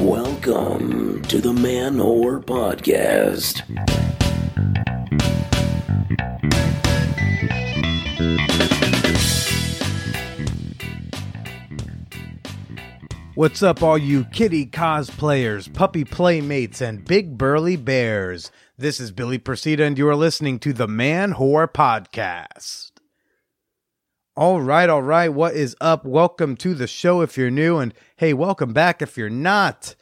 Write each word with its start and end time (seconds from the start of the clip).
Welcome 0.00 1.22
to 1.22 1.40
the 1.40 1.52
Man 1.52 1.96
Whore 1.96 2.44
Podcast. 2.44 3.62
What's 13.34 13.62
up, 13.62 13.82
all 13.82 13.98
you 13.98 14.24
kitty 14.24 14.66
cosplayers, 14.66 15.72
puppy 15.72 16.04
playmates, 16.04 16.80
and 16.80 17.04
big 17.04 17.36
burly 17.36 17.76
bears? 17.76 18.52
This 18.78 19.00
is 19.00 19.10
Billy 19.12 19.38
Procida, 19.38 19.86
and 19.86 19.98
you 19.98 20.08
are 20.08 20.16
listening 20.16 20.58
to 20.60 20.72
the 20.72 20.86
Man 20.86 21.34
Whore 21.34 21.66
Podcast. 21.72 22.93
All 24.36 24.60
right, 24.60 24.90
all 24.90 25.00
right, 25.00 25.28
what 25.28 25.54
is 25.54 25.76
up? 25.80 26.04
Welcome 26.04 26.56
to 26.56 26.74
the 26.74 26.88
show 26.88 27.20
if 27.20 27.38
you're 27.38 27.52
new, 27.52 27.78
and 27.78 27.94
hey, 28.16 28.34
welcome 28.34 28.72
back 28.72 29.00
if 29.00 29.16
you're 29.16 29.30
not. 29.30 29.94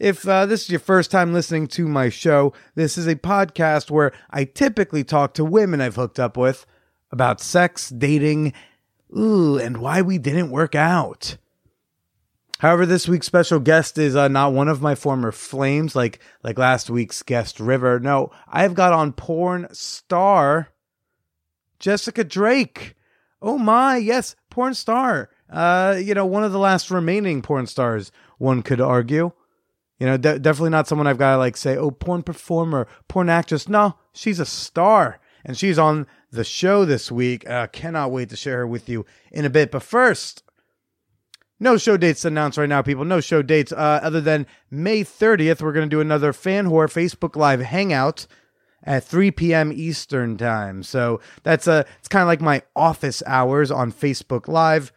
If 0.00 0.26
uh, 0.26 0.46
this 0.46 0.64
is 0.64 0.70
your 0.70 0.80
first 0.80 1.12
time 1.12 1.32
listening 1.32 1.68
to 1.68 1.86
my 1.86 2.08
show, 2.08 2.52
this 2.74 2.98
is 2.98 3.06
a 3.06 3.14
podcast 3.14 3.92
where 3.92 4.10
I 4.28 4.42
typically 4.42 5.04
talk 5.04 5.34
to 5.34 5.44
women 5.44 5.80
I've 5.80 5.94
hooked 5.94 6.18
up 6.18 6.36
with 6.36 6.66
about 7.12 7.40
sex, 7.40 7.90
dating, 7.90 8.54
ooh, 9.16 9.56
and 9.56 9.76
why 9.76 10.02
we 10.02 10.18
didn't 10.18 10.50
work 10.50 10.74
out. 10.74 11.36
However, 12.58 12.86
this 12.86 13.06
week's 13.06 13.28
special 13.28 13.60
guest 13.60 13.98
is 13.98 14.16
uh, 14.16 14.26
not 14.26 14.52
one 14.52 14.66
of 14.66 14.82
my 14.82 14.96
former 14.96 15.30
flames, 15.30 15.94
like 15.94 16.18
like 16.42 16.58
last 16.58 16.90
week's 16.90 17.22
guest 17.22 17.60
River. 17.60 18.00
No, 18.00 18.32
I've 18.48 18.74
got 18.74 18.92
on 18.92 19.12
porn 19.12 19.68
star 19.70 20.70
Jessica 21.78 22.24
Drake. 22.24 22.96
Oh 23.44 23.58
my, 23.58 23.98
yes, 23.98 24.34
porn 24.48 24.72
star. 24.72 25.28
Uh, 25.50 26.00
you 26.02 26.14
know, 26.14 26.24
one 26.24 26.44
of 26.44 26.52
the 26.52 26.58
last 26.58 26.90
remaining 26.90 27.42
porn 27.42 27.66
stars, 27.66 28.10
one 28.38 28.62
could 28.62 28.80
argue. 28.80 29.32
You 29.98 30.06
know, 30.06 30.16
de- 30.16 30.38
definitely 30.38 30.70
not 30.70 30.88
someone 30.88 31.06
I've 31.06 31.18
got 31.18 31.32
to 31.32 31.38
like 31.38 31.58
say, 31.58 31.76
oh, 31.76 31.90
porn 31.90 32.22
performer, 32.22 32.88
porn 33.06 33.28
actress. 33.28 33.68
No, 33.68 33.96
she's 34.14 34.40
a 34.40 34.46
star, 34.46 35.20
and 35.44 35.58
she's 35.58 35.78
on 35.78 36.06
the 36.30 36.42
show 36.42 36.86
this 36.86 37.12
week. 37.12 37.48
Uh, 37.48 37.66
cannot 37.66 38.10
wait 38.10 38.30
to 38.30 38.36
share 38.36 38.60
her 38.60 38.66
with 38.66 38.88
you 38.88 39.04
in 39.30 39.44
a 39.44 39.50
bit. 39.50 39.70
But 39.70 39.82
first, 39.82 40.42
no 41.60 41.76
show 41.76 41.98
dates 41.98 42.24
announced 42.24 42.56
right 42.56 42.68
now, 42.68 42.80
people. 42.80 43.04
No 43.04 43.20
show 43.20 43.42
dates 43.42 43.72
uh, 43.72 44.00
other 44.02 44.22
than 44.22 44.46
May 44.70 45.04
30th. 45.04 45.60
We're 45.60 45.74
going 45.74 45.88
to 45.88 45.94
do 45.94 46.00
another 46.00 46.32
Fan 46.32 46.68
Whore 46.68 46.90
Facebook 46.90 47.36
Live 47.36 47.60
Hangout 47.60 48.26
at 48.84 49.04
3 49.04 49.30
p.m. 49.32 49.72
Eastern 49.72 50.36
Time. 50.36 50.82
So 50.82 51.20
that's 51.42 51.66
a, 51.66 51.84
it's 51.98 52.08
kind 52.08 52.22
of 52.22 52.28
like 52.28 52.40
my 52.40 52.62
office 52.76 53.22
hours 53.26 53.70
on 53.70 53.92
Facebook 53.92 54.46
Live. 54.46 54.92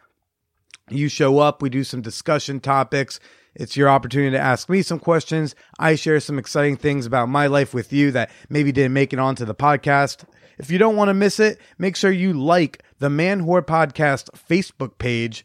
You 0.88 1.08
show 1.08 1.38
up, 1.38 1.60
we 1.60 1.68
do 1.68 1.84
some 1.84 2.00
discussion 2.00 2.60
topics. 2.60 3.20
It's 3.54 3.76
your 3.76 3.88
opportunity 3.88 4.30
to 4.30 4.38
ask 4.38 4.68
me 4.68 4.82
some 4.82 4.98
questions. 4.98 5.54
I 5.78 5.96
share 5.96 6.20
some 6.20 6.38
exciting 6.38 6.76
things 6.76 7.06
about 7.06 7.28
my 7.28 7.46
life 7.46 7.74
with 7.74 7.92
you 7.92 8.12
that 8.12 8.30
maybe 8.48 8.72
didn't 8.72 8.92
make 8.92 9.12
it 9.12 9.18
onto 9.18 9.44
the 9.44 9.54
podcast. 9.54 10.24
If 10.58 10.70
you 10.70 10.78
don't 10.78 10.96
want 10.96 11.08
to 11.08 11.14
miss 11.14 11.40
it, 11.40 11.58
make 11.76 11.96
sure 11.96 12.10
you 12.10 12.32
like 12.32 12.82
the 12.98 13.10
Man 13.10 13.42
Whore 13.42 13.62
Podcast 13.62 14.30
Facebook 14.30 14.98
page 14.98 15.44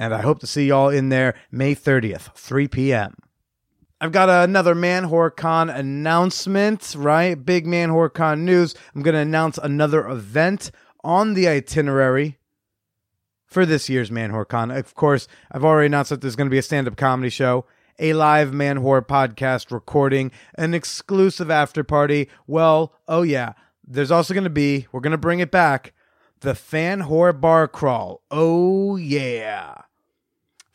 and 0.00 0.14
I 0.14 0.22
hope 0.22 0.38
to 0.38 0.46
see 0.46 0.66
y'all 0.66 0.88
in 0.88 1.10
there 1.10 1.34
May 1.52 1.74
30th, 1.74 2.34
3 2.34 2.68
p.m. 2.68 3.14
I've 4.02 4.12
got 4.12 4.30
another 4.30 4.74
Man 4.74 5.10
Whore 5.10 5.34
Con 5.34 5.68
announcement, 5.68 6.94
right? 6.96 7.34
Big 7.34 7.66
Man 7.66 7.90
Whore 7.90 8.12
Con 8.12 8.46
news. 8.46 8.74
I'm 8.94 9.02
going 9.02 9.12
to 9.12 9.20
announce 9.20 9.58
another 9.58 10.08
event 10.08 10.70
on 11.04 11.34
the 11.34 11.46
itinerary 11.46 12.38
for 13.44 13.66
this 13.66 13.90
year's 13.90 14.10
Man 14.10 14.32
Whore 14.32 14.48
Con. 14.48 14.70
Of 14.70 14.94
course, 14.94 15.28
I've 15.52 15.66
already 15.66 15.86
announced 15.86 16.08
that 16.08 16.22
there's 16.22 16.34
going 16.34 16.46
to 16.46 16.50
be 16.50 16.56
a 16.56 16.62
stand 16.62 16.88
up 16.88 16.96
comedy 16.96 17.28
show, 17.28 17.66
a 17.98 18.14
live 18.14 18.54
Man 18.54 18.78
podcast 18.78 19.70
recording, 19.70 20.30
an 20.54 20.72
exclusive 20.72 21.50
after 21.50 21.84
party. 21.84 22.30
Well, 22.46 22.94
oh 23.06 23.20
yeah, 23.20 23.52
there's 23.86 24.10
also 24.10 24.32
going 24.32 24.44
to 24.44 24.50
be, 24.50 24.86
we're 24.92 25.00
going 25.00 25.10
to 25.10 25.18
bring 25.18 25.40
it 25.40 25.50
back, 25.50 25.92
the 26.40 26.54
Fan 26.54 27.02
Whore 27.02 27.38
Bar 27.38 27.68
Crawl. 27.68 28.22
Oh 28.30 28.96
yeah. 28.96 29.74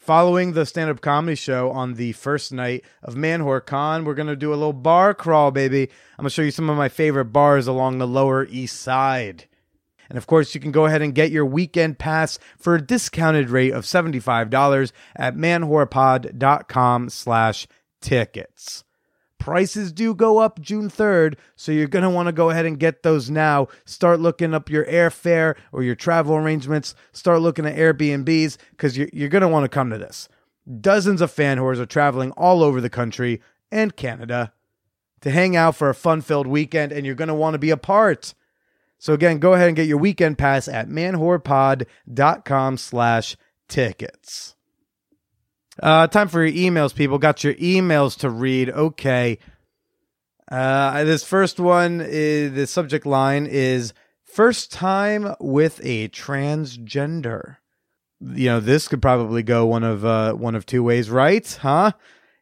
Following 0.06 0.54
the 0.54 0.68
stand 0.68 0.92
up 0.92 1.02
comedy 1.02 1.34
show 1.34 1.72
on 1.72 1.96
the 1.96 2.12
first 2.12 2.52
night 2.52 2.86
of 3.02 3.16
Man 3.16 3.42
Whore 3.42 3.66
Con, 3.66 4.06
we're 4.06 4.14
going 4.14 4.28
to 4.28 4.36
do 4.36 4.52
a 4.52 4.54
little 4.54 4.72
bar 4.72 5.16
crawl, 5.16 5.50
baby. 5.50 5.90
I'm 6.20 6.22
going 6.22 6.26
to 6.26 6.30
show 6.30 6.44
you 6.44 6.52
some 6.52 6.70
of 6.70 6.78
my 6.78 6.90
favorite 6.90 7.34
bars 7.34 7.66
along 7.66 7.98
the 7.98 8.06
Lower 8.06 8.46
East 8.46 8.80
Side. 8.80 9.46
And 10.08 10.16
of 10.16 10.28
course, 10.28 10.54
you 10.54 10.62
can 10.62 10.72
go 10.72 10.86
ahead 10.86 11.02
and 11.02 11.16
get 11.16 11.32
your 11.32 11.44
weekend 11.44 11.98
pass 11.98 12.38
for 12.56 12.76
a 12.76 12.86
discounted 12.86 13.50
rate 13.50 13.74
of 13.74 13.86
$75 13.86 14.92
at 15.16 15.36
manwhorepod.com 15.36 17.10
slash 17.10 17.68
tickets. 18.00 18.84
Prices 19.40 19.92
do 19.92 20.16
go 20.16 20.40
up 20.40 20.60
June 20.60 20.90
3rd, 20.90 21.36
so 21.56 21.72
you're 21.72 21.88
going 21.88 22.04
to 22.04 22.10
want 22.10 22.28
to 22.28 22.32
go 22.32 22.50
ahead 22.50 22.66
and 22.66 22.80
get 22.80 23.04
those 23.04 23.30
now. 23.30 23.68
Start 23.86 24.20
looking 24.20 24.54
up 24.54 24.70
your 24.70 24.86
airfare 24.86 25.56
or 25.72 25.84
your 25.84 25.96
travel 25.96 26.36
arrangements. 26.36 26.96
Start 27.12 27.42
looking 27.42 27.66
at 27.66 27.76
Airbnbs 27.76 28.58
because 28.72 28.98
you're, 28.98 29.10
you're 29.14 29.30
going 29.30 29.44
to 29.44 29.48
want 29.48 29.64
to 29.64 29.70
come 29.70 29.90
to 29.92 29.98
this. 29.98 30.28
Dozens 30.82 31.22
of 31.22 31.30
fan 31.30 31.60
whores 31.60 31.78
are 31.78 31.86
traveling 31.86 32.32
all 32.32 32.64
over 32.64 32.82
the 32.82 32.90
country 32.90 33.42
and 33.72 33.96
Canada 33.96 34.52
to 35.22 35.30
hang 35.30 35.56
out 35.56 35.76
for 35.76 35.90
a 35.90 35.96
fun 35.96 36.22
filled 36.22 36.48
weekend, 36.48 36.92
and 36.92 37.06
you're 37.06 37.16
going 37.16 37.28
to 37.28 37.34
want 37.34 37.54
to 37.54 37.60
be 37.60 37.70
a 37.70 37.78
part. 37.78 38.34
So 38.98 39.14
again, 39.14 39.40
go 39.40 39.54
ahead 39.54 39.68
and 39.68 39.76
get 39.76 39.88
your 39.88 39.98
weekend 39.98 40.38
pass 40.38 40.68
at 40.68 40.90
manwhorepod.com 40.90 42.78
slash 42.78 43.38
tickets. 43.68 44.55
Uh, 45.82 46.08
time 46.08 46.28
for 46.28 46.44
your 46.44 46.72
emails, 46.72 46.96
people. 46.96 47.18
Got 47.18 47.44
your 47.44 47.54
emails 47.56 48.18
to 48.20 48.30
read. 48.30 48.70
Okay. 48.70 49.40
Uh, 50.50 51.04
this 51.04 51.24
first 51.24 51.60
one 51.60 52.02
is 52.02 52.54
the 52.54 52.68
subject 52.68 53.06
line 53.06 53.46
is 53.46 53.94
first 54.24 54.72
time 54.72 55.36
with 55.40 55.82
a 55.84 56.08
transgender. 56.10 57.58
You 58.22 58.46
know, 58.46 58.60
this 58.60 58.88
could 58.88 59.02
probably 59.02 59.44
go 59.44 59.66
one 59.66 59.84
of 59.84 60.06
uh, 60.06 60.34
one 60.34 60.56
of 60.56 60.66
two 60.66 60.84
ways, 60.84 61.10
right? 61.10 61.46
Huh? 61.62 61.92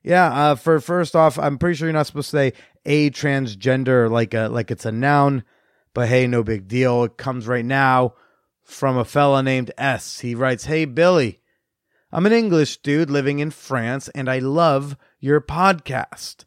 Yeah. 0.03 0.27
Uh, 0.27 0.55
for 0.55 0.79
first 0.79 1.15
off, 1.15 1.39
I'm 1.39 1.57
pretty 1.57 1.75
sure 1.75 1.87
you're 1.87 1.93
not 1.93 2.07
supposed 2.07 2.31
to 2.31 2.37
say 2.37 2.53
a 2.85 3.09
transgender 3.09 4.11
like 4.11 4.33
a 4.33 4.49
like 4.49 4.69
it's 4.69 4.85
a 4.85 4.91
noun, 4.91 5.43
but 5.93 6.07
hey, 6.07 6.27
no 6.27 6.43
big 6.43 6.67
deal. 6.67 7.05
It 7.05 7.17
comes 7.17 7.47
right 7.47 7.65
now 7.65 8.13
from 8.63 8.97
a 8.97 9.05
fella 9.05 9.41
named 9.41 9.71
S. 9.77 10.19
He 10.19 10.35
writes, 10.35 10.65
"Hey 10.65 10.85
Billy." 10.85 11.39
I'm 12.15 12.27
an 12.27 12.31
English 12.31 12.77
dude 12.83 13.09
living 13.09 13.39
in 13.39 13.49
France, 13.49 14.07
and 14.09 14.29
I 14.29 14.37
love 14.37 14.95
your 15.19 15.41
podcast. 15.41 16.45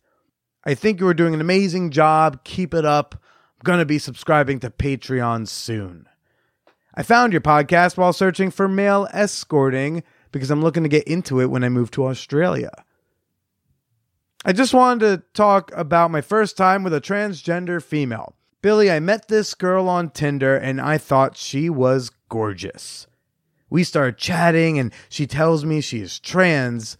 I 0.65 0.75
think 0.75 1.01
you 1.01 1.09
are 1.09 1.15
doing 1.15 1.35
an 1.35 1.41
amazing 1.41 1.91
job. 1.91 2.45
Keep 2.45 2.73
it 2.73 2.85
up. 2.85 3.17
I'm 3.17 3.65
going 3.65 3.81
to 3.81 3.85
be 3.85 3.99
subscribing 3.99 4.61
to 4.61 4.71
Patreon 4.71 5.49
soon. 5.49 6.07
I 6.95 7.03
found 7.03 7.33
your 7.33 7.41
podcast 7.43 7.97
while 7.97 8.13
searching 8.13 8.53
for 8.53 8.69
male 8.69 9.09
escorting 9.13 10.05
because 10.31 10.53
I'm 10.53 10.63
looking 10.63 10.85
to 10.85 10.89
get 10.89 11.09
into 11.09 11.41
it 11.41 11.51
when 11.51 11.65
I 11.65 11.69
move 11.69 11.91
to 11.93 12.07
Australia. 12.07 12.71
I 14.45 14.53
just 14.53 14.73
wanted 14.73 15.01
to 15.01 15.25
talk 15.35 15.73
about 15.75 16.13
my 16.13 16.21
first 16.21 16.57
time 16.57 16.85
with 16.85 16.95
a 16.95 17.01
transgender 17.01 17.83
female. 17.83 18.37
Billy, 18.63 18.89
I 18.89 19.01
met 19.01 19.27
this 19.27 19.53
girl 19.55 19.89
on 19.89 20.11
Tinder 20.11 20.57
and 20.57 20.81
I 20.81 20.97
thought 20.97 21.37
she 21.37 21.69
was 21.69 22.13
gorgeous. 22.29 23.09
We 23.69 23.85
start 23.85 24.19
chatting, 24.19 24.79
and 24.79 24.93
she 25.09 25.27
tells 25.27 25.65
me 25.65 25.81
she 25.81 26.01
is 26.01 26.21
trans. 26.21 26.97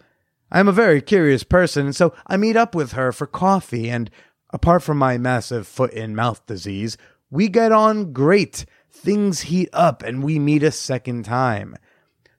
I'm 0.51 0.69
a 0.69 0.73
very 0.73 1.01
curious 1.01 1.45
person, 1.45 1.87
and 1.87 1.97
so 1.97 2.15
I 2.27 2.37
meet 2.37 2.57
up 2.57 2.75
with 2.75 2.93
her 2.93 3.13
for 3.13 3.27
coffee. 3.27 3.89
And 3.91 4.11
apart 4.51 4.83
from 4.83 4.99
my 4.99 5.19
massive 5.19 5.67
foot 5.67 5.93
and 5.93 6.17
mouth 6.17 6.45
disease, 6.47 6.97
we 7.31 7.49
get 7.49 7.73
on 7.73 8.13
great. 8.13 8.67
Things 8.91 9.43
heat 9.43 9.69
up, 9.73 10.03
and 10.03 10.23
we 10.23 10.39
meet 10.39 10.63
a 10.63 10.71
second 10.71 11.25
time. 11.25 11.77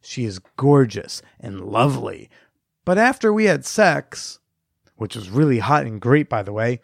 She 0.01 0.25
is 0.25 0.39
gorgeous 0.57 1.21
and 1.39 1.61
lovely. 1.61 2.29
But 2.85 2.97
after 2.97 3.31
we 3.33 3.45
had 3.45 3.65
sex, 3.65 4.39
which 4.95 5.15
was 5.15 5.29
really 5.29 5.59
hot 5.59 5.85
and 5.85 5.99
great, 5.99 6.29
by 6.29 6.43
the 6.43 6.53
way, 6.53 6.79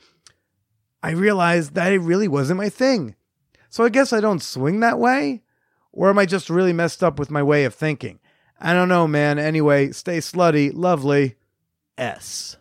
I 1.01 1.11
realized 1.11 1.73
that 1.75 1.91
it 1.91 1.99
really 1.99 2.27
wasn't 2.27 2.57
my 2.57 2.69
thing. 2.69 3.15
So 3.69 3.83
I 3.83 3.89
guess 3.89 4.13
I 4.13 4.19
don't 4.19 4.41
swing 4.41 4.81
that 4.81 4.99
way. 4.99 5.42
Or 5.93 6.09
am 6.09 6.17
I 6.17 6.25
just 6.25 6.49
really 6.49 6.73
messed 6.73 7.03
up 7.03 7.19
with 7.19 7.31
my 7.31 7.43
way 7.43 7.63
of 7.63 7.73
thinking? 7.73 8.19
I 8.59 8.73
don't 8.73 8.89
know, 8.89 9.07
man. 9.07 9.39
Anyway, 9.39 9.91
stay 9.91 10.17
slutty, 10.17 10.71
lovely. 10.73 11.35
S. 11.97 12.57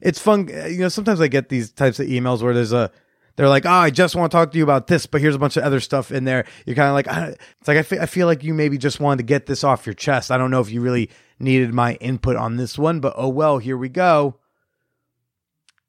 It's 0.00 0.20
fun, 0.20 0.48
uh, 0.52 0.66
you 0.66 0.78
know. 0.78 0.88
Sometimes 0.88 1.20
I 1.20 1.26
get 1.26 1.48
these 1.48 1.72
types 1.72 1.98
of 1.98 2.06
emails 2.06 2.40
where 2.40 2.54
there's 2.54 2.72
a, 2.72 2.92
they're 3.34 3.48
like, 3.48 3.66
"Oh, 3.66 3.70
I 3.70 3.90
just 3.90 4.14
want 4.14 4.30
to 4.30 4.36
talk 4.36 4.52
to 4.52 4.58
you 4.58 4.62
about 4.62 4.86
this," 4.86 5.06
but 5.06 5.20
here's 5.20 5.34
a 5.34 5.40
bunch 5.40 5.56
of 5.56 5.64
other 5.64 5.80
stuff 5.80 6.12
in 6.12 6.22
there. 6.22 6.44
You're 6.66 6.76
kind 6.76 6.88
of 6.88 6.94
like, 6.94 7.36
it's 7.60 7.66
like 7.66 7.92
I 8.00 8.02
I 8.02 8.06
feel 8.06 8.28
like 8.28 8.44
you 8.44 8.54
maybe 8.54 8.78
just 8.78 9.00
wanted 9.00 9.18
to 9.18 9.22
get 9.24 9.46
this 9.46 9.64
off 9.64 9.86
your 9.86 9.94
chest. 9.94 10.30
I 10.30 10.38
don't 10.38 10.52
know 10.52 10.60
if 10.60 10.70
you 10.70 10.80
really 10.80 11.10
needed 11.40 11.74
my 11.74 11.94
input 11.94 12.36
on 12.36 12.56
this 12.56 12.78
one, 12.78 13.00
but 13.00 13.14
oh 13.16 13.28
well, 13.28 13.58
here 13.58 13.76
we 13.76 13.88
go. 13.88 14.36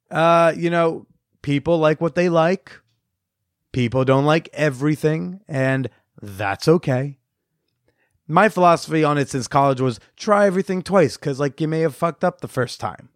Uh, 0.09 0.53
you 0.57 0.71
know, 0.71 1.05
people 1.43 1.77
like 1.77 2.01
what 2.01 2.15
they 2.15 2.29
like. 2.29 2.71
People 3.71 4.03
don't 4.05 4.25
like 4.25 4.49
everything, 4.53 5.41
and 5.47 5.89
that's 6.21 6.67
okay. 6.67 7.17
My 8.27 8.49
philosophy 8.49 9.03
on 9.03 9.17
it 9.17 9.29
since 9.29 9.47
college 9.47 9.81
was 9.81 9.99
try 10.15 10.45
everything 10.45 10.81
twice 10.81 11.17
because, 11.17 11.39
like, 11.39 11.59
you 11.59 11.67
may 11.67 11.79
have 11.81 11.95
fucked 11.95 12.23
up 12.23 12.41
the 12.41 12.47
first 12.47 12.79
time. 12.79 13.09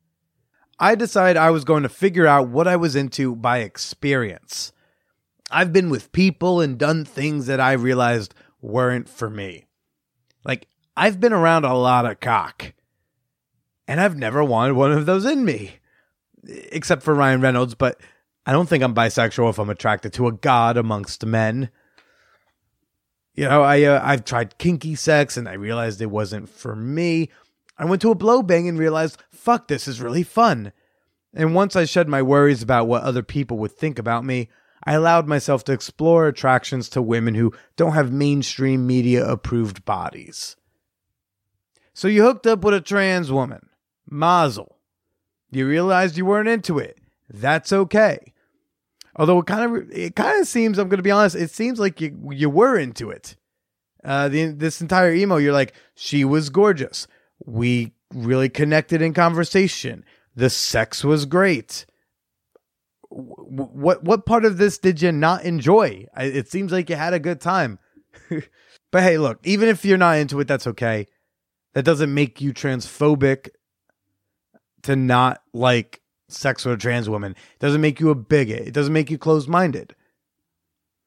I 0.79 0.95
decided 0.95 1.37
I 1.37 1.51
was 1.51 1.63
going 1.63 1.83
to 1.83 1.89
figure 1.89 2.25
out 2.25 2.49
what 2.49 2.67
I 2.67 2.75
was 2.75 2.95
into 2.95 3.35
by 3.35 3.59
experience. 3.59 4.73
I've 5.51 5.71
been 5.71 5.89
with 5.91 6.11
people 6.11 6.61
and 6.61 6.79
done 6.79 7.05
things 7.05 7.45
that 7.45 7.59
I 7.59 7.73
realized 7.73 8.33
weren't 8.59 9.07
for 9.07 9.29
me. 9.29 9.65
Like, 10.43 10.67
I've 10.97 11.19
been 11.19 11.33
around 11.33 11.65
a 11.65 11.75
lot 11.75 12.05
of 12.05 12.19
cock, 12.19 12.73
and 13.87 14.01
I've 14.01 14.17
never 14.17 14.43
wanted 14.43 14.73
one 14.73 14.91
of 14.91 15.05
those 15.05 15.25
in 15.25 15.45
me, 15.45 15.75
except 16.43 17.03
for 17.03 17.13
Ryan 17.13 17.41
Reynolds, 17.41 17.75
but 17.75 17.99
I 18.45 18.51
don't 18.51 18.67
think 18.67 18.83
I'm 18.83 18.95
bisexual 18.95 19.49
if 19.49 19.59
I'm 19.59 19.69
attracted 19.69 20.13
to 20.13 20.27
a 20.27 20.33
god 20.33 20.77
amongst 20.77 21.25
men. 21.25 21.69
You 23.33 23.45
know, 23.45 23.63
I 23.63 23.83
uh, 23.83 24.01
I've 24.03 24.25
tried 24.25 24.57
kinky 24.57 24.95
sex 24.95 25.37
and 25.37 25.47
I 25.47 25.53
realized 25.53 26.01
it 26.01 26.07
wasn't 26.07 26.49
for 26.49 26.75
me. 26.75 27.29
I 27.77 27.85
went 27.85 28.01
to 28.03 28.11
a 28.11 28.15
blow 28.15 28.43
bang 28.43 28.67
and 28.67 28.77
realized, 28.77 29.21
fuck, 29.31 29.67
this 29.67 29.87
is 29.87 30.01
really 30.01 30.23
fun. 30.23 30.71
And 31.33 31.55
once 31.55 31.75
I 31.75 31.85
shed 31.85 32.07
my 32.07 32.21
worries 32.21 32.61
about 32.61 32.87
what 32.87 33.01
other 33.01 33.23
people 33.23 33.57
would 33.57 33.71
think 33.71 33.97
about 33.97 34.23
me, 34.23 34.49
I 34.83 34.93
allowed 34.93 35.27
myself 35.27 35.63
to 35.65 35.71
explore 35.71 36.27
attractions 36.27 36.89
to 36.89 37.01
women 37.01 37.35
who 37.35 37.53
don't 37.75 37.93
have 37.93 38.11
mainstream 38.11 38.85
media 38.85 39.25
approved 39.25 39.85
bodies. 39.85 40.55
So 41.93 42.07
you 42.07 42.23
hooked 42.23 42.45
up 42.45 42.63
with 42.63 42.73
a 42.73 42.81
trans 42.81 43.31
woman, 43.31 43.69
Mazel. 44.07 44.77
You 45.51 45.67
realized 45.67 46.17
you 46.17 46.25
weren't 46.25 46.49
into 46.49 46.77
it. 46.79 46.99
That's 47.29 47.71
okay. 47.71 48.32
Although 49.15 49.39
it 49.39 49.45
kind 49.45 49.75
of 49.75 49.91
it 49.91 50.15
kind 50.15 50.41
of 50.41 50.47
seems, 50.47 50.77
I'm 50.77 50.89
going 50.89 50.97
to 50.97 51.03
be 51.03 51.11
honest, 51.11 51.35
it 51.35 51.51
seems 51.51 51.79
like 51.79 52.01
you 52.01 52.29
you 52.31 52.49
were 52.49 52.77
into 52.77 53.09
it. 53.09 53.35
Uh, 54.03 54.27
the, 54.27 54.47
this 54.47 54.81
entire 54.81 55.13
emo, 55.13 55.37
you're 55.37 55.53
like, 55.53 55.73
she 55.95 56.25
was 56.25 56.49
gorgeous. 56.49 57.07
We 57.45 57.93
really 58.13 58.49
connected 58.49 59.01
in 59.01 59.13
conversation. 59.13 60.03
The 60.35 60.49
sex 60.49 61.03
was 61.03 61.25
great. 61.25 61.85
What 63.09 64.03
what 64.03 64.25
part 64.25 64.45
of 64.45 64.57
this 64.57 64.79
did 64.79 65.01
you 65.01 65.11
not 65.11 65.43
enjoy? 65.43 66.07
It 66.17 66.49
seems 66.49 66.71
like 66.71 66.89
you 66.89 66.95
had 66.95 67.13
a 67.13 67.19
good 67.19 67.39
time. 67.39 67.77
but 68.91 69.03
hey, 69.03 69.19
look, 69.19 69.39
even 69.43 69.69
if 69.69 69.85
you're 69.85 69.97
not 69.97 70.17
into 70.17 70.39
it, 70.39 70.47
that's 70.47 70.67
okay. 70.67 71.05
That 71.73 71.85
doesn't 71.85 72.13
make 72.13 72.41
you 72.41 72.53
transphobic 72.53 73.49
to 74.83 74.95
not 74.95 75.41
like 75.53 76.01
sex 76.33 76.65
with 76.65 76.75
a 76.75 76.81
trans 76.81 77.09
woman. 77.09 77.31
It 77.31 77.59
doesn't 77.59 77.81
make 77.81 77.99
you 77.99 78.09
a 78.09 78.15
bigot. 78.15 78.67
It 78.67 78.73
doesn't 78.73 78.93
make 78.93 79.11
you 79.11 79.17
closed 79.17 79.47
minded. 79.47 79.95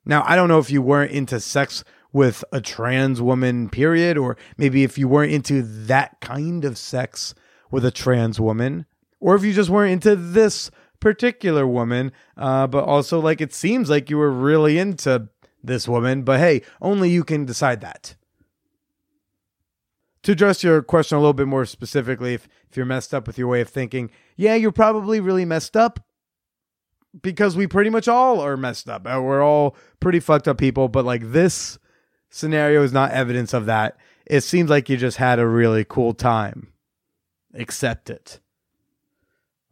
Now, 0.05 0.23
I 0.27 0.37
don't 0.37 0.49
know 0.49 0.59
if 0.59 0.71
you 0.71 0.81
weren't 0.81 1.13
into 1.13 1.41
sex 1.41 1.83
with 2.13 2.45
a 2.53 2.61
trans 2.61 3.21
woman, 3.21 3.69
period, 3.69 4.17
or 4.17 4.37
maybe 4.57 4.85
if 4.85 4.97
you 4.97 5.09
weren't 5.09 5.33
into 5.33 5.63
that 5.63 6.21
kind 6.21 6.65
of 6.65 6.79
sex 6.79 7.35
with 7.71 7.85
a 7.85 7.91
trans 7.91 8.41
woman, 8.41 8.87
or 9.21 9.35
if 9.35 9.45
you 9.45 9.53
just 9.53 9.69
weren't 9.71 9.93
into 9.93 10.15
this 10.15 10.71
particular 11.01 11.67
woman, 11.67 12.13
uh, 12.37 12.67
but 12.67 12.85
also 12.85 13.21
like 13.21 13.41
it 13.41 13.53
seems 13.53 13.91
like 13.91 14.09
you 14.09 14.17
were 14.17 14.31
really 14.31 14.79
into 14.79 15.29
this 15.63 15.89
woman, 15.89 16.23
but 16.23 16.39
hey, 16.39 16.63
only 16.81 17.11
you 17.11 17.25
can 17.25 17.45
decide 17.45 17.81
that. 17.81 18.15
To 20.27 20.33
address 20.33 20.65
your 20.65 20.83
question 20.83 21.17
a 21.17 21.21
little 21.21 21.35
bit 21.35 21.47
more 21.47 21.65
specifically, 21.65 22.35
if, 22.35 22.49
if 22.69 22.77
you're 22.77 22.85
messed 22.85 23.15
up 23.15 23.29
with 23.29 23.39
your 23.39 23.47
way 23.47 23.61
of 23.61 23.69
thinking, 23.69 24.11
yeah, 24.37 24.57
you're 24.57 24.73
probably 24.73 25.21
really 25.21 25.45
messed 25.45 25.77
up 25.77 26.01
because 27.23 27.57
we 27.57 27.69
pretty 27.69 27.91
much 27.91 28.09
all 28.09 28.41
are 28.41 28.57
messed 28.57 28.89
up. 28.89 29.07
Uh, 29.07 29.21
we're 29.23 29.41
all 29.41 29.77
pretty 30.01 30.19
fucked 30.19 30.49
up 30.49 30.59
people, 30.59 30.89
but 30.89 31.05
like 31.05 31.31
this 31.31 31.79
scenario 32.29 32.83
is 32.83 32.93
not 32.93 33.13
evidence 33.13 33.55
of 33.55 33.67
that. 33.67 33.99
It 34.27 34.41
seems 34.41 34.69
like 34.69 34.89
you 34.89 34.97
just 34.97 35.19
had 35.19 35.39
a 35.39 35.47
really 35.47 35.85
cool 35.85 36.13
time. 36.13 36.73
Accept 37.55 38.11
it. 38.11 38.41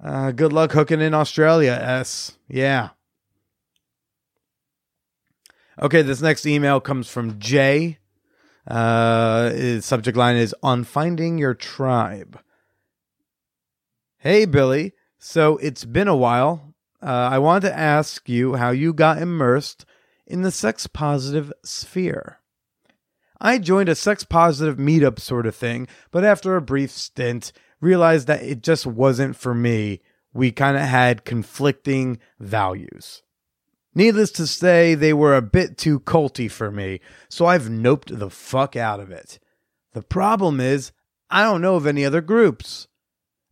Uh, 0.00 0.30
good 0.30 0.52
luck 0.52 0.70
hooking 0.70 1.00
in 1.00 1.14
Australia, 1.14 1.72
S. 1.72 2.38
Yeah. 2.46 2.90
Okay, 5.82 6.02
this 6.02 6.22
next 6.22 6.46
email 6.46 6.78
comes 6.78 7.08
from 7.08 7.40
Jay. 7.40 7.98
Uh, 8.66 9.80
subject 9.80 10.16
line 10.16 10.36
is 10.36 10.54
On 10.62 10.84
Finding 10.84 11.38
Your 11.38 11.54
Tribe. 11.54 12.40
Hey, 14.18 14.44
Billy. 14.46 14.92
So 15.18 15.56
it's 15.58 15.84
been 15.84 16.08
a 16.08 16.16
while. 16.16 16.74
Uh, 17.02 17.28
I 17.32 17.38
wanted 17.38 17.68
to 17.68 17.78
ask 17.78 18.28
you 18.28 18.54
how 18.54 18.70
you 18.70 18.92
got 18.94 19.20
immersed 19.20 19.84
in 20.26 20.42
the 20.42 20.50
sex 20.50 20.86
positive 20.86 21.52
sphere. 21.64 22.40
I 23.40 23.58
joined 23.58 23.90
a 23.90 23.94
sex 23.94 24.24
positive 24.24 24.78
meetup 24.78 25.18
sort 25.18 25.46
of 25.46 25.54
thing, 25.54 25.86
but 26.10 26.24
after 26.24 26.56
a 26.56 26.62
brief 26.62 26.90
stint, 26.90 27.52
realized 27.80 28.26
that 28.28 28.42
it 28.42 28.62
just 28.62 28.86
wasn't 28.86 29.36
for 29.36 29.54
me. 29.54 30.00
We 30.32 30.50
kind 30.50 30.76
of 30.76 30.84
had 30.84 31.26
conflicting 31.26 32.18
values. 32.40 33.22
Needless 33.94 34.32
to 34.32 34.46
say, 34.46 34.94
they 34.94 35.12
were 35.12 35.36
a 35.36 35.42
bit 35.42 35.78
too 35.78 36.00
culty 36.00 36.50
for 36.50 36.70
me, 36.70 37.00
so 37.28 37.46
I've 37.46 37.64
noped 37.64 38.18
the 38.18 38.30
fuck 38.30 38.74
out 38.74 38.98
of 38.98 39.10
it. 39.10 39.38
The 39.92 40.02
problem 40.02 40.60
is, 40.60 40.90
I 41.30 41.42
don't 41.42 41.60
know 41.60 41.76
of 41.76 41.86
any 41.86 42.04
other 42.04 42.20
groups. 42.20 42.88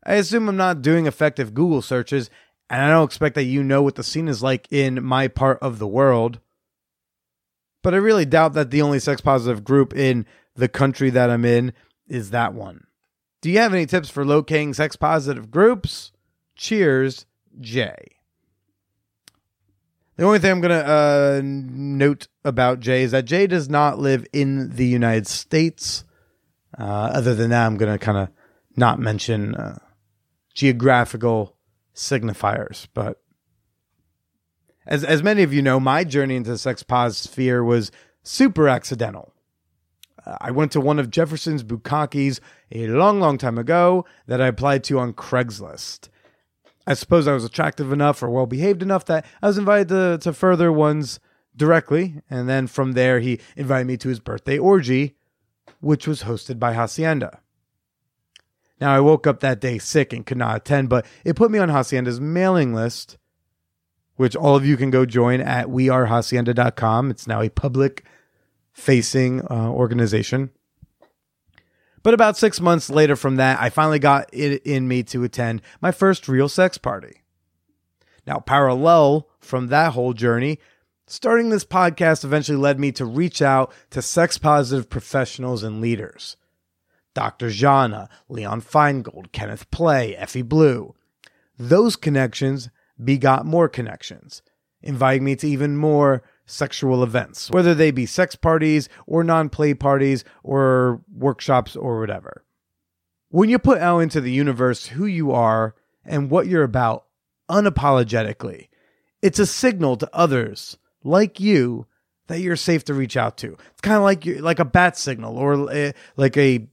I 0.05 0.15
assume 0.15 0.49
I'm 0.49 0.57
not 0.57 0.83
doing 0.83 1.07
effective 1.07 1.55
Google 1.55 1.81
searches, 1.81 2.29
and 2.69 2.83
I 2.83 2.91
don't 2.91 3.05
expect 3.05 3.37
that 3.37 3.45
you 3.45 3.63
know 3.63 3.83
what 3.83 3.95
the 3.95 4.03
scene 4.03 4.27
is 4.27 4.43
like 4.43 4.67
in 4.71 5.05
my 5.05 5.29
part 5.29 5.59
of 5.63 5.79
the 5.79 5.87
world. 5.87 6.41
But 7.83 7.95
I 7.95 7.99
really 7.99 8.25
doubt 8.25 8.55
that 8.55 8.71
the 8.71 8.83
only 8.83 8.99
sex 8.99 9.21
positive 9.21 9.63
group 9.63 9.95
in 9.95 10.27
the 10.57 10.69
country 10.69 11.11
that 11.11 11.31
I'm 11.31 11.45
in 11.45 11.73
is 12.09 12.31
that 12.31 12.53
one. 12.53 12.87
Do 13.41 13.51
you 13.51 13.59
have 13.59 13.75
any 13.75 13.87
tips 13.87 14.11
for 14.11 14.25
locating 14.25 14.75
sex 14.75 14.97
positive 14.97 15.51
groups? 15.51 16.13
Cheers, 16.57 17.27
Jay. 17.61 18.17
The 20.17 20.25
only 20.25 20.39
thing 20.39 20.51
I'm 20.51 20.61
going 20.61 20.79
to 20.79 20.87
uh, 20.87 21.41
note 21.43 22.29
about 22.45 22.81
Jay 22.81 23.03
is 23.03 23.13
that 23.13 23.25
Jay 23.25 23.47
does 23.47 23.69
not 23.71 23.99
live 23.99 24.27
in 24.33 24.77
the 24.77 24.87
United 24.87 25.27
States. 25.27 26.05
Uh, 26.79 27.11
other 27.15 27.35
than 27.35 27.51
that, 27.51 27.67
I'm 27.67 27.77
going 27.77 27.93
to 27.93 27.99
kind 27.99 28.19
of 28.19 28.29
not 28.77 28.99
mention 28.99 29.55
uh, 29.55 29.79
geographical 30.55 31.57
signifiers. 31.95 32.87
But 32.93 33.23
as, 34.87 35.03
as 35.03 35.23
many 35.23 35.43
of 35.43 35.55
you 35.55 35.63
know, 35.63 35.81
my 35.81 36.05
journey 36.05 36.37
into 36.37 36.51
the 36.51 36.59
sex 36.59 36.85
sphere 37.17 37.65
was 37.65 37.91
super 38.23 38.69
accidental. 38.69 39.33
I 40.25 40.51
went 40.53 40.73
to 40.73 40.81
one 40.81 40.99
of 40.99 41.11
Jefferson's 41.11 41.65
bukkakes 41.65 42.39
a 42.71 42.87
long, 42.87 43.19
long 43.19 43.39
time 43.39 43.59
ago 43.59 44.05
that 44.27 44.41
I 44.41 44.47
applied 44.47 44.85
to 44.85 44.99
on 44.99 45.15
Craigslist. 45.15 46.09
I 46.87 46.95
suppose 46.95 47.29
I 47.29 47.33
was 47.33 47.45
attractive 47.45 47.93
enough 47.93 48.23
or 48.23 48.31
well 48.31 48.47
behaved 48.47 48.83
enough 48.83 49.05
that 49.07 49.25
I 49.41 49.47
was 49.47 49.59
invited 49.59 49.89
to, 49.89 50.19
to 50.23 50.33
further 50.33 50.73
ones 50.73 51.21
directly. 51.57 52.21
And 52.29 52.49
then 52.49 52.67
from 52.67 52.93
there, 52.93 53.21
he 53.21 53.41
invited 53.57 53.87
me 53.87 53.97
to 53.99 54.09
his 54.09 54.21
birthday 54.21 54.59
orgy, 54.59 55.17
which 55.81 56.07
was 56.07 56.25
hosted 56.25 56.59
by 56.59 56.75
Hacienda. 56.75 57.41
Now, 58.81 58.93
I 58.93 59.01
woke 59.01 59.29
up 59.29 59.41
that 59.41 59.61
day 59.61 59.79
sick 59.79 60.13
and 60.13 60.27
could 60.27 60.39
not 60.39 60.57
attend, 60.57 60.89
but 60.89 61.07
it 61.25 61.37
put 61.37 61.53
me 61.53 61.59
on 61.61 61.69
Hacienda's 61.69 62.21
mailing 62.21 62.75
list, 62.75 63.17
which 64.17 64.35
all 64.35 64.57
of 64.57 64.67
you 64.67 64.77
can 64.77 64.91
go 64.91 65.07
join 65.07 65.41
at 65.41 65.69
wearehacienda.com. 65.69 67.11
It's 67.11 67.29
now 67.29 67.41
a 67.41 67.49
public 67.49 68.05
facing 68.73 69.43
uh, 69.43 69.71
organization. 69.71 70.51
But 72.03 72.15
about 72.15 72.37
six 72.37 72.61
months 72.61 72.91
later 72.91 73.17
from 73.17 73.37
that, 73.37 73.61
I 73.61 73.71
finally 73.71 73.99
got 73.99 74.29
it 74.33 74.63
in 74.65 74.89
me 74.89 75.03
to 75.05 75.25
attend 75.25 75.63
my 75.81 75.93
first 75.93 76.29
real 76.29 76.49
sex 76.49 76.79
party. 76.79 77.23
Now, 78.27 78.39
parallel 78.39 79.29
from 79.41 79.69
that 79.69 79.93
whole 79.93 80.13
journey, 80.13 80.59
starting 81.07 81.51
this 81.51 81.65
podcast 81.65 82.25
eventually 82.25 82.59
led 82.59 82.79
me 82.79 82.93
to 82.93 83.05
reach 83.05 83.43
out 83.43 83.73
to 83.91 84.03
sex 84.03 84.39
positive 84.39 84.89
professionals 84.89 85.63
and 85.63 85.81
leaders. 85.81 86.37
Dr. 87.15 87.51
Jana, 87.51 88.09
Leon 88.29 88.63
Feingold, 88.63 89.33
Kenneth 89.33 89.71
Play, 89.71 90.17
Effie 90.17 90.43
Blue. 90.43 90.95
Those 91.59 91.97
connections 91.97 92.71
begot 93.03 93.45
more 93.45 93.69
connections, 93.69 94.43
inviting 94.81 95.25
me 95.25 95.37
to 95.37 95.49
even 95.49 95.77
more 95.77 96.23
sexual 96.47 97.03
events, 97.03 97.51
whether 97.51 97.75
they 97.75 97.91
be 97.91 98.07
sex 98.07 98.37
parties 98.37 98.89
or 99.07 99.25
non 99.25 99.49
play 99.49 99.75
parties 99.75 100.25
or 100.43 101.01
workshops 101.13 101.77
or 101.77 102.01
whatever. 102.01 102.45
When 103.29 103.49
you 103.49 103.59
put 103.59 103.79
out 103.79 104.01
into 104.01 104.21
the 104.21 104.33
universe 104.33 104.87
who 104.87 105.07
you 105.07 105.33
are 105.33 105.75
and 106.05 106.31
what 106.31 106.47
you're 106.47 106.65
about 106.65 107.07
unapologetically, 107.51 108.69
it's 109.23 109.39
a 109.39 109.47
signal 109.47 109.97
to 109.97 110.11
others 110.13 110.77
like 111.05 111.41
you 111.41 111.87
that 112.27 112.41
you're 112.41 112.57
safe 112.57 112.85
to 112.85 112.95
reach 112.95 113.17
out 113.17 113.37
to. 113.39 113.57
It's 113.71 113.81
kind 113.81 113.97
of 113.97 114.03
like 114.03 114.27
you 114.27 114.39
like 114.39 114.59
a 114.59 114.65
bat 114.65 114.97
signal 114.97 115.37
or 115.37 115.71
a, 115.71 115.95
like 116.17 116.37
a 116.37 116.67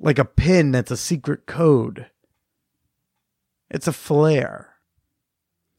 like 0.00 0.18
a 0.18 0.24
pin 0.24 0.72
that's 0.72 0.90
a 0.90 0.96
secret 0.96 1.46
code. 1.46 2.06
It's 3.70 3.88
a 3.88 3.92
flare. 3.92 4.75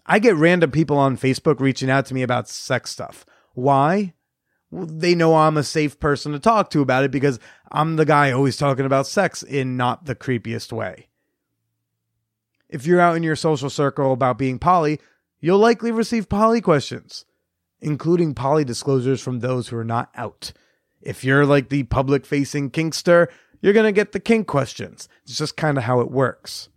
I 0.07 0.19
get 0.19 0.35
random 0.35 0.71
people 0.71 0.97
on 0.97 1.17
Facebook 1.17 1.59
reaching 1.59 1.89
out 1.89 2.05
to 2.07 2.13
me 2.13 2.23
about 2.23 2.47
sex 2.47 2.91
stuff. 2.91 3.25
Why? 3.53 4.13
they 4.71 5.15
know 5.15 5.35
I'm 5.35 5.57
a 5.57 5.63
safe 5.63 5.99
person 5.99 6.33
to 6.33 6.39
talk 6.39 6.69
to 6.71 6.81
about 6.81 7.03
it 7.03 7.11
because 7.11 7.39
I'm 7.71 7.95
the 7.95 8.05
guy 8.05 8.31
always 8.31 8.57
talking 8.57 8.85
about 8.85 9.07
sex 9.07 9.43
in 9.43 9.77
not 9.77 10.05
the 10.05 10.15
creepiest 10.15 10.71
way. 10.71 11.07
If 12.69 12.85
you're 12.85 12.99
out 12.99 13.15
in 13.15 13.23
your 13.23 13.37
social 13.37 13.69
circle 13.69 14.11
about 14.11 14.37
being 14.37 14.59
poly, 14.59 14.99
you'll 15.39 15.59
likely 15.59 15.91
receive 15.91 16.27
poly 16.27 16.59
questions, 16.59 17.23
including 17.79 18.33
poly 18.33 18.65
disclosures 18.65 19.21
from 19.21 19.39
those 19.39 19.69
who 19.69 19.77
are 19.77 19.85
not 19.85 20.09
out. 20.15 20.51
If 21.01 21.23
you're 21.23 21.45
like 21.45 21.69
the 21.69 21.83
public 21.83 22.25
facing 22.25 22.71
kinkster, 22.71 23.27
you're 23.61 23.73
going 23.73 23.85
to 23.85 23.91
get 23.93 24.11
the 24.11 24.19
kink 24.19 24.47
questions. 24.47 25.07
It's 25.23 25.37
just 25.37 25.55
kind 25.55 25.77
of 25.77 25.85
how 25.85 26.01
it 26.01 26.11
works. 26.11 26.67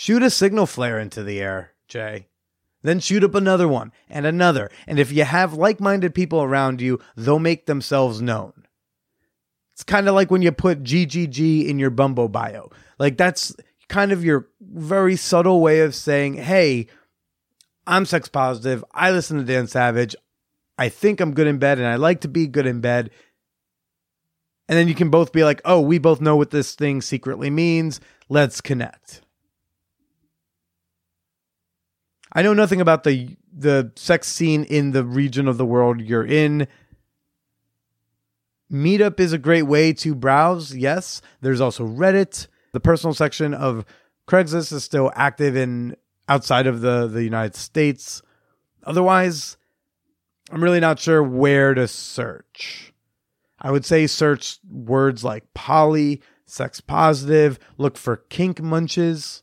Shoot 0.00 0.22
a 0.22 0.30
signal 0.30 0.66
flare 0.66 1.00
into 1.00 1.24
the 1.24 1.40
air, 1.40 1.72
Jay. 1.88 2.28
Then 2.84 3.00
shoot 3.00 3.24
up 3.24 3.34
another 3.34 3.66
one 3.66 3.90
and 4.08 4.26
another. 4.26 4.70
And 4.86 4.96
if 5.00 5.10
you 5.10 5.24
have 5.24 5.54
like 5.54 5.80
minded 5.80 6.14
people 6.14 6.40
around 6.40 6.80
you, 6.80 7.00
they'll 7.16 7.40
make 7.40 7.66
themselves 7.66 8.22
known. 8.22 8.52
It's 9.72 9.82
kind 9.82 10.08
of 10.08 10.14
like 10.14 10.30
when 10.30 10.40
you 10.40 10.52
put 10.52 10.84
GGG 10.84 11.66
in 11.66 11.80
your 11.80 11.90
Bumble 11.90 12.28
bio. 12.28 12.70
Like 13.00 13.16
that's 13.16 13.56
kind 13.88 14.12
of 14.12 14.24
your 14.24 14.46
very 14.60 15.16
subtle 15.16 15.60
way 15.60 15.80
of 15.80 15.96
saying, 15.96 16.34
hey, 16.34 16.86
I'm 17.84 18.06
sex 18.06 18.28
positive. 18.28 18.84
I 18.94 19.10
listen 19.10 19.38
to 19.38 19.44
Dan 19.44 19.66
Savage. 19.66 20.14
I 20.78 20.90
think 20.90 21.20
I'm 21.20 21.34
good 21.34 21.48
in 21.48 21.58
bed 21.58 21.78
and 21.78 21.88
I 21.88 21.96
like 21.96 22.20
to 22.20 22.28
be 22.28 22.46
good 22.46 22.66
in 22.66 22.80
bed. 22.80 23.10
And 24.68 24.78
then 24.78 24.86
you 24.86 24.94
can 24.94 25.10
both 25.10 25.32
be 25.32 25.42
like, 25.42 25.60
oh, 25.64 25.80
we 25.80 25.98
both 25.98 26.20
know 26.20 26.36
what 26.36 26.52
this 26.52 26.76
thing 26.76 27.02
secretly 27.02 27.50
means. 27.50 28.00
Let's 28.28 28.60
connect. 28.60 29.22
I 32.32 32.42
know 32.42 32.54
nothing 32.54 32.80
about 32.80 33.04
the 33.04 33.36
the 33.52 33.92
sex 33.96 34.28
scene 34.28 34.64
in 34.64 34.92
the 34.92 35.04
region 35.04 35.48
of 35.48 35.58
the 35.58 35.66
world 35.66 36.00
you're 36.00 36.26
in. 36.26 36.68
Meetup 38.70 39.18
is 39.18 39.32
a 39.32 39.38
great 39.38 39.62
way 39.62 39.92
to 39.94 40.14
browse. 40.14 40.76
Yes, 40.76 41.22
there's 41.40 41.60
also 41.60 41.86
Reddit. 41.86 42.46
The 42.72 42.80
personal 42.80 43.14
section 43.14 43.54
of 43.54 43.84
Craigslist 44.28 44.72
is 44.72 44.84
still 44.84 45.10
active 45.16 45.56
in 45.56 45.96
outside 46.28 46.66
of 46.66 46.80
the 46.82 47.06
the 47.06 47.24
United 47.24 47.56
States. 47.56 48.22
Otherwise, 48.84 49.56
I'm 50.50 50.62
really 50.62 50.80
not 50.80 50.98
sure 50.98 51.22
where 51.22 51.74
to 51.74 51.88
search. 51.88 52.92
I 53.60 53.70
would 53.70 53.84
say 53.84 54.06
search 54.06 54.58
words 54.70 55.24
like 55.24 55.52
poly, 55.52 56.22
sex 56.46 56.80
positive, 56.80 57.58
look 57.76 57.96
for 57.96 58.16
kink 58.16 58.62
munches. 58.62 59.42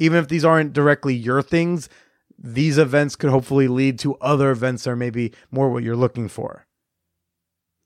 Even 0.00 0.18
if 0.18 0.28
these 0.28 0.44
aren't 0.44 0.72
directly 0.72 1.14
your 1.14 1.42
things, 1.42 1.88
these 2.38 2.78
events 2.78 3.16
could 3.16 3.30
hopefully 3.30 3.68
lead 3.68 3.98
to 4.00 4.16
other 4.16 4.50
events 4.50 4.84
that 4.84 4.90
are 4.90 4.96
maybe 4.96 5.32
more 5.50 5.70
what 5.70 5.82
you're 5.82 5.94
looking 5.94 6.26
for. 6.26 6.66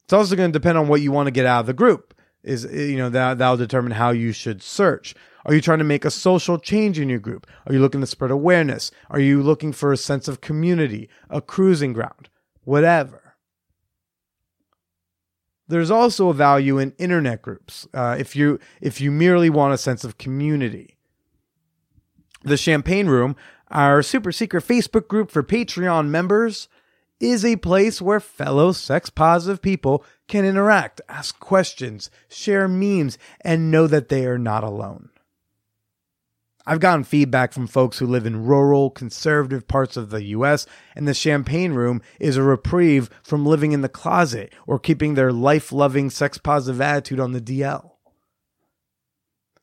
It's 0.05 0.13
also 0.13 0.37
going 0.37 0.53
to 0.53 0.59
depend 0.59 0.79
on 0.79 0.87
what 0.87 1.01
you 1.01 1.11
want 1.11 1.27
to 1.27 1.33
get 1.33 1.45
out 1.45 1.61
of 1.61 1.67
the 1.67 1.73
group. 1.73 2.15
Is 2.45 2.65
you 2.65 2.97
know 2.97 3.09
that 3.09 3.39
that'll 3.39 3.57
determine 3.57 3.93
how 3.93 4.11
you 4.11 4.31
should 4.31 4.63
search. 4.63 5.15
Are 5.47 5.55
you 5.55 5.61
trying 5.61 5.79
to 5.79 5.85
make 5.85 6.05
a 6.05 6.11
social 6.11 6.59
change 6.59 6.99
in 6.99 7.09
your 7.09 7.19
group? 7.19 7.47
Are 7.67 7.73
you 7.73 7.81
looking 7.81 8.03
to 8.03 8.07
spread 8.07 8.31
awareness? 8.31 8.91
Are 9.11 9.19
you 9.19 9.43
looking 9.43 9.73
for 9.73 9.93
a 9.93 9.97
sense 9.97 10.29
of 10.29 10.41
community, 10.41 11.09
a 11.31 11.41
cruising 11.41 11.95
ground, 11.95 12.29
whatever? 12.63 13.37
There's 15.67 15.91
also 15.91 16.29
a 16.29 16.35
value 16.35 16.79
in 16.79 16.93
internet 16.99 17.41
groups. 17.41 17.89
Uh, 17.95 18.17
if 18.19 18.37
you 18.37 18.61
if 18.83 19.01
you 19.01 19.11
merely 19.11 19.49
want 19.49 19.73
a 19.73 19.79
sense 19.79 20.05
of 20.05 20.19
community, 20.19 20.99
the 22.45 22.57
Champagne 22.57 23.09
Room, 23.09 23.37
our 23.71 24.03
super 24.03 24.31
secret 24.31 24.65
Facebook 24.65 25.09
group 25.09 25.31
for 25.31 25.43
Patreon 25.43 26.09
members, 26.09 26.69
is 27.21 27.45
a 27.45 27.57
place 27.57 28.03
where 28.03 28.21
fellow 28.21 28.73
sex 28.73 29.09
positive 29.09 29.63
people 29.63 30.05
can 30.29 30.45
interact, 30.45 31.01
ask 31.09 31.39
questions, 31.41 32.11
share 32.29 32.69
memes, 32.69 33.19
and 33.41 33.71
know 33.71 33.87
that 33.87 34.09
they 34.09 34.27
are 34.27 34.39
not 34.39 34.63
alone. 34.63 35.09
I've 36.67 36.81
gotten 36.81 37.05
feedback 37.05 37.53
from 37.53 37.67
folks 37.67 37.99
who 37.99 38.07
live 38.07 38.25
in 38.25 38.47
rural, 38.47 38.89
conservative 38.89 39.69
parts 39.69 39.97
of 39.97 40.11
the 40.11 40.25
US, 40.25 40.67
and 40.97 41.07
the 41.07 41.13
Champagne 41.13 41.73
Room 41.73 42.01
is 42.19 42.37
a 42.37 42.43
reprieve 42.43 43.11
from 43.23 43.45
living 43.45 43.73
in 43.73 43.83
the 43.83 43.89
closet 43.89 44.53
or 44.67 44.79
keeping 44.79 45.15
their 45.15 45.33
life 45.33 45.73
loving, 45.73 46.09
sex 46.09 46.39
positive 46.39 46.81
attitude 46.81 47.21
on 47.21 47.33
the 47.33 47.41
DL. 47.41 47.91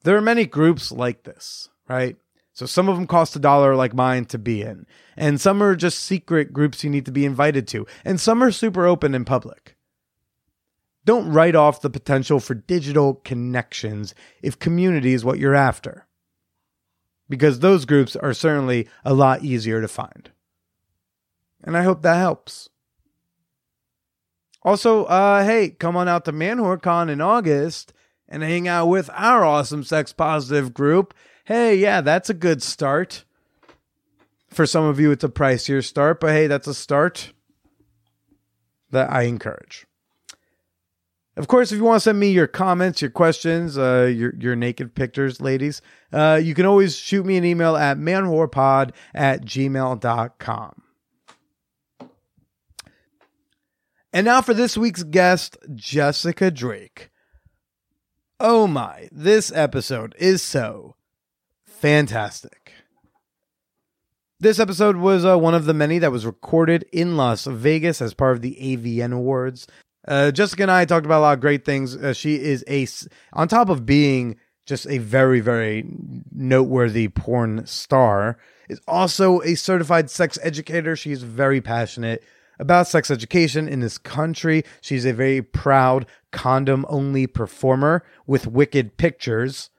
There 0.03 0.15
are 0.15 0.21
many 0.21 0.45
groups 0.45 0.91
like 0.91 1.23
this, 1.23 1.69
right? 1.88 2.17
So 2.62 2.68
some 2.68 2.89
of 2.89 2.96
them 2.96 3.08
cost 3.08 3.36
a 3.36 3.39
dollar 3.39 3.75
like 3.75 3.96
mine 3.96 4.25
to 4.25 4.38
be 4.38 4.62
in, 4.62 4.86
and 5.18 5.41
some 5.41 5.63
are 5.63 5.75
just 5.75 6.00
secret 6.00 6.53
groups 6.53 6.84
you 6.84 6.91
need 6.91 7.08
to 7.08 7.12
be 7.12 7.25
invited 7.25 7.68
to, 7.70 7.88
and 8.06 8.22
some 8.22 8.44
are 8.44 8.51
super 8.51 8.86
open 8.86 9.15
in 9.15 9.25
public. 9.25 9.75
Don't 11.03 11.32
write 11.32 11.56
off 11.56 11.82
the 11.82 11.89
potential 11.89 12.39
for 12.39 12.53
digital 12.53 13.15
connections 13.15 14.13
if 14.44 14.60
community 14.60 15.13
is 15.13 15.25
what 15.25 15.39
you're 15.39 15.56
after. 15.56 16.06
Because 17.27 17.62
those 17.62 17.86
groups 17.86 18.15
are 18.15 18.32
certainly 18.32 18.88
a 19.03 19.15
lot 19.15 19.44
easier 19.44 19.82
to 19.82 19.88
find. 19.88 20.30
And 21.63 21.75
I 21.75 21.82
hope 21.82 22.03
that 22.03 22.18
helps. 22.18 22.70
Also, 24.62 25.06
uh, 25.06 25.44
hey, 25.44 25.72
come 25.72 25.98
on 25.98 26.08
out 26.08 26.25
to 26.25 26.32
ManwhoreCon 26.32 27.10
in 27.10 27.22
August 27.22 27.91
and 28.30 28.44
hang 28.44 28.68
out 28.68 28.86
with 28.86 29.10
our 29.15 29.44
awesome 29.44 29.84
sex 29.84 30.13
positive 30.13 30.75
group 30.75 31.15
hey, 31.45 31.75
yeah, 31.75 32.01
that's 32.01 32.29
a 32.29 32.33
good 32.33 32.62
start. 32.63 33.25
For 34.50 34.65
some 34.65 34.83
of 34.86 35.00
you, 35.00 35.12
it's 35.12 35.24
a 35.24 35.29
pricier 35.29 35.83
start, 35.83 36.19
but 36.19 36.31
hey, 36.31 36.48
that's 36.48 36.67
a 36.67 36.74
start 36.74 37.31
that 38.91 39.10
I 39.10 39.24
encourage. 39.24 39.86
Of 41.38 41.48
course, 41.48 41.71
if 41.71 41.77
you 41.77 41.86
want 41.86 41.95
to 41.98 42.01
send 42.01 42.19
me 42.19 42.31
your 42.31 42.48
comments, 42.48 43.01
your 43.01 43.10
questions, 43.10 43.77
uh, 43.77 44.12
your 44.13 44.36
your 44.38 44.55
naked 44.55 44.93
pictures, 44.93 45.39
ladies, 45.39 45.81
uh, 46.12 46.39
you 46.43 46.53
can 46.53 46.65
always 46.65 46.98
shoot 46.98 47.25
me 47.25 47.38
an 47.38 47.45
email 47.45 47.77
at 47.77 47.98
manwhorepod 47.98 48.91
at 49.13 49.45
gmail.com. 49.45 50.83
And 54.13 54.25
now 54.25 54.41
for 54.41 54.53
this 54.53 54.77
week's 54.77 55.03
guest, 55.03 55.57
Jessica 55.74 56.51
Drake. 56.51 57.12
Oh 58.39 58.67
my, 58.67 59.07
this 59.12 59.53
episode 59.53 60.15
is 60.19 60.41
so 60.41 60.95
fantastic. 61.81 62.73
This 64.39 64.59
episode 64.59 64.97
was 64.97 65.25
uh, 65.25 65.38
one 65.38 65.55
of 65.55 65.65
the 65.65 65.73
many 65.73 65.97
that 66.00 66.11
was 66.11 66.27
recorded 66.27 66.85
in 66.91 67.17
Las 67.17 67.45
Vegas 67.45 68.01
as 68.01 68.13
part 68.13 68.35
of 68.35 68.41
the 68.41 68.55
AVN 68.61 69.13
Awards. 69.13 69.67
Uh, 70.07 70.31
Jessica 70.31 70.63
and 70.63 70.71
I 70.71 70.85
talked 70.85 71.05
about 71.05 71.19
a 71.19 71.21
lot 71.21 71.33
of 71.33 71.41
great 71.41 71.65
things. 71.65 71.95
Uh, 71.95 72.13
she 72.13 72.35
is 72.35 72.63
a, 72.67 72.88
on 73.33 73.47
top 73.47 73.69
of 73.69 73.85
being 73.85 74.38
just 74.65 74.88
a 74.88 75.00
very, 75.00 75.39
very 75.39 75.85
noteworthy 76.31 77.07
porn 77.07 77.65
star, 77.65 78.38
is 78.69 78.79
also 78.88 79.41
a 79.41 79.55
certified 79.55 80.09
sex 80.09 80.38
educator. 80.43 80.95
She's 80.95 81.23
very 81.23 81.61
passionate 81.61 82.23
about 82.59 82.88
sex 82.88 83.09
education 83.09 83.67
in 83.67 83.79
this 83.79 83.97
country. 83.97 84.63
She's 84.81 85.05
a 85.05 85.13
very 85.13 85.41
proud 85.41 86.05
condom 86.31 86.85
only 86.89 87.25
performer 87.25 88.03
with 88.27 88.45
Wicked 88.45 88.97
Pictures. 88.97 89.71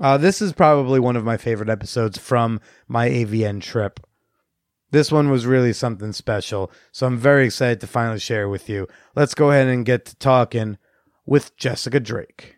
Uh, 0.00 0.18
this 0.18 0.42
is 0.42 0.52
probably 0.52 1.00
one 1.00 1.16
of 1.16 1.24
my 1.24 1.36
favorite 1.36 1.70
episodes 1.70 2.18
from 2.18 2.60
my 2.86 3.08
AVN 3.08 3.62
trip. 3.62 4.00
This 4.90 5.10
one 5.10 5.30
was 5.30 5.46
really 5.46 5.72
something 5.72 6.12
special, 6.12 6.70
so 6.92 7.06
I'm 7.06 7.16
very 7.16 7.46
excited 7.46 7.80
to 7.80 7.86
finally 7.86 8.20
share 8.20 8.48
with 8.48 8.68
you. 8.68 8.86
Let's 9.14 9.34
go 9.34 9.50
ahead 9.50 9.66
and 9.66 9.84
get 9.84 10.04
to 10.06 10.16
talking 10.16 10.78
with 11.24 11.56
Jessica 11.56 11.98
Drake. 11.98 12.56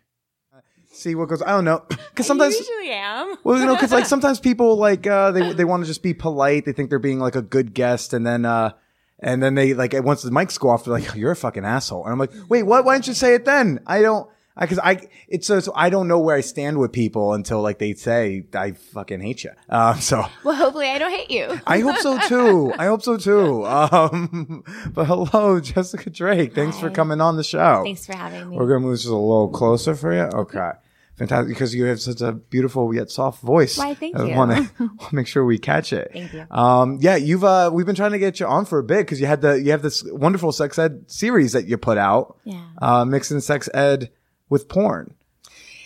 See 0.91 1.15
what 1.15 1.29
goes. 1.29 1.41
I 1.41 1.51
don't 1.51 1.65
know, 1.65 1.85
because 1.89 2.27
sometimes 2.27 2.55
I 2.55 2.57
usually 2.59 2.91
am. 2.91 3.35
well, 3.43 3.57
you 3.57 3.65
know, 3.65 3.73
because 3.73 3.91
like 3.91 4.05
sometimes 4.13 4.39
people 4.39 4.75
like 4.75 5.07
uh, 5.07 5.31
they 5.31 5.53
they 5.53 5.65
want 5.65 5.83
to 5.83 5.87
just 5.87 6.03
be 6.03 6.13
polite. 6.13 6.65
They 6.65 6.73
think 6.73 6.89
they're 6.89 6.99
being 6.99 7.19
like 7.19 7.35
a 7.35 7.41
good 7.41 7.73
guest, 7.73 8.13
and 8.13 8.27
then 8.27 8.45
uh, 8.45 8.73
and 9.19 9.41
then 9.41 9.55
they 9.55 9.73
like 9.73 9.93
once 10.03 10.21
the 10.21 10.29
mics 10.29 10.59
go 10.59 10.69
off, 10.69 10.83
they're 10.83 10.93
like, 10.93 11.15
"You're 11.15 11.31
a 11.31 11.37
fucking 11.37 11.65
asshole," 11.65 12.03
and 12.03 12.11
I'm 12.11 12.19
like, 12.19 12.31
"Wait, 12.49 12.63
what? 12.63 12.85
Why 12.85 12.95
didn't 12.95 13.07
you 13.07 13.13
say 13.13 13.33
it 13.33 13.45
then?" 13.45 13.79
I 13.87 14.01
don't 14.01 14.29
because 14.59 14.79
I, 14.79 15.07
it's 15.27 15.47
so, 15.47 15.59
so 15.59 15.71
I 15.75 15.89
don't 15.89 16.07
know 16.07 16.19
where 16.19 16.35
I 16.35 16.41
stand 16.41 16.77
with 16.79 16.91
people 16.91 17.33
until 17.33 17.61
like 17.61 17.79
they 17.79 17.93
say 17.93 18.43
I 18.53 18.71
fucking 18.71 19.21
hate 19.21 19.43
you. 19.43 19.51
Um, 19.69 19.99
so 20.01 20.25
Well, 20.43 20.55
hopefully 20.55 20.89
I 20.89 20.97
don't 20.97 21.11
hate 21.11 21.29
you. 21.31 21.61
I 21.67 21.79
hope 21.79 21.97
so 21.97 22.17
too. 22.27 22.73
I 22.77 22.85
hope 22.85 23.01
so 23.03 23.17
too. 23.17 23.65
Um, 23.65 24.63
but 24.93 25.05
hello, 25.05 25.59
Jessica 25.59 26.09
Drake. 26.09 26.53
Thanks 26.53 26.79
for 26.79 26.89
coming 26.89 27.21
on 27.21 27.37
the 27.37 27.43
show. 27.43 27.81
Thanks 27.83 28.05
for 28.05 28.15
having 28.15 28.49
me. 28.49 28.57
We're 28.57 28.67
gonna 28.67 28.79
move 28.81 28.97
just 28.97 29.07
a 29.07 29.15
little 29.15 29.49
closer 29.49 29.95
for 29.95 30.13
you. 30.13 30.21
Okay. 30.21 30.71
Fantastic, 31.19 31.49
because 31.49 31.75
you 31.75 31.83
have 31.85 31.99
such 31.99 32.21
a 32.21 32.31
beautiful 32.31 32.95
yet 32.95 33.11
soft 33.11 33.41
voice. 33.43 33.77
Why, 33.77 33.93
thank 33.93 34.15
I 34.17 34.25
you. 34.25 34.35
Want 34.37 34.69
to 34.77 34.91
make 35.11 35.27
sure 35.27 35.43
we 35.43 35.57
catch 35.57 35.91
it. 35.91 36.11
Thank 36.13 36.31
you. 36.33 36.45
Um, 36.49 36.97
yeah, 37.01 37.17
you've 37.17 37.43
uh, 37.43 37.69
we've 37.73 37.85
been 37.85 37.95
trying 37.95 38.13
to 38.13 38.19
get 38.19 38.39
you 38.39 38.45
on 38.47 38.63
for 38.63 38.79
a 38.79 38.83
bit 38.83 38.99
because 38.99 39.19
you 39.19 39.27
had 39.27 39.41
the 39.41 39.61
you 39.61 39.71
have 39.71 39.81
this 39.81 40.01
wonderful 40.05 40.53
sex 40.53 40.79
ed 40.79 41.11
series 41.11 41.51
that 41.51 41.65
you 41.67 41.77
put 41.77 41.97
out. 41.97 42.37
Yeah. 42.45 42.63
Uh, 42.81 43.03
mixing 43.03 43.41
sex 43.41 43.67
ed 43.73 44.11
with 44.49 44.67
porn. 44.67 45.13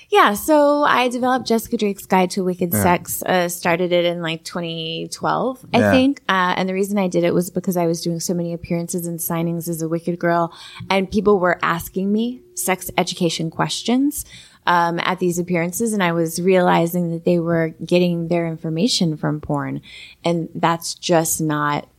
Yeah, 0.09 0.35
so 0.35 0.83
I 0.83 1.07
developed 1.07 1.47
Jessica 1.47 1.75
Drake's 1.75 2.05
Guide 2.05 2.29
to 2.31 2.43
Wicked 2.43 2.71
Sex. 2.71 3.23
Uh, 3.23 3.49
started 3.49 3.91
it 3.91 4.05
in 4.05 4.21
like 4.21 4.43
2012, 4.43 5.65
I 5.73 5.79
Yeah. 5.79 5.91
think. 5.91 6.21
Uh, 6.29 6.53
and 6.55 6.69
the 6.69 6.73
reason 6.73 6.99
I 6.99 7.07
did 7.07 7.23
it 7.23 7.33
was 7.33 7.49
because 7.49 7.77
I 7.77 7.87
was 7.87 8.01
doing 8.01 8.19
so 8.19 8.33
many 8.35 8.53
appearances 8.53 9.07
and 9.07 9.17
signings 9.19 9.67
as 9.67 9.81
a 9.81 9.89
Wicked 9.89 10.19
girl, 10.19 10.53
and 10.89 11.09
people 11.09 11.39
were 11.39 11.57
asking 11.63 12.11
me 12.11 12.41
sex 12.53 12.91
education 12.97 13.49
questions. 13.49 14.23
Um, 14.65 14.97
at 15.01 15.19
these 15.19 15.39
appearances, 15.39 15.91
and 15.91 16.01
I 16.01 16.13
was 16.13 16.41
realizing 16.41 17.11
that 17.11 17.25
they 17.25 17.37
were 17.37 17.75
getting 17.85 18.29
their 18.29 18.47
information 18.47 19.17
from 19.17 19.41
porn, 19.41 19.81
and 20.23 20.47
that's 20.55 20.93
just 20.93 21.41
not 21.41 21.89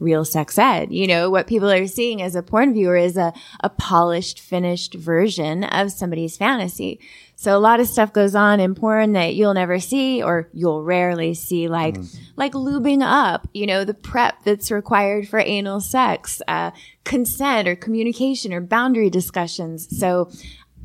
real 0.00 0.24
sex 0.24 0.58
ed. 0.58 0.92
You 0.92 1.06
know, 1.06 1.30
what 1.30 1.46
people 1.46 1.70
are 1.70 1.86
seeing 1.86 2.20
as 2.20 2.34
a 2.34 2.42
porn 2.42 2.74
viewer 2.74 2.96
is 2.96 3.16
a, 3.16 3.32
a 3.60 3.68
polished, 3.68 4.40
finished 4.40 4.94
version 4.94 5.64
of 5.64 5.92
somebody's 5.92 6.36
fantasy. 6.36 7.00
So 7.36 7.56
a 7.56 7.58
lot 7.58 7.80
of 7.80 7.88
stuff 7.88 8.12
goes 8.12 8.34
on 8.34 8.60
in 8.60 8.74
porn 8.74 9.12
that 9.12 9.34
you'll 9.34 9.54
never 9.54 9.78
see 9.78 10.22
or 10.22 10.48
you'll 10.52 10.82
rarely 10.82 11.34
see, 11.34 11.68
like, 11.68 11.96
like 12.36 12.52
lubing 12.52 13.02
up, 13.02 13.48
you 13.52 13.66
know, 13.66 13.84
the 13.84 13.94
prep 13.94 14.42
that's 14.44 14.70
required 14.70 15.28
for 15.28 15.38
anal 15.40 15.80
sex, 15.80 16.40
uh, 16.48 16.70
consent 17.04 17.66
or 17.66 17.76
communication 17.76 18.52
or 18.52 18.60
boundary 18.60 19.10
discussions. 19.10 19.98
So 19.98 20.30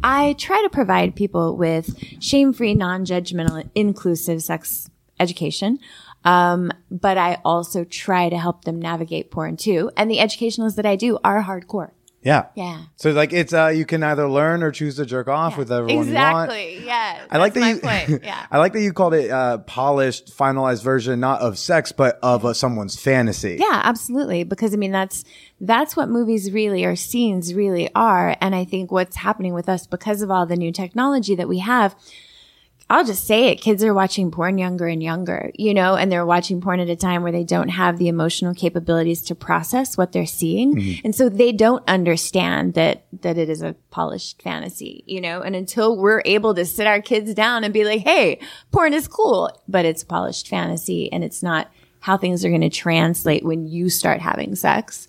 I 0.04 0.34
try 0.34 0.62
to 0.64 0.70
provide 0.70 1.16
people 1.16 1.56
with 1.56 1.98
shame-free, 2.22 2.74
non-judgmental, 2.74 3.70
inclusive 3.76 4.42
sex 4.42 4.90
education. 5.20 5.80
Um, 6.26 6.72
but 6.92 7.18
I 7.18 7.40
also 7.46 7.84
try 7.84 8.30
to 8.30 8.38
help 8.38 8.66
them 8.66 8.80
navigate 8.80 9.32
porn 9.32 9.58
too. 9.58 9.92
And 9.96 10.12
the 10.12 10.20
educationals 10.20 10.76
that 10.76 10.86
I 10.86 10.96
do 10.96 11.18
are 11.24 11.44
hardcore. 11.44 11.92
Yeah. 12.22 12.48
Yeah. 12.54 12.84
So 12.98 13.12
like 13.12 13.32
it's 13.32 13.54
uh 13.54 13.68
you 13.68 13.86
can 13.86 14.04
either 14.04 14.30
learn 14.30 14.62
or 14.62 14.72
choose 14.72 14.98
to 14.98 15.06
jerk 15.06 15.30
off 15.30 15.58
with 15.58 15.72
everyone 15.72 16.08
you 16.08 16.14
want. 16.14 16.52
Exactly. 16.52 16.86
Yeah. 16.86 17.26
I 17.32 17.38
like 17.38 17.54
that 17.54 18.10
you. 18.10 18.20
Yeah. 18.24 18.46
I 18.52 18.58
like 18.58 18.74
that 18.74 18.82
you 18.82 18.92
called 18.92 19.14
it 19.14 19.32
uh, 19.32 19.60
polished, 19.60 20.38
finalized 20.38 20.84
version, 20.84 21.22
not 21.22 21.40
of 21.40 21.58
sex, 21.58 21.94
but 21.94 22.20
of 22.22 22.44
uh, 22.44 22.54
someone's 22.54 23.00
fantasy. 23.00 23.58
Yeah, 23.60 23.82
absolutely. 23.86 24.44
Because 24.44 24.74
I 24.74 24.78
mean, 24.78 24.92
that's, 24.92 25.24
that's 25.62 25.96
what 25.96 26.10
movies 26.10 26.52
really 26.52 26.84
are, 26.84 26.96
scenes 26.96 27.54
really 27.54 27.90
are. 27.96 28.36
And 28.42 28.54
I 28.54 28.66
think 28.66 28.92
what's 28.92 29.16
happening 29.16 29.54
with 29.54 29.70
us 29.70 29.88
because 29.88 30.22
of 30.22 30.30
all 30.30 30.46
the 30.46 30.58
new 30.58 30.74
technology 30.74 31.36
that 31.36 31.48
we 31.48 31.60
have, 31.60 31.96
I'll 32.92 33.06
just 33.06 33.26
say 33.26 33.50
it. 33.50 33.62
Kids 33.62 33.84
are 33.84 33.94
watching 33.94 34.32
porn 34.32 34.58
younger 34.58 34.88
and 34.88 35.04
younger, 35.04 35.52
you 35.54 35.76
know, 35.76 35.96
and 35.96 36.12
they're 36.12 36.26
watching 36.26 36.60
porn 36.60 36.80
at 36.80 36.90
a 36.90 36.96
time 36.96 37.22
where 37.22 37.32
they 37.32 37.44
don't 37.44 37.70
have 37.70 38.00
the 38.00 38.08
emotional 38.08 38.56
capabilities 38.56 39.22
to 39.24 39.36
process 39.36 39.96
what 39.96 40.12
they're 40.12 40.26
seeing. 40.26 40.76
Mm-hmm. 40.76 41.06
And 41.06 41.16
so 41.16 41.30
they 41.30 41.52
don't 41.52 41.88
understand 41.88 42.74
that, 42.74 43.06
that 43.22 43.38
it 43.38 43.48
is 43.48 43.62
a 43.62 43.76
polished 43.92 44.42
fantasy, 44.42 45.04
you 45.06 45.22
know, 45.22 45.42
and 45.42 45.56
until 45.56 45.98
we're 45.98 46.24
able 46.26 46.56
to 46.56 46.66
sit 46.66 46.88
our 46.88 47.00
kids 47.02 47.36
down 47.36 47.64
and 47.64 47.74
be 47.74 47.86
like, 47.86 48.02
Hey, 48.02 48.40
porn 48.72 48.94
is 48.94 49.08
cool, 49.08 49.52
but 49.68 49.86
it's 49.86 50.04
polished 50.04 50.48
fantasy 50.48 51.12
and 51.14 51.24
it's 51.24 51.44
not 51.44 51.72
how 52.00 52.18
things 52.18 52.44
are 52.44 52.50
going 52.50 52.62
to 52.62 52.70
translate 52.70 53.46
when 53.46 53.68
you 53.68 53.90
start 53.90 54.20
having 54.20 54.56
sex. 54.56 55.08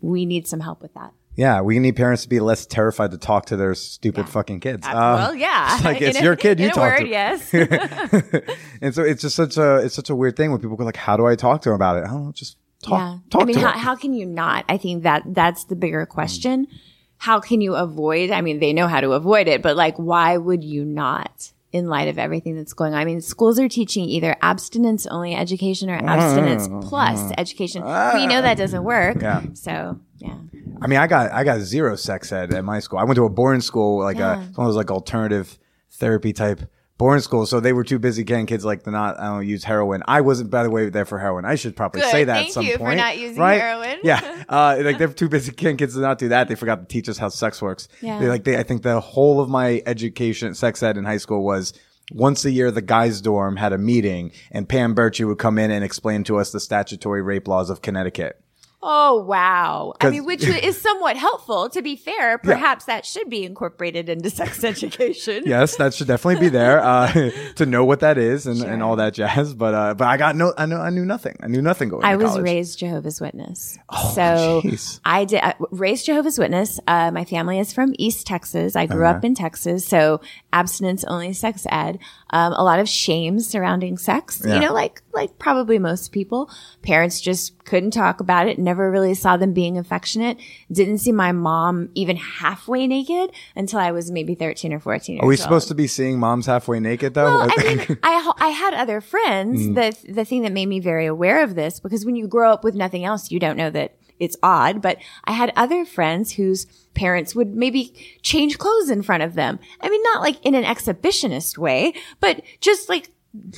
We 0.00 0.24
need 0.24 0.48
some 0.48 0.60
help 0.60 0.80
with 0.80 0.94
that. 0.94 1.12
Yeah, 1.36 1.62
we 1.62 1.78
need 1.80 1.96
parents 1.96 2.22
to 2.22 2.28
be 2.28 2.38
less 2.38 2.64
terrified 2.64 3.10
to 3.10 3.18
talk 3.18 3.46
to 3.46 3.56
their 3.56 3.74
stupid 3.74 4.28
fucking 4.28 4.60
kids. 4.60 4.86
Um, 4.86 4.94
well, 4.94 5.34
yeah. 5.34 5.74
it's 5.74 5.84
like 5.84 6.00
it's 6.00 6.18
a- 6.18 6.22
your 6.22 6.36
kid. 6.36 6.60
You 6.60 6.68
talk 6.70 6.98
word, 6.98 7.00
to. 7.00 7.08
yes. 7.08 7.52
and 8.80 8.94
so 8.94 9.02
it's 9.02 9.22
just 9.22 9.34
such 9.34 9.56
a 9.56 9.78
it's 9.78 9.94
such 9.94 10.10
a 10.10 10.14
weird 10.14 10.36
thing 10.36 10.52
when 10.52 10.60
people 10.60 10.76
go 10.76 10.84
like, 10.84 10.96
"How 10.96 11.16
do 11.16 11.26
I 11.26 11.34
talk 11.34 11.62
to 11.62 11.70
them 11.70 11.76
about 11.76 11.96
it?" 11.96 12.04
I 12.04 12.08
don't 12.08 12.26
know, 12.26 12.32
just 12.32 12.56
talk. 12.82 13.00
yeah. 13.00 13.18
Talk 13.30 13.42
I 13.42 13.44
mean, 13.46 13.58
how, 13.58 13.72
how 13.72 13.96
can 13.96 14.14
you 14.14 14.26
not? 14.26 14.64
I 14.68 14.76
think 14.76 15.02
that 15.02 15.22
that's 15.26 15.64
the 15.64 15.76
bigger 15.76 16.06
question. 16.06 16.68
How 17.16 17.40
can 17.40 17.60
you 17.60 17.74
avoid? 17.74 18.30
I 18.30 18.40
mean, 18.40 18.60
they 18.60 18.72
know 18.72 18.86
how 18.86 19.00
to 19.00 19.12
avoid 19.12 19.48
it, 19.48 19.62
but 19.62 19.76
like, 19.76 19.96
why 19.96 20.36
would 20.36 20.62
you 20.62 20.84
not? 20.84 21.52
In 21.74 21.88
light 21.88 22.06
of 22.06 22.18
everything 22.18 22.54
that's 22.54 22.72
going 22.72 22.94
on, 22.94 23.00
I 23.00 23.04
mean, 23.04 23.20
schools 23.20 23.58
are 23.58 23.68
teaching 23.68 24.04
either 24.04 24.36
abstinence 24.40 25.06
only 25.06 25.34
education 25.34 25.90
or 25.90 25.96
abstinence 25.96 26.68
mm-hmm. 26.68 26.88
plus 26.88 27.18
mm-hmm. 27.18 27.32
education. 27.36 27.82
Ah. 27.84 28.12
We 28.14 28.28
know 28.28 28.40
that 28.40 28.56
doesn't 28.56 28.84
work. 28.84 29.20
Yeah. 29.20 29.42
So, 29.54 29.98
yeah. 30.18 30.36
I 30.80 30.86
mean, 30.86 31.00
I 31.00 31.08
got 31.08 31.32
I 31.32 31.42
got 31.42 31.58
zero 31.60 31.96
sex 31.96 32.30
ed 32.30 32.54
at 32.54 32.64
my 32.64 32.78
school. 32.78 33.00
I 33.00 33.04
went 33.04 33.16
to 33.16 33.24
a 33.24 33.28
boarding 33.28 33.60
school, 33.60 33.98
like 33.98 34.18
Yeah. 34.18 34.34
a 34.34 34.36
one 34.36 34.66
of 34.66 34.66
those 34.66 34.76
like 34.76 34.92
alternative 34.92 35.58
therapy 35.90 36.32
type 36.32 36.60
boarding 36.98 37.22
school. 37.22 37.46
So 37.46 37.60
they 37.60 37.72
were 37.72 37.84
too 37.84 37.98
busy 37.98 38.24
getting 38.24 38.46
kids 38.46 38.64
like 38.64 38.82
to 38.84 38.90
not 38.90 39.18
I 39.18 39.26
don't 39.26 39.46
use 39.46 39.64
heroin. 39.64 40.02
I 40.06 40.20
wasn't, 40.20 40.50
by 40.50 40.62
the 40.62 40.70
way, 40.70 40.88
there 40.90 41.04
for 41.04 41.18
heroin. 41.18 41.44
I 41.44 41.54
should 41.54 41.76
probably 41.76 42.02
Good. 42.02 42.10
say 42.10 42.24
that 42.24 42.34
Thank 42.34 42.48
at 42.48 42.52
some 42.52 42.64
you 42.64 42.72
for 42.74 42.78
point. 42.78 42.98
not 42.98 43.18
using 43.18 43.38
right? 43.38 43.60
heroin. 43.60 43.98
Yeah, 44.02 44.44
uh, 44.48 44.78
like 44.80 44.98
they're 44.98 45.08
too 45.08 45.28
busy 45.28 45.52
getting 45.52 45.76
kids 45.76 45.94
to 45.94 46.00
not 46.00 46.18
do 46.18 46.28
that. 46.28 46.48
They 46.48 46.54
forgot 46.54 46.80
to 46.80 46.86
teach 46.86 47.08
us 47.08 47.18
how 47.18 47.28
sex 47.28 47.60
works. 47.60 47.88
Yeah. 48.00 48.18
They, 48.20 48.28
like 48.28 48.44
they, 48.44 48.58
I 48.58 48.62
think 48.62 48.82
the 48.82 49.00
whole 49.00 49.40
of 49.40 49.48
my 49.48 49.82
education, 49.86 50.54
sex 50.54 50.82
ed 50.82 50.96
in 50.96 51.04
high 51.04 51.18
school 51.18 51.44
was. 51.44 51.72
Once 52.12 52.44
a 52.44 52.50
year, 52.50 52.70
the 52.70 52.82
guys' 52.82 53.22
dorm 53.22 53.56
had 53.56 53.72
a 53.72 53.78
meeting, 53.78 54.30
and 54.50 54.68
Pam 54.68 54.94
Birchie 54.94 55.26
would 55.26 55.38
come 55.38 55.58
in 55.58 55.70
and 55.70 55.82
explain 55.82 56.22
to 56.24 56.36
us 56.36 56.52
the 56.52 56.60
statutory 56.60 57.22
rape 57.22 57.48
laws 57.48 57.70
of 57.70 57.80
Connecticut. 57.80 58.43
Oh 58.86 59.22
wow! 59.22 59.94
I 60.00 60.10
mean, 60.10 60.26
which 60.26 60.44
is 60.46 60.78
somewhat 60.88 61.16
helpful. 61.16 61.70
To 61.70 61.80
be 61.80 61.96
fair, 61.96 62.36
perhaps 62.36 62.84
that 62.84 63.06
should 63.06 63.30
be 63.30 63.44
incorporated 63.44 64.10
into 64.10 64.28
sex 64.28 64.62
education. 64.72 65.44
yes, 65.46 65.76
that 65.76 65.94
should 65.94 66.06
definitely 66.06 66.40
be 66.40 66.50
there 66.50 66.80
uh, 66.84 67.10
to 67.56 67.64
know 67.64 67.84
what 67.84 68.00
that 68.00 68.18
is 68.18 68.46
and, 68.46 68.60
and 68.62 68.82
all 68.82 68.96
that 68.96 69.14
jazz. 69.14 69.54
But 69.54 69.74
uh, 69.74 69.94
but 69.94 70.06
I 70.06 70.16
got 70.18 70.36
no, 70.36 70.52
I 70.58 70.66
know 70.66 70.80
I 70.80 70.90
knew 70.90 71.04
nothing. 71.06 71.36
I 71.40 71.46
knew 71.46 71.62
nothing 71.62 71.88
going. 71.88 72.04
I 72.04 72.16
was 72.16 72.32
college. 72.32 72.44
raised 72.44 72.78
Jehovah's 72.78 73.20
Witness, 73.22 73.78
Oh, 73.88 74.12
so 74.14 74.60
jeez. 74.62 75.00
I 75.04 75.24
did 75.24 75.40
uh, 75.42 75.54
raised 75.70 76.04
Jehovah's 76.04 76.38
Witness. 76.38 76.78
Uh, 76.86 77.10
my 77.10 77.24
family 77.24 77.58
is 77.58 77.72
from 77.72 77.94
East 77.98 78.26
Texas. 78.26 78.76
I 78.76 78.84
grew 78.86 79.04
Uh-huh. 79.06 79.16
up 79.16 79.24
in 79.24 79.34
Texas, 79.34 79.86
so 79.86 80.20
abstinence 80.52 81.04
only 81.04 81.32
sex 81.32 81.66
ed. 81.70 81.98
Um, 82.34 82.52
a 82.52 82.64
lot 82.64 82.80
of 82.80 82.88
shame 82.88 83.38
surrounding 83.38 83.96
sex. 83.96 84.42
Yeah. 84.44 84.54
You 84.54 84.60
know, 84.62 84.72
like 84.72 85.02
like 85.12 85.38
probably 85.38 85.78
most 85.78 86.10
people, 86.10 86.50
parents 86.82 87.20
just 87.20 87.64
couldn't 87.64 87.92
talk 87.92 88.18
about 88.18 88.48
it. 88.48 88.58
Never 88.58 88.90
really 88.90 89.14
saw 89.14 89.36
them 89.36 89.52
being 89.52 89.78
affectionate. 89.78 90.38
Didn't 90.72 90.98
see 90.98 91.12
my 91.12 91.30
mom 91.30 91.90
even 91.94 92.16
halfway 92.16 92.88
naked 92.88 93.30
until 93.54 93.78
I 93.78 93.92
was 93.92 94.10
maybe 94.10 94.34
thirteen 94.34 94.72
or 94.72 94.80
fourteen. 94.80 95.20
Are 95.20 95.28
we 95.28 95.36
supposed 95.36 95.68
to 95.68 95.76
be 95.76 95.86
seeing 95.86 96.18
moms 96.18 96.46
halfway 96.46 96.80
naked 96.80 97.14
though? 97.14 97.38
Well, 97.38 97.52
I 97.56 97.62
mean, 97.62 97.98
I 98.02 98.32
I 98.38 98.48
had 98.48 98.74
other 98.74 99.00
friends. 99.00 99.68
Mm. 99.68 99.74
The 99.76 100.12
the 100.12 100.24
thing 100.24 100.42
that 100.42 100.50
made 100.50 100.66
me 100.66 100.80
very 100.80 101.06
aware 101.06 101.44
of 101.44 101.54
this 101.54 101.78
because 101.78 102.04
when 102.04 102.16
you 102.16 102.26
grow 102.26 102.52
up 102.52 102.64
with 102.64 102.74
nothing 102.74 103.04
else, 103.04 103.30
you 103.30 103.38
don't 103.38 103.56
know 103.56 103.70
that 103.70 103.94
it's 104.18 104.36
odd. 104.42 104.80
But 104.82 104.98
I 105.24 105.32
had 105.32 105.52
other 105.56 105.84
friends 105.84 106.32
whose 106.32 106.66
parents 106.94 107.34
would 107.34 107.54
maybe 107.54 108.18
change 108.22 108.58
clothes 108.58 108.90
in 108.90 109.02
front 109.02 109.22
of 109.22 109.34
them. 109.34 109.58
I 109.80 109.88
mean, 109.90 110.02
not 110.02 110.22
like 110.22 110.44
in 110.44 110.54
an 110.54 110.64
exhibitionist 110.64 111.58
way, 111.58 111.94
but 112.20 112.42
just 112.60 112.88
like 112.88 113.10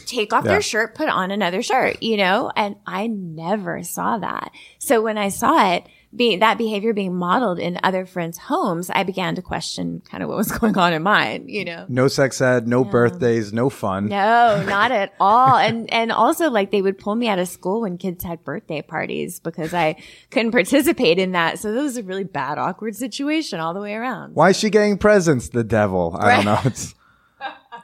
take 0.07 0.33
off 0.33 0.45
Yeah. 0.45 0.53
their 0.53 0.63
shirt, 0.63 0.95
put 0.95 1.09
on 1.09 1.31
another 1.31 1.63
shirt, 1.63 2.03
you 2.03 2.17
know? 2.17 2.51
And 2.57 2.77
I 2.87 3.07
never 3.09 3.83
saw 3.83 4.17
that. 4.19 4.51
So 4.79 5.03
when 5.03 5.19
I 5.19 5.29
saw 5.29 5.75
it 5.75 5.87
being 6.17 6.39
that 6.41 6.59
behavior 6.59 6.93
being 6.93 7.15
modeled 7.15 7.59
in 7.59 7.79
other 7.83 8.07
friends' 8.07 8.39
homes, 8.39 8.91
I 8.91 9.03
began 9.03 9.35
to 9.37 9.43
question 9.43 10.03
kind 10.09 10.23
of 10.23 10.29
what 10.29 10.39
was 10.39 10.51
going 10.59 10.77
on 10.79 10.93
in 10.93 11.03
mine, 11.03 11.49
you 11.49 11.65
know? 11.65 11.85
no 11.89 12.09
sex 12.09 12.41
ed, 12.41 12.67
no 12.67 12.85
birthdays, 12.85 13.53
no 13.53 13.69
fun. 13.71 14.07
No, 14.09 14.65
not 14.67 14.91
at 14.93 15.13
all. 15.21 15.57
And 15.57 15.93
and 15.93 16.11
also 16.11 16.51
like 16.51 16.71
they 16.71 16.83
would 16.83 16.99
pull 16.99 17.15
me 17.15 17.29
out 17.29 17.39
of 17.39 17.49
school 17.49 17.83
when 17.83 17.99
kids 17.99 18.25
had 18.25 18.43
birthday 18.45 18.83
parties 18.83 19.39
because 19.41 19.75
I 19.75 19.97
couldn't 20.31 20.53
participate 20.53 21.19
in 21.19 21.33
that. 21.33 21.59
So 21.59 21.73
that 21.73 21.83
was 21.83 21.97
a 21.97 22.03
really 22.03 22.25
bad, 22.25 22.59
awkward 22.59 22.97
situation 22.97 23.61
all 23.61 23.75
the 23.75 23.81
way 23.81 23.95
around. 23.95 24.35
Why 24.35 24.51
is 24.51 24.57
she 24.59 24.71
getting 24.71 24.99
presents? 24.99 25.51
The 25.51 25.65
devil. 25.65 26.17
I 26.19 26.37
don't 26.37 26.45
know. 26.45 26.61
It's, 26.65 26.95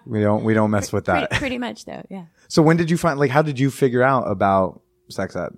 we 0.07 0.21
don't 0.21 0.43
we 0.43 0.55
don't 0.55 0.71
mess 0.71 0.93
with 0.93 1.05
Pretty, 1.05 1.21
that. 1.31 1.39
pretty 1.39 1.59
much 1.59 1.85
though, 1.85 2.03
yeah. 2.11 2.25
So 2.49 2.63
when 2.63 2.77
did 2.77 2.91
you 2.91 2.97
find 2.97 3.21
like 3.21 3.31
how 3.31 3.43
did 3.43 3.59
you 3.61 3.71
figure 3.71 4.03
out 4.03 4.23
about 4.31 4.81
sex 5.09 5.37
ed? 5.37 5.51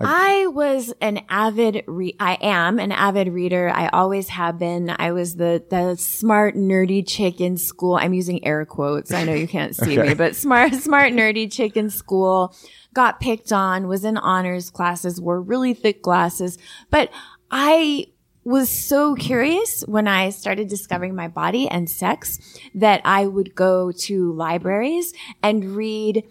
I 0.00 0.46
was 0.46 0.92
an 1.00 1.22
avid 1.28 1.82
re- 1.86 2.14
I 2.20 2.38
am 2.40 2.78
an 2.78 2.92
avid 2.92 3.28
reader. 3.28 3.68
I 3.68 3.88
always 3.88 4.28
have 4.28 4.58
been. 4.58 4.94
I 4.96 5.12
was 5.12 5.36
the 5.36 5.64
the 5.68 5.96
smart 5.96 6.54
nerdy 6.54 7.06
chick 7.06 7.40
in 7.40 7.56
school. 7.56 7.96
I'm 7.96 8.14
using 8.14 8.44
air 8.46 8.64
quotes. 8.64 9.12
I 9.12 9.24
know 9.24 9.34
you 9.34 9.48
can't 9.48 9.74
see 9.74 9.92
Okay. 9.98 10.08
me, 10.10 10.14
but 10.14 10.36
smart 10.36 10.74
smart 10.74 11.12
nerdy 11.12 11.50
chick 11.52 11.76
in 11.76 11.90
school. 11.90 12.54
Got 12.94 13.20
picked 13.20 13.52
on, 13.52 13.88
was 13.88 14.04
in 14.04 14.16
honors 14.16 14.70
classes, 14.70 15.20
wore 15.20 15.40
really 15.40 15.74
thick 15.74 16.02
glasses, 16.02 16.58
but 16.90 17.10
I 17.50 18.06
was 18.44 18.70
so 18.70 19.14
curious 19.14 19.82
when 19.82 20.08
I 20.08 20.30
started 20.30 20.68
discovering 20.68 21.14
my 21.14 21.28
body 21.28 21.68
and 21.68 21.88
sex 21.90 22.38
that 22.74 23.02
I 23.04 23.26
would 23.26 23.54
go 23.54 23.92
to 23.92 24.32
libraries 24.32 25.12
and 25.42 25.76
read 25.76 26.24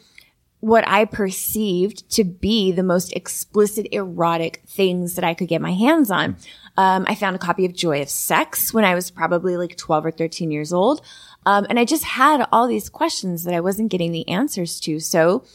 what 0.59 0.87
I 0.87 1.05
perceived 1.05 2.09
to 2.11 2.23
be 2.23 2.71
the 2.71 2.83
most 2.83 3.13
explicit 3.13 3.87
erotic 3.91 4.63
things 4.67 5.15
that 5.15 5.23
I 5.23 5.33
could 5.33 5.47
get 5.47 5.61
my 5.61 5.73
hands 5.73 6.09
on. 6.09 6.35
Um, 6.77 7.05
I 7.07 7.15
found 7.15 7.35
a 7.35 7.39
copy 7.39 7.65
of 7.65 7.73
Joy 7.73 8.01
of 8.01 8.09
Sex 8.09 8.73
when 8.73 8.83
I 8.83 8.95
was 8.95 9.11
probably 9.11 9.55
like 9.57 9.77
12 9.77 10.05
or 10.05 10.11
13 10.11 10.51
years 10.51 10.73
old. 10.73 11.01
Um, 11.45 11.65
and 11.69 11.79
I 11.79 11.85
just 11.85 12.03
had 12.03 12.45
all 12.51 12.67
these 12.67 12.89
questions 12.89 13.43
that 13.43 13.53
I 13.53 13.59
wasn't 13.59 13.91
getting 13.91 14.11
the 14.11 14.27
answers 14.27 14.79
to. 14.81 14.99
So, 14.99 15.45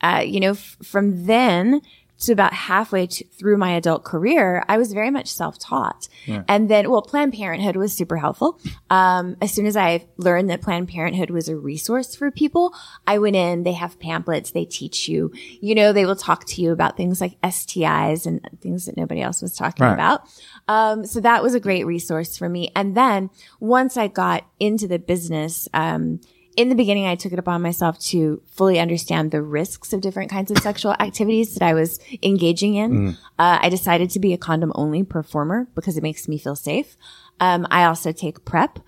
uh, 0.00 0.22
you 0.26 0.40
know, 0.40 0.50
f- 0.50 0.76
from 0.82 1.26
then 1.26 1.82
to 2.18 2.32
about 2.32 2.52
halfway 2.52 3.06
to, 3.06 3.24
through 3.38 3.56
my 3.58 3.72
adult 3.72 4.04
career, 4.04 4.64
I 4.68 4.78
was 4.78 4.92
very 4.92 5.10
much 5.10 5.28
self-taught. 5.32 6.08
And 6.48 6.68
then, 6.70 6.90
well, 6.90 7.02
Planned 7.02 7.34
Parenthood 7.34 7.76
was 7.76 7.92
super 7.96 8.16
helpful. 8.16 8.58
Um, 8.90 9.36
as 9.42 9.52
soon 9.52 9.66
as 9.66 9.76
I 9.76 10.06
learned 10.16 10.48
that 10.50 10.62
Planned 10.62 10.88
Parenthood 10.88 11.30
was 11.30 11.48
a 11.48 11.56
resource 11.56 12.14
for 12.16 12.30
people, 12.30 12.74
I 13.06 13.18
went 13.18 13.36
in, 13.36 13.64
they 13.64 13.72
have 13.74 14.00
pamphlets, 14.00 14.52
they 14.52 14.64
teach 14.64 15.08
you, 15.08 15.30
you 15.60 15.74
know, 15.74 15.92
they 15.92 16.06
will 16.06 16.16
talk 16.16 16.46
to 16.46 16.62
you 16.62 16.72
about 16.72 16.96
things 16.96 17.20
like 17.20 17.40
STIs 17.42 18.26
and 18.26 18.40
things 18.60 18.86
that 18.86 18.96
nobody 18.96 19.20
else 19.20 19.42
was 19.42 19.54
talking 19.54 19.84
Right. 19.84 19.92
about. 19.94 20.22
Um, 20.68 21.04
so 21.04 21.20
that 21.20 21.42
was 21.42 21.54
a 21.54 21.60
great 21.60 21.84
resource 21.86 22.36
for 22.36 22.48
me. 22.48 22.70
And 22.74 22.96
then 22.96 23.30
once 23.60 23.96
I 23.96 24.08
got 24.08 24.46
into 24.58 24.88
the 24.88 24.98
business, 24.98 25.68
um, 25.74 26.20
in 26.56 26.70
the 26.70 26.74
beginning, 26.74 27.06
I 27.06 27.14
took 27.14 27.32
it 27.32 27.38
upon 27.38 27.62
myself 27.62 27.98
to 28.10 28.42
fully 28.46 28.78
understand 28.78 29.30
the 29.30 29.42
risks 29.42 29.92
of 29.92 30.00
different 30.00 30.30
kinds 30.30 30.50
of 30.50 30.58
sexual 30.58 30.92
activities 30.98 31.54
that 31.54 31.62
I 31.64 31.74
was 31.74 32.00
engaging 32.22 32.74
in. 32.74 33.08
Uh, 33.38 33.58
I 33.60 33.68
decided 33.68 34.10
to 34.10 34.18
be 34.18 34.32
a 34.32 34.38
condom 34.38 34.72
only 34.74 35.02
performer 35.02 35.68
because 35.74 35.96
it 35.96 36.02
makes 36.02 36.26
me 36.28 36.38
feel 36.38 36.56
safe. 36.56 36.96
Um, 37.40 37.66
I 37.70 37.84
also 37.84 38.10
take 38.10 38.44
PrEP. 38.44 38.78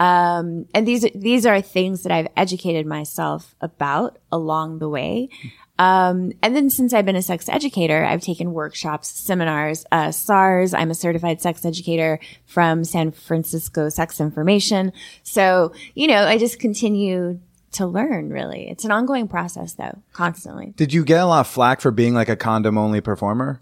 Um, 0.00 0.66
and 0.74 0.86
these, 0.86 1.06
these 1.14 1.44
are 1.44 1.60
things 1.60 2.02
that 2.04 2.12
I've 2.12 2.28
educated 2.36 2.86
myself 2.86 3.54
about 3.60 4.18
along 4.32 4.78
the 4.78 4.88
way. 4.88 5.28
Um, 5.78 6.32
and 6.42 6.56
then 6.56 6.70
since 6.70 6.92
I've 6.92 7.06
been 7.06 7.16
a 7.16 7.22
sex 7.22 7.48
educator, 7.48 8.04
I've 8.04 8.22
taken 8.22 8.52
workshops, 8.52 9.08
seminars, 9.08 9.86
uh, 9.92 10.10
SARs. 10.10 10.74
I'm 10.74 10.90
a 10.90 10.94
certified 10.94 11.40
sex 11.40 11.64
educator 11.64 12.18
from 12.46 12.84
San 12.84 13.12
Francisco 13.12 13.88
Sex 13.88 14.20
Information. 14.20 14.92
So, 15.22 15.72
you 15.94 16.08
know, 16.08 16.24
I 16.24 16.38
just 16.38 16.58
continue 16.58 17.38
to 17.72 17.86
learn 17.86 18.30
really. 18.30 18.68
It's 18.68 18.84
an 18.84 18.90
ongoing 18.90 19.28
process 19.28 19.74
though, 19.74 19.98
constantly. 20.12 20.72
Did 20.76 20.92
you 20.92 21.04
get 21.04 21.20
a 21.20 21.26
lot 21.26 21.40
of 21.40 21.46
flack 21.46 21.80
for 21.80 21.90
being 21.90 22.14
like 22.14 22.28
a 22.28 22.36
condom 22.36 22.78
only 22.78 23.00
performer? 23.00 23.60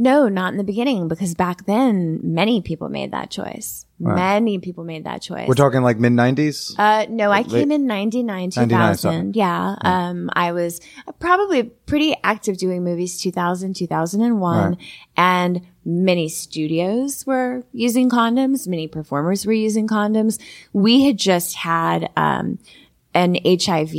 No, 0.00 0.30
not 0.30 0.52
in 0.52 0.56
the 0.56 0.64
beginning 0.64 1.08
because 1.08 1.34
back 1.34 1.66
then 1.66 2.20
many 2.22 2.62
people 2.62 2.88
made 2.88 3.12
that 3.12 3.30
choice. 3.30 3.84
Many 3.98 4.58
people 4.58 4.82
made 4.82 5.04
that 5.04 5.20
choice. 5.20 5.46
We're 5.46 5.52
talking 5.52 5.82
like 5.82 5.98
mid 5.98 6.12
90s? 6.12 6.74
Uh, 6.78 7.04
no, 7.10 7.30
I 7.30 7.42
came 7.42 7.70
in 7.70 7.86
99, 7.86 8.50
2000. 8.50 9.10
99, 9.10 9.32
yeah. 9.34 9.76
Um, 9.82 10.30
I 10.32 10.52
was 10.52 10.80
probably 11.18 11.64
pretty 11.64 12.16
active 12.24 12.56
doing 12.56 12.82
movies 12.82 13.20
2000, 13.20 13.76
2001. 13.76 14.68
Right. 14.70 14.78
And 15.18 15.66
many 15.84 16.30
studios 16.30 17.26
were 17.26 17.64
using 17.74 18.08
condoms. 18.08 18.66
Many 18.66 18.88
performers 18.88 19.44
were 19.44 19.52
using 19.52 19.86
condoms. 19.86 20.40
We 20.72 21.04
had 21.04 21.18
just 21.18 21.56
had, 21.56 22.08
um, 22.16 22.58
an 23.12 23.36
HIV 23.44 23.92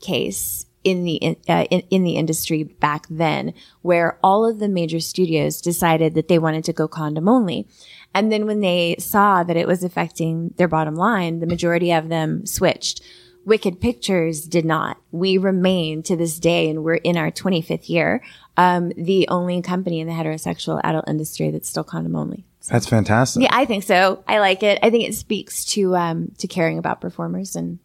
case 0.00 0.63
in 0.84 1.04
the 1.04 1.14
in, 1.14 1.36
uh, 1.48 1.64
in, 1.70 1.80
in 1.90 2.04
the 2.04 2.16
industry 2.16 2.62
back 2.62 3.06
then 3.10 3.54
where 3.82 4.18
all 4.22 4.46
of 4.48 4.58
the 4.58 4.68
major 4.68 5.00
studios 5.00 5.60
decided 5.60 6.14
that 6.14 6.28
they 6.28 6.38
wanted 6.38 6.64
to 6.64 6.72
go 6.72 6.86
condom 6.86 7.28
only. 7.28 7.66
And 8.14 8.30
then 8.30 8.46
when 8.46 8.60
they 8.60 8.96
saw 8.98 9.42
that 9.42 9.56
it 9.56 9.66
was 9.66 9.82
affecting 9.82 10.54
their 10.56 10.68
bottom 10.68 10.94
line, 10.94 11.40
the 11.40 11.46
majority 11.46 11.92
of 11.92 12.08
them 12.08 12.46
switched. 12.46 13.02
Wicked 13.44 13.80
Pictures 13.80 14.46
did 14.46 14.64
not. 14.64 14.96
We 15.10 15.36
remain 15.36 16.02
to 16.04 16.16
this 16.16 16.38
day, 16.38 16.70
and 16.70 16.82
we're 16.82 16.94
in 16.94 17.18
our 17.18 17.30
25th 17.30 17.88
year, 17.90 18.22
um, 18.56 18.90
the 18.96 19.28
only 19.28 19.60
company 19.60 20.00
in 20.00 20.06
the 20.06 20.14
heterosexual 20.14 20.80
adult 20.82 21.06
industry 21.08 21.50
that's 21.50 21.68
still 21.68 21.84
condom 21.84 22.16
only. 22.16 22.46
That's 22.68 22.86
fantastic. 22.86 23.42
Yeah, 23.42 23.50
I 23.52 23.66
think 23.66 23.84
so. 23.84 24.24
I 24.26 24.38
like 24.38 24.62
it. 24.62 24.78
I 24.82 24.88
think 24.88 25.06
it 25.06 25.14
speaks 25.14 25.64
to 25.66 25.94
um, 25.96 26.32
to 26.38 26.46
caring 26.46 26.78
about 26.78 27.00
performers 27.00 27.56
and 27.56 27.78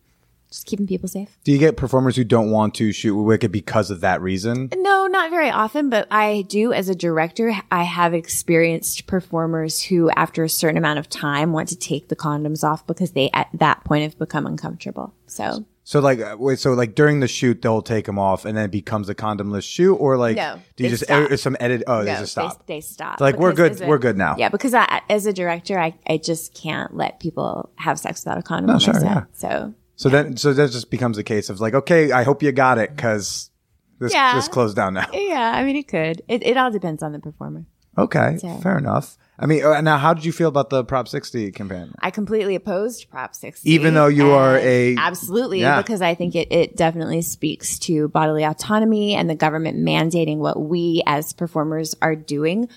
just 0.51 0.65
keeping 0.65 0.87
people 0.87 1.07
safe. 1.07 1.37
Do 1.43 1.51
you 1.51 1.57
get 1.59 1.77
performers 1.77 2.15
who 2.15 2.23
don't 2.23 2.49
want 2.51 2.73
to 2.75 2.91
shoot 2.91 3.15
with 3.15 3.25
Wicked 3.25 3.51
because 3.51 3.91
of 3.91 4.01
that 4.01 4.21
reason? 4.21 4.69
No, 4.75 5.07
not 5.07 5.29
very 5.29 5.49
often, 5.49 5.89
but 5.89 6.07
I 6.09 6.45
do 6.47 6.73
as 6.73 6.89
a 6.89 6.95
director. 6.95 7.53
I 7.71 7.83
have 7.83 8.13
experienced 8.15 9.05
performers 9.07 9.81
who, 9.83 10.09
after 10.11 10.43
a 10.43 10.49
certain 10.49 10.77
amount 10.77 10.99
of 10.99 11.07
time, 11.09 11.53
want 11.53 11.69
to 11.69 11.75
take 11.75 12.07
the 12.09 12.15
condoms 12.15 12.63
off 12.63 12.85
because 12.87 13.11
they, 13.11 13.29
at 13.33 13.47
that 13.53 13.83
point, 13.83 14.03
have 14.03 14.17
become 14.17 14.45
uncomfortable. 14.47 15.13
So, 15.27 15.65
So 15.83 15.99
like, 15.99 16.19
uh, 16.19 16.35
wait, 16.39 16.57
so 16.57 16.73
like 16.73 16.95
during 16.95 17.19
the 17.19 17.27
shoot, 17.27 17.61
they'll 17.61 17.83
take 17.83 18.05
them 18.05 18.17
off 18.17 18.45
and 18.45 18.57
then 18.57 18.65
it 18.65 18.71
becomes 18.71 19.07
a 19.09 19.15
condomless 19.15 19.63
shoot 19.63 19.93
or 19.95 20.17
like, 20.17 20.35
No, 20.37 20.59
do 20.75 20.83
you 20.83 20.89
just, 20.89 21.03
stop. 21.03 21.29
uh, 21.31 21.37
some 21.37 21.55
edit? 21.59 21.83
Oh, 21.85 21.99
no, 21.99 22.05
there's 22.05 22.21
a 22.21 22.27
stop. 22.27 22.65
They, 22.65 22.75
they 22.77 22.81
stop. 22.81 23.21
Like, 23.21 23.37
we're 23.37 23.53
good- 23.53 23.73
as 23.73 23.81
we're 23.81 23.99
good 23.99 24.17
now. 24.17 24.35
Yeah, 24.37 24.49
because 24.49 24.73
I, 24.73 25.01
as 25.09 25.27
a 25.27 25.33
director, 25.33 25.77
I, 25.79 25.93
I 26.07 26.17
just 26.17 26.55
can't 26.55 26.95
let 26.95 27.19
people 27.19 27.69
have 27.75 27.99
sex 27.99 28.23
without 28.25 28.39
a 28.39 28.41
condom 28.41 28.71
on 28.71 28.79
sure, 28.79 28.99
yeah. 28.99 29.25
So, 29.33 29.75
So 29.99 30.07
then, 30.07 30.37
so 30.37 30.53
that 30.53 30.71
just 30.71 30.89
becomes 30.89 31.17
a 31.17 31.23
case 31.25 31.49
of 31.49 31.59
like, 31.59 31.73
okay, 31.73 32.13
I 32.13 32.23
hope 32.23 32.41
you 32.41 32.53
got 32.53 32.77
it 32.77 32.95
because 32.95 33.51
this, 33.99 34.13
Yeah. 34.13 34.33
this 34.33 34.47
closed 34.47 34.77
down 34.77 34.93
now. 34.93 35.07
yeah, 35.13 35.51
I 35.53 35.65
mean, 35.65 35.75
it 35.75 35.89
could. 35.89 36.21
It, 36.29 36.41
it 36.45 36.55
all 36.55 36.71
depends 36.71 37.03
on 37.03 37.11
the 37.11 37.19
performer. 37.19 37.65
Okay, 37.97 38.37
So- 38.37 38.59
fair 38.59 38.77
enough. 38.77 39.17
I 39.37 39.45
mean, 39.45 39.61
uh, 39.65 39.81
now 39.81 39.97
how 39.97 40.13
did 40.13 40.23
you 40.23 40.31
feel 40.31 40.47
about 40.47 40.69
the 40.69 40.85
Prop 40.85 41.09
60 41.09 41.51
campaign? 41.51 41.91
I 41.99 42.11
completely 42.11 42.55
opposed 42.55 43.09
Prop 43.09 43.35
60. 43.35 43.69
Even 43.69 43.93
though 43.93 44.07
you 44.07 44.31
are 44.31 44.55
a- 44.57 44.95
Absolutely, 44.95 45.59
Yeah. 45.59 45.81
because 45.81 46.01
I 46.01 46.15
think 46.15 46.33
it, 46.33 46.49
it 46.49 46.77
definitely 46.77 47.21
speaks 47.21 47.77
to 47.79 48.07
bodily 48.07 48.45
autonomy 48.45 49.15
and 49.15 49.29
the 49.29 49.35
government 49.35 49.77
mandating 49.79 50.37
what 50.37 50.61
we 50.61 51.03
as 51.07 51.33
performers 51.33 51.93
are 52.01 52.15
doing, 52.15 52.69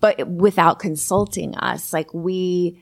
but 0.00 0.28
without 0.28 0.78
consulting 0.80 1.54
us. 1.56 1.94
Like 1.94 2.12
we, 2.12 2.78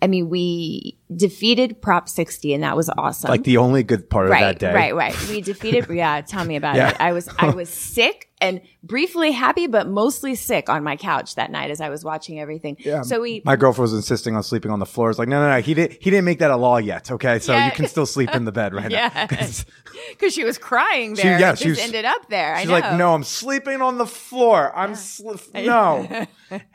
I 0.00 0.06
mean, 0.06 0.28
we 0.28 0.96
defeated 1.14 1.82
Prop 1.82 2.08
60 2.08 2.54
and 2.54 2.62
that 2.62 2.76
was 2.76 2.88
awesome. 2.96 3.30
Like 3.30 3.42
the 3.44 3.56
only 3.56 3.82
good 3.82 4.08
part 4.08 4.26
of 4.26 4.30
right, 4.30 4.42
that 4.42 4.58
day. 4.60 4.72
right, 4.72 4.94
right. 4.94 5.12
Right. 5.14 5.28
We 5.28 5.40
defeated. 5.40 5.86
yeah, 5.90 6.20
tell 6.20 6.44
me 6.44 6.54
about 6.56 6.76
Yeah. 6.76 6.90
it. 6.90 7.00
I 7.00 7.12
was, 7.12 7.28
I 7.38 7.50
was 7.54 7.68
sick 7.68 8.26
and 8.40 8.60
briefly 8.84 9.32
happy, 9.32 9.66
but 9.66 9.88
mostly 9.88 10.36
sick 10.36 10.68
on 10.68 10.84
my 10.84 10.94
couch 10.96 11.34
that 11.34 11.50
night 11.50 11.72
as 11.72 11.80
I 11.80 11.88
was 11.88 12.04
watching 12.04 12.38
everything. 12.38 12.76
Yeah. 12.78 13.02
So 13.02 13.20
we, 13.20 13.42
My 13.44 13.56
girlfriend 13.56 13.82
was 13.82 13.94
insisting 13.94 14.36
on 14.36 14.44
sleeping 14.44 14.70
on 14.70 14.78
the 14.78 14.86
floor. 14.86 15.10
It's 15.10 15.18
like, 15.18 15.26
no, 15.28 15.40
no, 15.40 15.50
no. 15.56 15.60
He 15.60 15.74
didn't. 15.74 15.94
He 16.00 16.10
didn't 16.10 16.26
make 16.26 16.38
that 16.38 16.52
a 16.52 16.56
law 16.56 16.76
yet. 16.76 17.10
Okay, 17.10 17.40
so 17.40 17.52
Yeah. 17.52 17.66
you 17.66 17.72
can 17.72 17.86
still 17.88 18.06
sleep 18.06 18.32
in 18.32 18.44
the 18.44 18.52
bed 18.52 18.74
right 18.74 18.90
Yeah. 18.90 19.26
because 19.26 20.32
she 20.32 20.44
was 20.44 20.58
crying 20.58 21.16
She- 21.16 21.22
there. 21.24 21.40
yeah, 21.40 21.50
and 21.50 21.58
she 21.58 21.70
was- 21.70 21.80
ended 21.80 22.04
up 22.04 22.28
there. 22.28 22.56
She's 22.60 22.68
like, 22.70 22.96
no, 22.96 23.14
I'm 23.14 23.24
sleeping 23.24 23.82
on 23.82 23.98
the 23.98 24.06
floor. 24.06 24.70
I'm 24.76 24.92
sli- 24.92 25.66
no. 25.66 26.26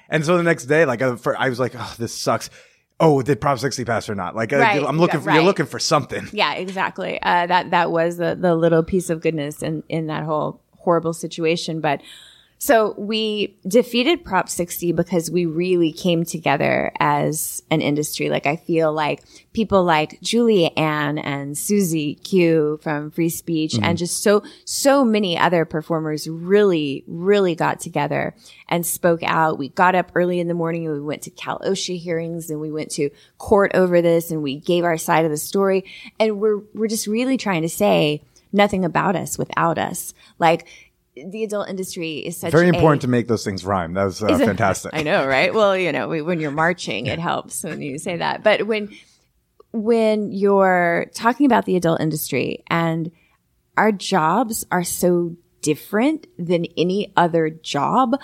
and 0.09 0.25
so 0.25 0.36
the 0.36 0.43
next 0.43 0.65
day, 0.65 0.83
like, 0.83 0.99
for, 1.19 1.39
I 1.39 1.47
was 1.47 1.59
like, 1.59 1.73
oh, 1.77 1.95
this 1.97 2.13
sucks. 2.13 2.49
Oh, 2.99 3.21
did 3.21 3.41
Prop 3.41 3.60
60 3.60 3.84
pass 3.86 4.10
or 4.10 4.15
not? 4.15 4.36
Like, 4.36 4.53
uh, 4.53 4.58
Right, 4.58 4.84
I'm 4.84 4.97
looking 4.97 5.19
for. 5.19 5.32
You're 5.32 5.43
looking 5.43 5.65
for 5.65 5.79
something. 5.79 6.27
Yeah, 6.32 6.53
exactly. 6.53 7.21
Uh, 7.21 7.47
that 7.47 7.71
that 7.71 7.91
was 7.91 8.17
the 8.17 8.36
the 8.39 8.56
little 8.56 8.84
piece 8.84 9.10
of 9.10 9.21
goodness 9.21 9.62
in 9.62 9.84
in 9.89 10.08
that 10.08 10.23
whole 10.23 10.62
horrible 10.77 11.13
situation. 11.13 11.82
But 11.82 12.01
so 12.63 12.95
we 12.97 13.58
defeated 13.67 14.23
Prop 14.23 14.47
60 14.47 14.93
because 14.93 15.30
we 15.30 15.45
really 15.45 15.91
came 15.91 16.23
together 16.23 16.93
as 16.97 17.62
an 17.69 17.82
industry. 17.82 18.30
Like 18.30 18.45
I 18.45 18.56
feel 18.56 18.93
like 18.93 19.21
people 19.52 19.84
like 19.84 20.21
Julia 20.21 20.69
Ann 20.78 21.17
and 21.17 21.58
Susie 21.58 22.15
Q 22.15 22.80
from 22.82 23.12
Free 23.12 23.28
Speech 23.28 23.73
and 23.73 23.84
mm-hmm. 23.84 23.95
just 23.95 24.23
so, 24.23 24.43
so 24.63 25.04
many 25.04 25.38
other 25.38 25.65
performers 25.65 26.26
really, 26.26 27.04
really 27.06 27.54
got 27.54 27.82
together 27.82 28.34
and 28.69 28.86
spoke 28.86 29.23
out. 29.23 29.58
We 29.58 29.67
got 29.67 29.93
up 29.93 30.13
early 30.15 30.39
in 30.39 30.47
the 30.47 30.54
morning 30.54 30.86
and 30.86 30.95
we 30.95 31.02
went 31.02 31.23
to 31.23 31.32
Cal 31.32 31.60
OSHA 31.60 31.99
hearings 31.99 32.49
and 32.49 32.62
we 32.62 32.71
went 32.71 32.91
to 32.91 33.10
court 33.39 33.71
over 33.73 34.02
this 34.02 34.32
and 34.32 34.41
we 34.41 34.56
gave 34.56 34.86
our 34.86 34.97
side 34.97 35.26
of 35.26 35.32
the 35.32 35.38
story. 35.38 35.84
And 36.17 36.39
we're, 36.39 36.60
we're 36.73 36.88
just 36.88 37.08
really 37.08 37.36
trying 37.36 37.63
to 37.63 37.69
say 37.69 38.23
nothing 38.54 38.86
about 38.86 39.17
us 39.17 39.38
without 39.38 39.78
us. 39.78 40.13
Like, 40.39 40.65
the 41.15 41.43
adult 41.43 41.69
industry 41.69 42.17
is 42.17 42.38
such 42.38 42.49
a 42.49 42.52
Very 42.52 42.67
a- 42.67 42.73
important 42.73 43.02
to 43.04 43.08
make 43.08 43.28
those 43.28 43.43
things 43.43 43.65
rhyme. 43.65 43.93
That 43.93 44.06
was 44.06 44.23
uh, 44.23 44.38
fantastic. 44.38 44.91
I 44.93 45.04
know, 45.04 45.28
right? 45.28 45.54
Well, 45.54 45.78
you 45.78 45.91
know, 45.91 46.08
when 46.08 46.39
you're 46.39 46.52
marching, 46.52 47.06
it 47.08 47.19
helps 47.19 47.63
when 47.63 47.82
you 47.82 47.99
say 47.99 48.17
that. 48.17 48.43
But 48.43 48.67
when 48.67 48.89
when 49.71 50.32
you're 50.32 51.08
talking 51.15 51.45
about 51.45 51.65
the 51.65 51.76
adult 51.76 51.99
industry 51.99 52.63
and 52.67 53.12
our 53.76 53.91
jobs 53.91 54.65
are 54.71 54.84
so 54.84 55.36
different 55.62 56.28
than 56.38 56.65
any 56.78 57.12
other 57.17 57.49
job, 57.49 58.19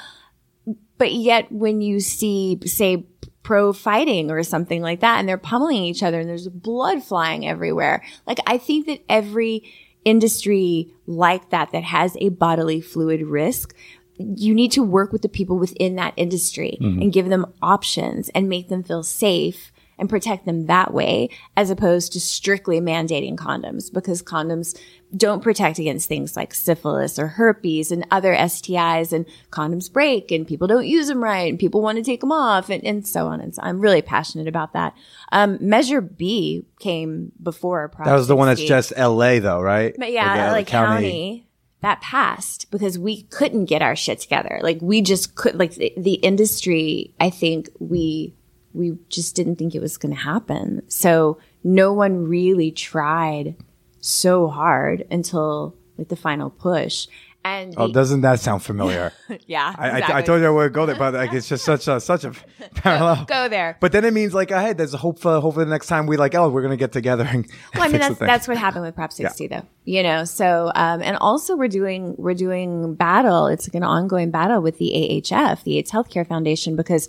but 0.97 1.11
yet 1.11 1.51
when 1.51 1.81
you 1.81 1.99
see, 1.99 2.59
say, 2.65 3.07
pro 3.41 3.73
fighting 3.73 4.29
or 4.29 4.43
something 4.43 4.81
like 4.81 4.99
that, 4.99 5.17
and 5.19 5.27
they're 5.27 5.37
pummeling 5.39 5.83
each 5.83 6.03
other 6.03 6.19
and 6.19 6.29
there's 6.29 6.47
blood 6.47 7.03
flying 7.03 7.47
everywhere, 7.47 8.03
like 8.27 8.39
I 8.45 8.59
think 8.59 8.85
that 8.85 9.01
every 9.09 9.63
industry 10.09 10.91
like 11.05 11.49
that 11.51 11.71
that 11.71 11.83
has 11.83 12.17
a 12.19 12.29
bodily 12.29 12.81
fluid 12.81 13.21
risk 13.21 13.75
you 14.17 14.53
need 14.53 14.71
to 14.71 14.83
work 14.83 15.13
with 15.13 15.21
the 15.21 15.29
people 15.29 15.57
within 15.57 15.95
that 15.95 16.13
industry 16.17 16.77
mm-hmm. 16.81 17.01
and 17.01 17.13
give 17.13 17.29
them 17.29 17.45
options 17.61 18.29
and 18.29 18.49
make 18.49 18.67
them 18.67 18.83
feel 18.83 19.03
safe 19.03 19.71
and 19.99 20.09
protect 20.09 20.45
them 20.45 20.65
that 20.67 20.93
way 20.93 21.29
as 21.55 21.69
opposed 21.69 22.13
to 22.13 22.19
strictly 22.19 22.79
mandating 22.79 23.35
condoms 23.35 23.91
because 23.91 24.23
condoms 24.23 24.77
don't 25.15 25.41
protect 25.41 25.79
against 25.79 26.07
things 26.07 26.35
like 26.35 26.53
syphilis 26.53 27.17
or 27.17 27.27
herpes 27.27 27.91
and 27.91 28.05
other 28.11 28.33
STIs 28.35 29.11
and 29.11 29.25
condoms 29.49 29.91
break 29.91 30.31
and 30.31 30.47
people 30.47 30.67
don't 30.67 30.85
use 30.85 31.07
them 31.07 31.23
right 31.23 31.49
and 31.49 31.59
people 31.59 31.81
want 31.81 31.97
to 31.97 32.03
take 32.03 32.19
them 32.21 32.31
off 32.31 32.69
and, 32.69 32.83
and 32.83 33.07
so 33.07 33.27
on 33.27 33.41
and 33.41 33.55
so 33.55 33.61
I'm 33.63 33.79
really 33.79 34.01
passionate 34.01 34.47
about 34.47 34.73
that. 34.73 34.95
Um, 35.31 35.57
Measure 35.59 36.01
B 36.01 36.65
came 36.79 37.31
before 37.41 37.89
Prop 37.89 38.07
that 38.07 38.13
was 38.13 38.27
the 38.27 38.35
one 38.35 38.47
that's 38.47 38.61
just 38.61 38.93
L.A. 38.95 39.39
though, 39.39 39.61
right? 39.61 39.95
But 39.97 40.11
yeah, 40.11 40.47
the 40.47 40.51
like 40.51 40.67
county. 40.67 41.47
that 41.81 42.01
passed 42.01 42.69
because 42.71 42.97
we 42.97 43.23
couldn't 43.23 43.65
get 43.65 43.81
our 43.81 43.95
shit 43.95 44.19
together. 44.19 44.59
Like 44.61 44.79
we 44.81 45.01
just 45.01 45.35
could, 45.35 45.55
like 45.55 45.75
the, 45.75 45.93
the 45.97 46.15
industry, 46.15 47.13
I 47.19 47.29
think 47.29 47.69
we, 47.79 48.35
we 48.73 48.97
just 49.09 49.35
didn't 49.35 49.55
think 49.57 49.75
it 49.75 49.81
was 49.81 49.97
going 49.97 50.13
to 50.13 50.21
happen. 50.21 50.83
So 50.87 51.37
no 51.63 51.93
one 51.93 52.27
really 52.27 52.71
tried 52.71 53.55
so 53.99 54.47
hard 54.47 55.05
until 55.11 55.75
like 55.97 56.07
the 56.09 56.15
final 56.15 56.49
push. 56.49 57.07
And 57.43 57.73
Oh, 57.77 57.87
doesn't 57.91 58.19
that 58.21 58.41
sound 58.41 58.63
familiar? 58.63 59.13
yeah, 59.47 59.73
I, 59.77 60.01
I, 60.01 60.17
I 60.17 60.21
told 60.21 60.41
you 60.41 60.47
I 60.47 60.49
would 60.49 60.73
go 60.73 60.85
there, 60.85 60.97
but 60.97 61.13
like 61.13 61.31
it's 61.31 61.47
just 61.47 61.63
such 61.63 61.87
a 61.87 61.97
such 62.01 62.25
a 62.25 62.33
parallel. 62.75 63.23
go 63.25 63.47
there. 63.47 63.77
But 63.79 63.93
then 63.93 64.03
it 64.03 64.11
means 64.13 64.33
like 64.33 64.51
ahead. 64.51 64.77
There's 64.77 64.93
a 64.93 64.97
hope 64.97 65.19
for 65.19 65.39
hopefully 65.39 65.63
the 65.63 65.71
next 65.71 65.87
time 65.87 66.05
we 66.05 66.17
like 66.17 66.35
oh 66.35 66.49
we're 66.49 66.61
gonna 66.61 66.75
get 66.75 66.91
together 66.91 67.23
and 67.25 67.47
Well, 67.75 67.83
I 67.83 67.87
mean 67.87 68.01
that's 68.01 68.19
that's 68.19 68.47
what 68.49 68.57
happened 68.57 68.83
with 68.83 68.93
Prop 68.93 69.13
60 69.13 69.47
though. 69.47 69.65
You 69.85 70.03
know, 70.03 70.25
so 70.25 70.69
um 70.75 71.01
and 71.01 71.15
also 71.21 71.55
we're 71.55 71.69
doing 71.69 72.13
we're 72.17 72.33
doing 72.33 72.93
battle. 72.95 73.47
It's 73.47 73.69
like 73.69 73.75
an 73.75 73.83
ongoing 73.83 74.31
battle 74.31 74.61
with 74.61 74.77
the 74.77 74.91
AHF, 74.91 75.63
the 75.63 75.77
AIDS 75.77 75.91
Healthcare 75.91 76.27
Foundation 76.27 76.75
because 76.75 77.07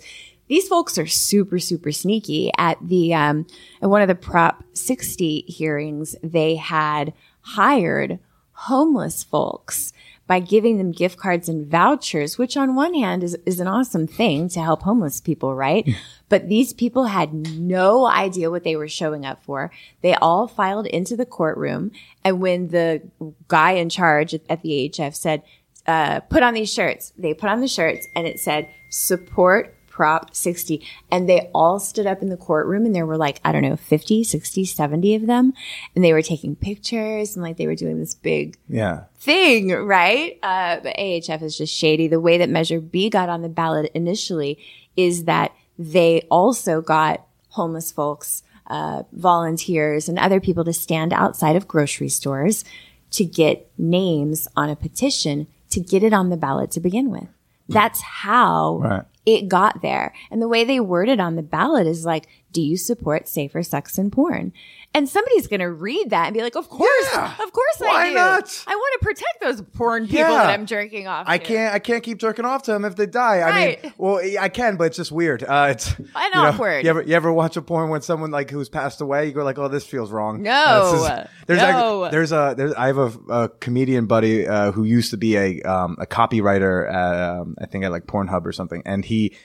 these 0.51 0.67
folks 0.67 0.97
are 0.97 1.07
super 1.07 1.57
super 1.57 1.91
sneaky 1.91 2.51
at 2.57 2.77
the 2.81 3.13
um 3.13 3.47
at 3.81 3.89
one 3.89 4.01
of 4.01 4.07
the 4.07 4.15
Prop 4.15 4.63
60 4.73 5.45
hearings 5.47 6.15
they 6.21 6.57
had 6.57 7.13
hired 7.41 8.19
homeless 8.51 9.23
folks 9.23 9.93
by 10.27 10.39
giving 10.39 10.77
them 10.77 10.93
gift 10.93 11.17
cards 11.17 11.49
and 11.49 11.67
vouchers, 11.67 12.37
which 12.37 12.55
on 12.55 12.73
one 12.73 12.93
hand 12.93 13.21
is, 13.21 13.37
is 13.45 13.59
an 13.59 13.67
awesome 13.67 14.07
thing 14.07 14.47
to 14.47 14.61
help 14.61 14.83
homeless 14.83 15.19
people, 15.19 15.53
right? 15.55 15.89
but 16.29 16.47
these 16.47 16.71
people 16.71 17.07
had 17.07 17.33
no 17.33 18.05
idea 18.05 18.49
what 18.49 18.63
they 18.63 18.77
were 18.77 18.87
showing 18.87 19.25
up 19.25 19.43
for. 19.43 19.71
They 20.01 20.13
all 20.15 20.47
filed 20.47 20.87
into 20.87 21.17
the 21.17 21.25
courtroom. 21.25 21.91
And 22.23 22.39
when 22.39 22.69
the 22.69 23.01
guy 23.49 23.71
in 23.71 23.89
charge 23.89 24.33
at, 24.33 24.41
at 24.47 24.61
the 24.61 24.89
AHF 24.89 25.15
said, 25.15 25.43
uh, 25.85 26.21
put 26.21 26.43
on 26.43 26.53
these 26.53 26.71
shirts, 26.71 27.11
they 27.17 27.33
put 27.33 27.49
on 27.49 27.59
the 27.59 27.67
shirts 27.67 28.07
and 28.15 28.25
it 28.25 28.39
said, 28.39 28.69
support 28.89 29.75
Prop 29.91 30.33
60. 30.33 30.81
And 31.11 31.27
they 31.27 31.51
all 31.53 31.79
stood 31.79 32.07
up 32.07 32.21
in 32.21 32.29
the 32.29 32.37
courtroom 32.37 32.85
and 32.85 32.95
there 32.95 33.05
were 33.05 33.17
like, 33.17 33.41
I 33.43 33.51
don't 33.51 33.61
know, 33.61 33.75
50, 33.75 34.23
60, 34.23 34.65
70 34.65 35.15
of 35.15 35.27
them. 35.27 35.53
And 35.93 36.03
they 36.03 36.13
were 36.13 36.21
taking 36.21 36.55
pictures 36.55 37.35
and 37.35 37.43
like 37.43 37.57
they 37.57 37.67
were 37.67 37.75
doing 37.75 37.99
this 37.99 38.15
big 38.15 38.57
yeah. 38.69 39.03
thing, 39.19 39.71
right? 39.71 40.39
Uh, 40.41 40.79
but 40.81 40.95
AHF 40.95 41.43
is 41.43 41.57
just 41.57 41.75
shady. 41.75 42.07
The 42.07 42.21
way 42.21 42.37
that 42.37 42.49
Measure 42.49 42.79
B 42.79 43.09
got 43.09 43.29
on 43.29 43.41
the 43.41 43.49
ballot 43.49 43.91
initially 43.93 44.57
is 44.95 45.25
that 45.25 45.51
they 45.77 46.25
also 46.31 46.81
got 46.81 47.25
homeless 47.49 47.91
folks, 47.91 48.43
uh, 48.67 49.03
volunteers, 49.11 50.07
and 50.07 50.17
other 50.17 50.39
people 50.39 50.63
to 50.63 50.73
stand 50.73 51.11
outside 51.11 51.57
of 51.57 51.67
grocery 51.67 52.09
stores 52.09 52.63
to 53.11 53.25
get 53.25 53.69
names 53.77 54.47
on 54.55 54.69
a 54.69 54.75
petition 54.75 55.47
to 55.69 55.81
get 55.81 56.01
it 56.01 56.13
on 56.13 56.29
the 56.29 56.37
ballot 56.37 56.71
to 56.71 56.79
begin 56.79 57.09
with. 57.09 57.27
That's 57.67 58.01
how 58.01 58.79
Right. 58.79 59.03
It 59.25 59.47
got 59.47 59.81
there. 59.81 60.13
And 60.29 60.41
the 60.41 60.47
way 60.47 60.63
they 60.63 60.79
worded 60.79 61.19
on 61.19 61.35
the 61.35 61.43
ballot 61.43 61.87
is 61.87 62.05
like, 62.05 62.27
do 62.51 62.61
you 62.61 62.77
support 62.77 63.27
safer 63.27 63.63
sex 63.63 63.97
and 63.97 64.11
porn? 64.11 64.53
And 64.93 65.07
somebody's 65.07 65.47
going 65.47 65.61
to 65.61 65.71
read 65.71 66.09
that 66.09 66.25
and 66.25 66.33
be 66.33 66.41
like, 66.41 66.57
of 66.57 66.67
course, 66.67 67.07
Yeah. 67.13 67.31
of 67.41 67.53
course 67.53 67.81
I 67.81 67.85
Why 67.85 68.09
do. 68.09 68.15
not? 68.15 68.63
I 68.67 68.75
want 68.75 68.99
to 68.99 69.05
protect 69.05 69.39
those 69.39 69.61
porn 69.61 70.03
people 70.05 70.19
Yeah. 70.19 70.31
that 70.43 70.49
I'm 70.49 70.65
jerking 70.65 71.07
off. 71.07 71.27
I 71.29 71.37
to. 71.37 71.43
can't. 71.45 71.73
I 71.73 71.79
can't 71.79 72.03
keep 72.03 72.17
jerking 72.17 72.43
off 72.43 72.63
to 72.63 72.73
them 72.73 72.83
if 72.83 72.97
they 72.97 73.05
die. 73.05 73.39
I 73.39 73.65
mean, 73.83 73.93
well, 73.97 74.19
I 74.37 74.49
can, 74.49 74.75
but 74.75 74.87
it's 74.87 74.97
just 74.97 75.09
weird. 75.13 75.43
Uh, 75.43 75.67
it's 75.71 75.93
And 75.97 76.07
you 76.09 76.29
know, 76.33 76.47
awkward. 76.47 76.83
You 76.83 76.89
ever, 76.89 77.01
you 77.03 77.15
ever 77.15 77.31
watch 77.31 77.55
a 77.55 77.61
porn 77.61 77.89
when 77.89 78.01
someone 78.01 78.31
like 78.31 78.49
who's 78.51 78.67
passed 78.67 78.99
away? 78.99 79.27
You 79.27 79.31
go 79.31 79.45
like, 79.45 79.57
"Oh, 79.57 79.69
this 79.69 79.85
feels 79.85 80.11
wrong." 80.11 80.41
No. 80.41 80.51
Uh, 80.51 81.21
is- 81.23 81.29
there's 81.47 81.61
No. 81.61 81.99
Like, 81.99 82.11
there's 82.11 82.33
a 82.33 82.53
there's 82.57 82.73
I 82.73 82.87
have 82.87 82.97
a, 82.97 83.11
a 83.33 83.49
comedian 83.61 84.07
buddy 84.07 84.45
uh, 84.45 84.73
who 84.73 84.83
used 84.83 85.11
to 85.11 85.17
be 85.17 85.37
a 85.37 85.61
um, 85.61 85.95
a 86.01 86.05
copywriter 86.05 86.91
at 86.93 87.39
um, 87.39 87.55
I 87.61 87.65
think 87.65 87.85
at 87.85 87.91
like 87.91 88.07
Pornhub 88.07 88.45
or 88.45 88.51
something, 88.51 88.81
and 88.85 89.05
he 89.05 89.37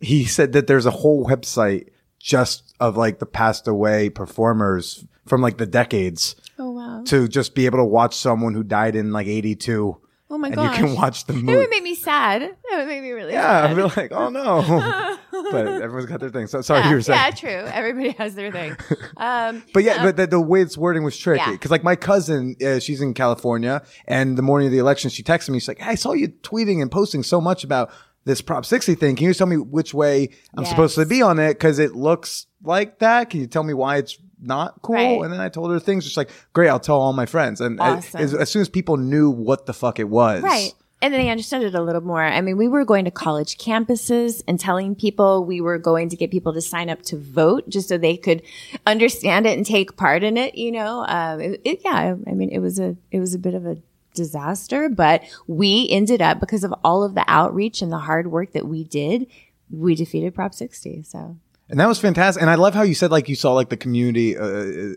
he 0.00 0.24
said 0.26 0.52
that 0.52 0.68
there's 0.68 0.86
a 0.86 0.90
whole 0.92 1.24
website 1.26 1.88
just 2.26 2.74
of 2.80 2.96
like 2.96 3.20
the 3.20 3.26
passed 3.26 3.68
away 3.68 4.10
performers 4.10 5.04
from 5.26 5.40
like 5.40 5.58
the 5.58 5.66
decades 5.66 6.34
Oh 6.58 6.72
wow. 6.72 7.02
to 7.06 7.28
just 7.28 7.54
be 7.54 7.66
able 7.66 7.78
to 7.78 7.84
watch 7.84 8.16
someone 8.16 8.52
who 8.52 8.64
died 8.64 8.96
in 8.96 9.12
like 9.12 9.28
82 9.28 9.96
Oh 10.28 10.38
my 10.38 10.50
god! 10.50 10.58
and 10.58 10.68
gosh. 10.70 10.78
you 10.80 10.86
can 10.86 10.96
watch 10.96 11.24
the 11.26 11.34
movie. 11.34 11.52
It 11.52 11.56
would 11.56 11.70
make 11.70 11.84
me 11.84 11.94
sad. 11.94 12.42
It 12.42 12.56
would 12.72 12.88
make 12.88 13.00
me 13.00 13.12
really 13.12 13.32
yeah 13.32 13.62
sad. 13.62 13.70
i'd 13.70 13.76
be 13.76 13.82
like 13.82 14.10
oh 14.12 14.28
no 14.28 15.16
but 15.52 15.66
everyone's 15.68 16.06
got 16.06 16.18
their 16.18 16.30
thing 16.30 16.48
so 16.48 16.62
sorry 16.62 16.80
yeah, 16.80 16.88
you 16.88 16.94
were 16.96 17.02
saying 17.02 17.20
yeah, 17.20 17.30
true. 17.30 17.70
Everybody 17.72 18.10
has 18.10 18.34
their 18.34 18.50
thing. 18.50 18.76
Um, 19.18 19.62
but 19.72 19.82
yeah, 19.82 20.02
but 20.02 20.16
the, 20.18 20.26
the 20.26 20.40
way 20.40 20.60
it's 20.60 20.76
wording 20.76 21.02
was 21.02 21.16
tricky 21.16 21.40
Yeah. 21.42 21.52
because 21.52 21.70
like 21.70 21.82
my 21.82 21.96
cousin, 21.96 22.54
uh, 22.62 22.80
she's 22.80 23.00
in 23.00 23.14
California, 23.14 23.82
and 24.06 24.36
the 24.36 24.42
morning 24.42 24.66
of 24.68 24.72
the 24.72 24.78
election, 24.78 25.08
she 25.08 25.22
texted 25.22 25.48
me. 25.50 25.58
She's 25.58 25.68
like, 25.68 25.78
hey, 25.78 25.92
"I 25.92 25.94
saw 25.94 26.12
you 26.12 26.28
tweeting 26.28 26.82
and 26.82 26.90
posting 26.90 27.22
so 27.22 27.40
much 27.40 27.64
about 27.64 27.90
this 28.26 28.42
Prop 28.42 28.66
60 28.66 28.94
thing. 28.96 29.16
Can 29.16 29.26
you 29.26 29.32
tell 29.32 29.46
me 29.46 29.56
which 29.56 29.94
way 29.94 30.28
I'm 30.54 30.66
supposed 30.66 30.96
to 30.96 31.06
be 31.06 31.22
on 31.22 31.38
it? 31.38 31.54
Because 31.54 31.78
it 31.78 31.92
looks 31.96 32.46
like 32.62 32.98
that. 32.98 33.30
Can 33.30 33.40
you 33.40 33.46
tell 33.46 33.62
me 33.62 33.72
why 33.72 33.96
it's 33.96 34.18
not 34.38 34.82
cool?" 34.82 34.96
Right. 34.96 35.20
And 35.22 35.32
then 35.32 35.40
I 35.40 35.48
told 35.48 35.70
her 35.70 35.78
things. 35.80 36.04
She's 36.04 36.16
like, 36.16 36.30
"Great, 36.52 36.68
I'll 36.68 36.80
tell 36.80 37.00
all 37.00 37.12
my 37.14 37.24
friends." 37.24 37.60
And 37.62 37.80
uh, 37.80 37.84
Awesome. 37.84 38.20
as, 38.20 38.34
as 38.34 38.50
soon 38.50 38.60
as 38.62 38.68
people 38.68 38.96
knew 38.98 39.30
what 39.30 39.64
the 39.64 39.72
fuck 39.72 39.98
it 39.98 40.10
was, 40.10 40.42
Right. 40.42 40.72
And 41.02 41.12
then 41.12 41.20
they 41.20 41.28
understood 41.30 41.62
it 41.62 41.74
a 41.74 41.82
little 41.82 42.00
more. 42.00 42.22
I 42.22 42.40
mean, 42.40 42.56
we 42.56 42.68
were 42.68 42.84
going 42.86 43.04
to 43.04 43.10
college 43.10 43.58
campuses 43.58 44.42
and 44.48 44.58
telling 44.58 44.94
people 44.94 45.44
we 45.44 45.60
were 45.60 45.78
going 45.78 46.08
to 46.08 46.16
get 46.16 46.30
people 46.30 46.54
to 46.54 46.60
sign 46.62 46.88
up 46.88 47.02
to 47.02 47.18
vote 47.18 47.68
just 47.68 47.90
so 47.90 47.98
they 47.98 48.16
could 48.16 48.40
understand 48.86 49.46
it 49.46 49.56
and 49.58 49.66
take 49.66 49.98
part 49.98 50.24
in 50.24 50.38
it. 50.38 50.54
You 50.54 50.72
know, 50.72 51.04
um, 51.06 51.38
it, 51.40 51.60
it, 51.64 51.80
yeah. 51.84 52.14
I 52.26 52.30
mean, 52.32 52.48
it 52.48 52.60
was 52.60 52.78
a 52.78 52.96
it 53.12 53.20
was 53.20 53.34
a 53.34 53.38
bit 53.38 53.52
of 53.54 53.66
a 53.66 53.76
disaster, 54.16 54.88
but 54.88 55.22
we 55.46 55.86
ended 55.90 56.20
up 56.20 56.40
because 56.40 56.64
of 56.64 56.74
all 56.82 57.04
of 57.04 57.14
the 57.14 57.24
outreach 57.28 57.82
and 57.82 57.92
the 57.92 57.98
hard 57.98 58.32
work 58.32 58.52
that 58.52 58.66
we 58.66 58.82
did, 58.82 59.28
we 59.70 59.94
defeated 59.94 60.34
Prop 60.34 60.54
60. 60.54 61.04
So 61.04 61.36
And 61.68 61.80
that 61.80 61.88
was 61.88 61.98
fantastic. 61.98 62.40
And 62.40 62.48
I 62.48 62.54
love 62.54 62.74
how 62.74 62.82
you 62.82 62.94
said 62.94 63.10
like 63.10 63.28
you 63.28 63.34
saw 63.34 63.52
like 63.52 63.70
the 63.70 63.76
community 63.76 64.36
uh, 64.36 64.44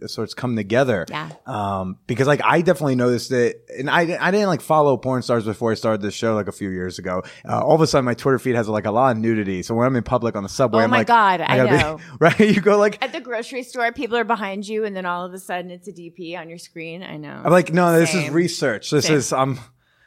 uh, 0.03 0.07
sorts 0.07 0.35
come 0.35 0.55
together. 0.55 1.05
Yeah. 1.09 1.29
Um, 1.47 1.97
because 2.05 2.27
like 2.27 2.41
I 2.43 2.61
definitely 2.61 2.95
noticed 2.95 3.31
it, 3.31 3.65
and 3.77 3.89
I 3.89 4.01
I 4.19 4.29
didn't 4.29 4.47
like 4.49 4.61
follow 4.61 4.95
porn 4.97 5.23
stars 5.23 5.45
before 5.45 5.71
I 5.71 5.73
started 5.73 6.01
this 6.03 6.13
show 6.13 6.35
like 6.35 6.47
a 6.47 6.51
few 6.51 6.69
years 6.69 6.99
ago. 6.99 7.23
Uh, 7.43 7.59
all 7.59 7.73
of 7.73 7.81
a 7.81 7.87
sudden, 7.87 8.05
my 8.05 8.13
Twitter 8.13 8.37
feed 8.37 8.53
has 8.55 8.69
like 8.69 8.85
a 8.85 8.91
lot 8.91 9.15
of 9.15 9.17
nudity. 9.21 9.63
So 9.63 9.73
when 9.73 9.87
I'm 9.87 9.95
in 9.95 10.03
public 10.03 10.35
on 10.35 10.43
the 10.43 10.49
subway, 10.49 10.81
Oh 10.81 10.83
I'm 10.83 10.91
my 10.91 10.97
like, 10.99 11.07
God, 11.07 11.41
I 11.41 11.63
be- 11.63 11.71
know. 11.71 11.99
right? 12.19 12.39
You 12.39 12.61
go 12.61 12.77
like. 12.77 13.03
at 13.03 13.13
the 13.13 13.21
grocery 13.21 13.63
store, 13.63 13.91
people 13.91 14.17
are 14.17 14.23
behind 14.23 14.67
you, 14.67 14.85
and 14.85 14.95
then 14.95 15.07
all 15.07 15.25
of 15.25 15.33
a 15.33 15.39
sudden 15.39 15.71
it's 15.71 15.87
a 15.87 15.91
DP 15.91 16.37
on 16.37 16.49
your 16.49 16.59
screen. 16.59 17.01
I 17.01 17.17
know. 17.17 17.41
I'm 17.43 17.51
like, 17.51 17.73
no, 17.73 17.97
this 17.99 18.13
is 18.13 18.29
research. 18.29 18.91
This 18.91 19.07
Same. 19.07 19.15
is 19.15 19.33
um, 19.33 19.59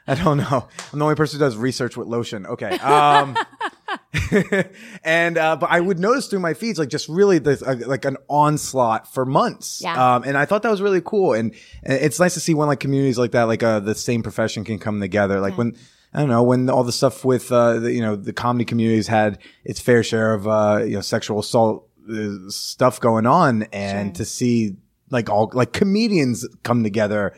I 0.07 0.15
don't 0.15 0.37
know. 0.39 0.69
I'm 0.93 0.99
the 0.99 1.05
only 1.05 1.17
person 1.17 1.39
who 1.41 1.45
does 1.45 1.57
research 1.57 1.97
with 1.97 2.07
lotion. 2.09 2.47
Okay. 2.47 2.71
Um, 2.79 3.37
and 5.05 5.39
uh, 5.39 5.57
but 5.57 5.71
I 5.71 5.81
would 5.81 5.99
notice 5.99 6.27
through 6.27 6.41
my 6.41 6.55
feeds 6.55 6.79
like 6.79 6.89
just 6.89 7.09
really 7.09 7.39
the 7.39 7.63
uh, 7.67 7.89
like 7.89 8.05
an 8.05 8.17
onslaught 8.29 9.13
for 9.13 9.25
months. 9.25 9.81
Yeah. 9.83 10.15
Um, 10.17 10.25
and 10.25 10.37
I 10.37 10.45
thought 10.45 10.63
that 10.63 10.71
was 10.71 10.83
really 10.83 11.01
cool. 11.03 11.33
And, 11.33 11.55
and 11.83 11.95
it's 11.95 12.21
nice 12.21 12.35
to 12.35 12.41
see 12.41 12.55
when 12.55 12.69
like 12.69 12.81
communities 12.81 13.19
like 13.19 13.33
that, 13.33 13.45
like 13.45 13.63
uh, 13.63 13.81
the 13.81 13.95
same 13.95 14.23
profession 14.23 14.65
can 14.65 14.79
come 14.79 15.01
together. 15.01 15.41
Like 15.41 15.57
when. 15.59 15.77
I 16.15 16.19
don't 16.21 16.29
know 16.29 16.43
when 16.43 16.69
all 16.69 16.85
the 16.85 16.93
stuff 16.93 17.25
with 17.25 17.51
uh, 17.51 17.79
the, 17.79 17.91
you 17.91 18.03
know 18.03 18.17
the 18.17 18.35
comedy 18.35 18.67
communities 18.67 19.07
had 19.07 19.39
its 19.65 19.81
fair 19.81 20.03
share 20.03 20.35
of 20.35 20.47
uh, 20.47 20.83
you 20.85 20.97
know 20.97 21.01
sexual 21.01 21.39
assault 21.39 21.89
uh, 22.07 22.51
stuff 22.51 23.01
going 23.01 23.25
on, 23.25 23.63
and 23.73 24.09
Sure. 24.09 24.13
to 24.17 24.25
see 24.27 24.77
like 25.09 25.31
all 25.31 25.51
like 25.55 25.73
comedians 25.73 26.47
come 26.65 26.83
together 26.83 27.33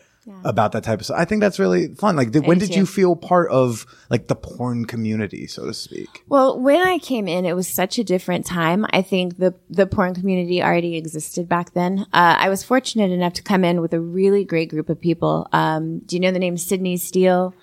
about 0.45 0.73
that 0.73 0.85
type 0.85 1.01
of 1.01 1.07
stuff. 1.07 1.19
I 1.19 1.25
think 1.25 1.41
that's 1.41 1.59
really 1.59 1.95
fun. 1.95 2.17
Like, 2.17 2.35
when 2.35 2.59
did 2.59 2.73
too. 2.73 2.81
you 2.81 2.87
feel 2.87 3.17
part 3.17 3.51
of 3.51 3.87
like 4.11 4.29
the 4.29 4.35
porn 4.35 4.85
community, 4.85 5.47
so 5.47 5.67
to 5.67 5.75
speak? 5.75 6.25
Well, 6.29 6.59
when 6.59 6.81
I 6.81 6.99
came 6.99 7.29
in, 7.29 7.45
it 7.45 7.55
was 7.55 7.69
such 7.69 7.99
a 7.99 8.05
different 8.05 8.47
time. 8.47 8.87
I 8.91 9.03
think 9.03 9.39
the 9.39 9.55
the 9.71 9.87
porn 9.87 10.15
community 10.15 10.63
already 10.63 10.97
existed 10.97 11.49
back 11.49 11.73
then. 11.75 12.07
Uh, 12.13 12.37
I 12.39 12.49
was 12.49 12.63
fortunate 12.63 13.11
enough 13.11 13.35
to 13.35 13.43
come 13.43 13.65
in 13.65 13.81
with 13.81 13.93
a 13.93 14.01
really 14.01 14.45
great 14.45 14.71
group 14.71 14.89
of 14.89 15.01
people. 15.01 15.49
Um, 15.53 16.01
do 16.01 16.17
you 16.17 16.21
know 16.21 16.31
the 16.31 16.39
name 16.39 16.57
Sydney 16.57 16.97
Steele? 16.97 17.55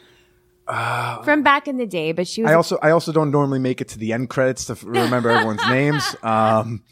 From 1.24 1.44
back 1.44 1.68
in 1.68 1.78
the 1.78 1.86
day, 1.86 2.12
but 2.12 2.28
she 2.28 2.42
was 2.44 2.52
I 2.52 2.56
also 2.56 2.78
I 2.82 2.92
also 2.92 3.12
don't 3.12 3.32
normally 3.32 3.60
make 3.60 3.82
it 3.82 3.90
to 3.90 4.00
the 4.00 4.14
end 4.14 4.30
credits 4.30 4.66
to 4.66 4.76
remember 4.86 5.30
everyone's 5.30 5.66
names. 5.70 6.16
Um, 6.24 6.84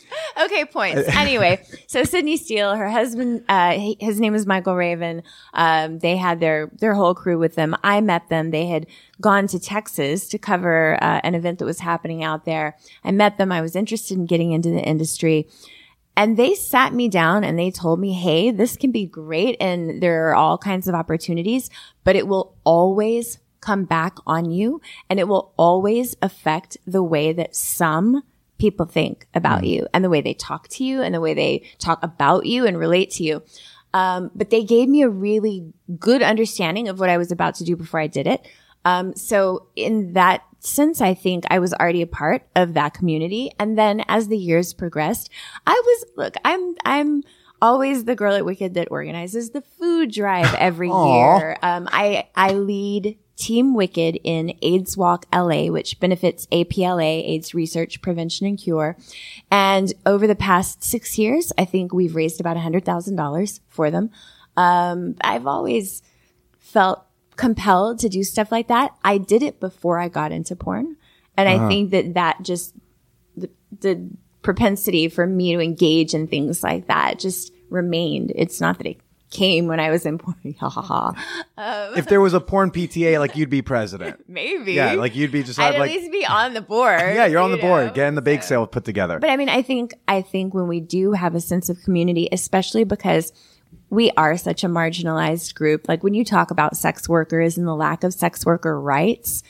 okay 0.44 0.66
points. 0.66 1.08
Anyway 1.16 1.64
so 1.88 2.04
sydney 2.04 2.38
steele 2.38 2.76
her 2.76 2.90
husband 2.90 3.44
uh 3.50 3.72
he- 3.72 3.98
his 4.00 4.20
name 4.20 4.36
is 4.36 4.46
michael 4.46 4.76
raven. 4.76 5.24
Um 5.54 6.00
they 6.00 6.18
had 6.18 6.40
their 6.40 6.70
their 6.80 6.94
whole 6.94 7.16
crew 7.16 7.38
with 7.38 7.56
them. 7.56 7.76
I 7.84 8.02
met 8.02 8.30
them. 8.30 8.52
They 8.52 8.68
had 8.68 8.86
gone 9.22 9.48
to 9.48 9.60
texas 9.60 10.28
to 10.30 10.38
cover 10.38 10.98
uh, 11.02 11.22
an 11.24 11.36
event 11.36 11.60
that 11.60 11.66
was 11.66 11.80
happening 11.80 12.24
out 12.24 12.46
there. 12.46 12.78
I 13.04 13.12
met 13.12 13.38
them. 13.38 13.52
I 13.52 13.62
was 13.62 13.76
interested 13.76 14.18
in 14.18 14.26
getting 14.26 14.52
into 14.52 14.70
the 14.70 14.82
industry. 14.82 15.48
And 16.16 16.36
they 16.36 16.54
sat 16.54 16.94
me 16.94 17.08
down 17.08 17.46
and 17.46 17.58
they 17.58 17.72
told 17.72 18.00
me, 18.00 18.12
Hey, 18.12 18.52
this 18.52 18.76
can 18.76 18.92
be 18.92 19.06
great. 19.06 19.56
And 19.62 20.02
there 20.04 20.28
are 20.30 20.36
all 20.36 20.58
kinds 20.58 20.88
of 20.90 20.96
opportunities, 20.96 21.70
but 22.04 22.18
it 22.18 22.28
will 22.28 22.58
always 22.66 23.38
come 23.62 23.86
back 23.86 24.18
on 24.26 24.50
you 24.50 24.82
and 25.10 25.20
it 25.20 25.28
will 25.28 25.54
always 25.58 26.16
affect 26.22 26.78
the 26.86 27.04
way 27.04 27.34
that 27.34 27.56
some 27.56 28.24
people 28.58 28.86
think 28.86 29.26
about 29.34 29.66
you 29.66 29.88
and 29.94 30.04
the 30.04 30.10
way 30.10 30.22
they 30.22 30.34
talk 30.34 30.68
to 30.68 30.84
you 30.84 31.02
and 31.02 31.16
the 31.16 31.22
way 31.22 31.34
they 31.34 31.64
talk 31.80 32.00
about 32.04 32.46
you 32.46 32.66
and 32.66 32.78
relate 32.78 33.10
to 33.10 33.24
you. 33.24 33.42
Um, 33.94 34.30
but 34.36 34.50
they 34.50 34.64
gave 34.64 34.88
me 34.88 35.02
a 35.02 35.10
really 35.10 35.74
good 35.98 36.22
understanding 36.22 36.88
of 36.88 37.00
what 37.00 37.10
I 37.10 37.18
was 37.18 37.32
about 37.32 37.56
to 37.56 37.64
do 37.64 37.76
before 37.76 38.00
I 38.00 38.08
did 38.08 38.28
it. 38.28 38.48
Um, 38.86 39.16
so 39.16 39.68
in 39.76 40.14
that 40.14 40.44
sense, 40.60 41.02
I 41.02 41.14
think 41.14 41.46
I 41.50 41.60
was 41.60 41.74
already 41.74 42.02
a 42.02 42.08
part 42.08 42.44
of 42.56 42.76
that 42.76 42.94
community. 42.94 43.52
And 43.60 43.78
then 43.78 44.04
as 44.08 44.28
the 44.28 44.38
years 44.38 44.74
progressed, 44.74 45.30
I 45.66 45.74
was, 45.74 46.06
look, 46.16 46.36
I'm, 46.46 46.76
I'm, 46.86 47.24
always 47.62 48.06
the 48.06 48.16
girl 48.16 48.36
at 48.36 48.46
Wicked 48.46 48.76
that 48.76 48.88
organizes 48.92 49.50
the 49.50 49.62
food 49.62 50.12
drive 50.12 50.54
every 50.56 50.88
year. 50.90 51.58
Um, 51.62 51.90
I, 51.92 52.30
I 52.36 52.54
lead 52.54 53.18
Team 53.40 53.74
Wicked 53.74 54.20
in 54.24 54.54
AIDS 54.62 54.98
Walk 54.98 55.26
LA, 55.34 55.68
which 55.68 56.00
benefits 56.00 56.46
APLA, 56.48 57.26
AIDS 57.26 57.54
Research, 57.54 58.02
Prevention 58.02 58.46
and 58.46 58.58
Cure. 58.58 58.98
And 59.50 59.94
over 60.06 60.28
the 60.28 60.36
past 60.36 60.84
six 60.84 61.18
years, 61.18 61.54
I 61.58 61.64
think 61.64 61.94
we've 61.94 62.16
raised 62.16 62.42
about 62.42 62.58
$100,000 62.58 63.60
for 63.70 63.90
them. 63.90 64.12
Um, 64.58 65.16
I've 65.22 65.48
always 65.48 66.04
felt 66.60 67.06
compelled 67.38 68.00
to 68.00 68.10
do 68.10 68.24
stuff 68.24 68.52
like 68.52 68.68
that. 68.68 68.94
I 69.06 69.18
did 69.18 69.42
it 69.42 69.62
before 69.62 70.00
I 70.00 70.10
got 70.10 70.34
into 70.34 70.58
porn. 70.58 70.98
And 71.38 71.48
I 71.48 71.70
think 71.70 71.92
that 71.92 72.16
that 72.16 72.42
just, 72.42 72.76
the, 73.38 73.50
the 73.80 74.10
propensity 74.42 75.08
for 75.08 75.26
me 75.26 75.54
to 75.54 75.62
engage 75.62 76.14
in 76.14 76.28
things 76.28 76.62
like 76.62 76.88
that 76.88 77.20
just 77.20 77.54
remained. 77.70 78.34
It's 78.36 78.60
not 78.60 78.78
that 78.80 78.88
it 78.88 79.00
came 79.30 79.68
when 79.68 79.80
I 79.80 79.90
was 79.90 80.06
in 80.06 80.18
porn. 80.18 80.36
Ha 80.60 80.70
ha 80.70 80.82
ha. 80.82 81.14
Um, 81.58 81.98
if 81.98 82.08
there 82.08 82.20
was 82.20 82.34
a 82.34 82.42
porn 82.42 82.72
PTA, 82.72 83.20
like 83.20 83.36
you'd 83.36 83.50
be 83.50 83.62
president. 83.62 84.24
Maybe. 84.28 84.74
Yeah, 84.74 84.94
like 84.94 85.16
you'd 85.16 85.32
be 85.32 85.44
just 85.44 85.60
uh, 85.60 85.64
I'd 85.64 85.76
at 85.76 85.80
like, 85.80 85.92
least 85.92 86.12
be 86.12 86.26
on 86.26 86.54
the 86.54 86.62
board. 86.62 87.00
yeah, 87.00 87.26
you're 87.28 87.40
on 87.40 87.52
the 87.52 87.58
you 87.58 87.62
board, 87.62 87.88
know? 87.88 87.94
getting 87.94 88.16
the 88.16 88.22
bake 88.22 88.44
sale 88.44 88.66
put 88.68 88.84
together. 88.84 89.20
But 89.20 89.30
I 89.30 89.38
mean, 89.38 89.50
I 89.50 89.62
think, 89.62 89.94
I 90.08 90.22
think 90.22 90.54
when 90.54 90.68
we 90.68 90.80
do 90.80 91.14
have 91.14 91.36
a 91.36 91.42
sense 91.42 91.70
of 91.70 91.82
community, 91.84 92.28
especially 92.32 92.84
because 92.84 93.32
we 93.90 94.12
are 94.18 94.38
such 94.38 94.64
a 94.64 94.68
marginalized 94.68 95.56
group, 95.56 95.88
like 95.88 96.04
when 96.04 96.14
you 96.14 96.26
talk 96.26 96.52
about 96.52 96.76
sex 96.76 97.08
workers 97.08 97.58
and 97.58 97.68
the 97.68 97.76
lack 97.76 98.04
of 98.04 98.14
sex 98.14 98.46
worker 98.46 98.80
rights, 98.80 99.44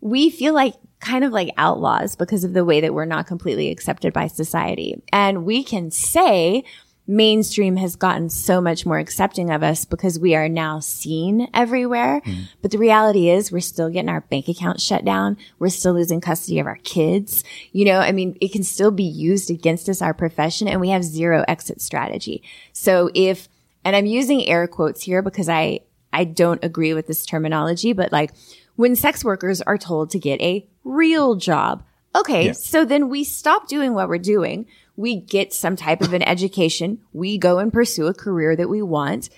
we 0.00 0.30
feel 0.30 0.54
like 0.54 0.74
kind 1.00 1.24
of 1.24 1.32
like 1.32 1.50
outlaws 1.56 2.16
because 2.16 2.44
of 2.44 2.52
the 2.52 2.64
way 2.64 2.80
that 2.80 2.94
we're 2.94 3.04
not 3.04 3.26
completely 3.26 3.70
accepted 3.70 4.12
by 4.12 4.26
society. 4.26 5.02
And 5.12 5.44
we 5.44 5.62
can 5.62 5.90
say 5.90 6.64
mainstream 7.06 7.76
has 7.76 7.96
gotten 7.96 8.30
so 8.30 8.60
much 8.60 8.86
more 8.86 8.98
accepting 8.98 9.50
of 9.50 9.62
us 9.62 9.84
because 9.84 10.18
we 10.18 10.34
are 10.34 10.48
now 10.48 10.78
seen 10.78 11.48
everywhere. 11.52 12.20
Hmm. 12.24 12.42
But 12.60 12.70
the 12.70 12.78
reality 12.78 13.28
is 13.28 13.50
we're 13.50 13.60
still 13.60 13.90
getting 13.90 14.08
our 14.08 14.20
bank 14.20 14.48
accounts 14.48 14.82
shut 14.82 15.04
down. 15.04 15.36
We're 15.58 15.68
still 15.68 15.94
losing 15.94 16.20
custody 16.20 16.58
of 16.58 16.66
our 16.66 16.78
kids. 16.84 17.42
You 17.72 17.84
know, 17.84 17.98
I 17.98 18.12
mean, 18.12 18.36
it 18.40 18.52
can 18.52 18.62
still 18.62 18.90
be 18.90 19.04
used 19.04 19.50
against 19.50 19.88
us, 19.88 20.00
our 20.00 20.14
profession, 20.14 20.68
and 20.68 20.80
we 20.80 20.90
have 20.90 21.04
zero 21.04 21.44
exit 21.48 21.80
strategy. 21.80 22.42
So 22.72 23.10
if, 23.14 23.48
and 23.84 23.96
I'm 23.96 24.06
using 24.06 24.46
air 24.46 24.68
quotes 24.68 25.02
here 25.02 25.22
because 25.22 25.48
I, 25.48 25.80
I 26.12 26.24
don't 26.24 26.62
agree 26.62 26.94
with 26.94 27.08
this 27.08 27.26
terminology, 27.26 27.92
but 27.92 28.12
like 28.12 28.32
when 28.76 28.94
sex 28.94 29.24
workers 29.24 29.60
are 29.62 29.78
told 29.78 30.10
to 30.10 30.18
get 30.18 30.40
a 30.40 30.66
real 30.84 31.34
job, 31.34 31.82
Okay, 32.14 32.52
so 32.52 32.84
then 32.84 33.08
we 33.08 33.24
stop 33.24 33.68
doing 33.68 33.94
what 33.94 34.08
we're 34.08 34.18
doing. 34.18 34.66
We 34.96 35.16
get 35.16 35.52
some 35.52 35.76
type 35.76 36.00
of 36.02 36.12
an 36.12 36.22
education. 36.22 36.98
We 37.12 37.38
go 37.38 37.58
and 37.58 37.72
pursue 37.72 38.06
a 38.06 38.14
career 38.14 38.54
that 38.56 38.68
we 38.68 38.82
want. 38.82 39.30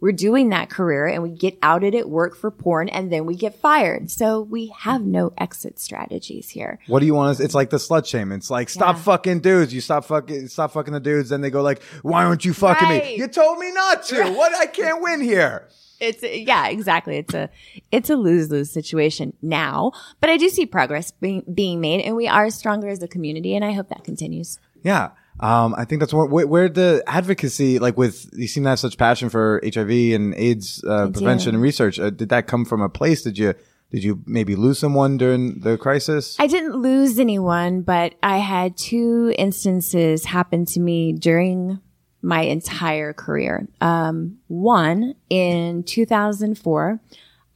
We're 0.00 0.12
doing 0.12 0.48
that 0.48 0.70
career 0.70 1.06
and 1.06 1.22
we 1.22 1.28
get 1.28 1.58
outed 1.60 1.94
at 1.94 2.08
work 2.08 2.34
for 2.34 2.50
porn 2.50 2.88
and 2.88 3.12
then 3.12 3.26
we 3.26 3.34
get 3.34 3.56
fired. 3.60 4.10
So 4.10 4.40
we 4.40 4.72
have 4.78 5.02
no 5.02 5.32
exit 5.36 5.78
strategies 5.78 6.48
here. 6.48 6.78
What 6.86 7.00
do 7.00 7.06
you 7.06 7.14
want? 7.14 7.36
To, 7.36 7.44
it's 7.44 7.54
like 7.54 7.68
the 7.68 7.76
slut 7.76 8.06
shame. 8.06 8.32
It's 8.32 8.50
like 8.50 8.70
stop 8.70 8.96
Yeah. 8.96 9.02
fucking 9.02 9.40
dudes. 9.40 9.74
You 9.74 9.82
stop 9.82 10.06
fucking 10.06 10.48
stop 10.48 10.72
fucking 10.72 10.94
the 10.94 11.00
dudes. 11.00 11.28
Then 11.28 11.42
they 11.42 11.50
go 11.50 11.60
like, 11.60 11.82
why 12.00 12.24
aren't 12.24 12.46
you 12.46 12.54
fucking 12.54 12.88
me? 12.88 13.16
You 13.16 13.28
told 13.28 13.58
me 13.58 13.72
not 13.72 14.04
to. 14.04 14.30
What? 14.32 14.54
I 14.54 14.64
can't 14.66 15.02
win 15.02 15.20
here. 15.20 15.68
It's 16.00 16.22
yeah, 16.22 16.68
exactly. 16.68 17.18
It's 17.18 17.34
a 17.34 17.50
it's 17.92 18.08
a 18.08 18.16
lose 18.16 18.50
lose 18.50 18.70
situation 18.70 19.34
now, 19.42 19.92
but 20.22 20.30
I 20.30 20.38
do 20.38 20.48
see 20.48 20.64
progress 20.64 21.10
being 21.10 21.44
being 21.52 21.78
made, 21.78 22.00
and 22.00 22.16
we 22.16 22.26
are 22.26 22.48
stronger 22.48 22.88
as 22.88 23.02
a 23.02 23.08
community, 23.08 23.54
and 23.54 23.62
I 23.62 23.72
hope 23.72 23.90
that 23.90 24.02
continues. 24.02 24.58
Yeah. 24.82 25.10
Um, 25.40 25.74
I 25.76 25.86
think 25.86 26.00
that's 26.00 26.12
where, 26.12 26.26
where, 26.26 26.68
the 26.68 27.02
advocacy, 27.06 27.78
like 27.78 27.96
with, 27.96 28.28
you 28.34 28.46
seem 28.46 28.64
to 28.64 28.70
have 28.70 28.78
such 28.78 28.98
passion 28.98 29.30
for 29.30 29.60
HIV 29.64 29.90
and 29.90 30.34
AIDS, 30.34 30.84
uh, 30.86 31.08
prevention 31.08 31.52
do. 31.52 31.56
and 31.56 31.62
research. 31.62 31.98
Uh, 31.98 32.10
did 32.10 32.28
that 32.28 32.46
come 32.46 32.66
from 32.66 32.82
a 32.82 32.90
place? 32.90 33.22
Did 33.22 33.38
you, 33.38 33.54
did 33.90 34.04
you 34.04 34.22
maybe 34.26 34.54
lose 34.54 34.78
someone 34.78 35.16
during 35.16 35.60
the 35.60 35.78
crisis? 35.78 36.36
I 36.38 36.46
didn't 36.46 36.76
lose 36.76 37.18
anyone, 37.18 37.80
but 37.80 38.14
I 38.22 38.36
had 38.38 38.76
two 38.76 39.34
instances 39.38 40.26
happen 40.26 40.66
to 40.66 40.80
me 40.80 41.14
during 41.14 41.80
my 42.22 42.42
entire 42.42 43.12
career. 43.12 43.66
Um, 43.80 44.38
one 44.48 45.14
in 45.30 45.84
2004, 45.84 47.00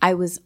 I 0.00 0.14
was 0.14 0.40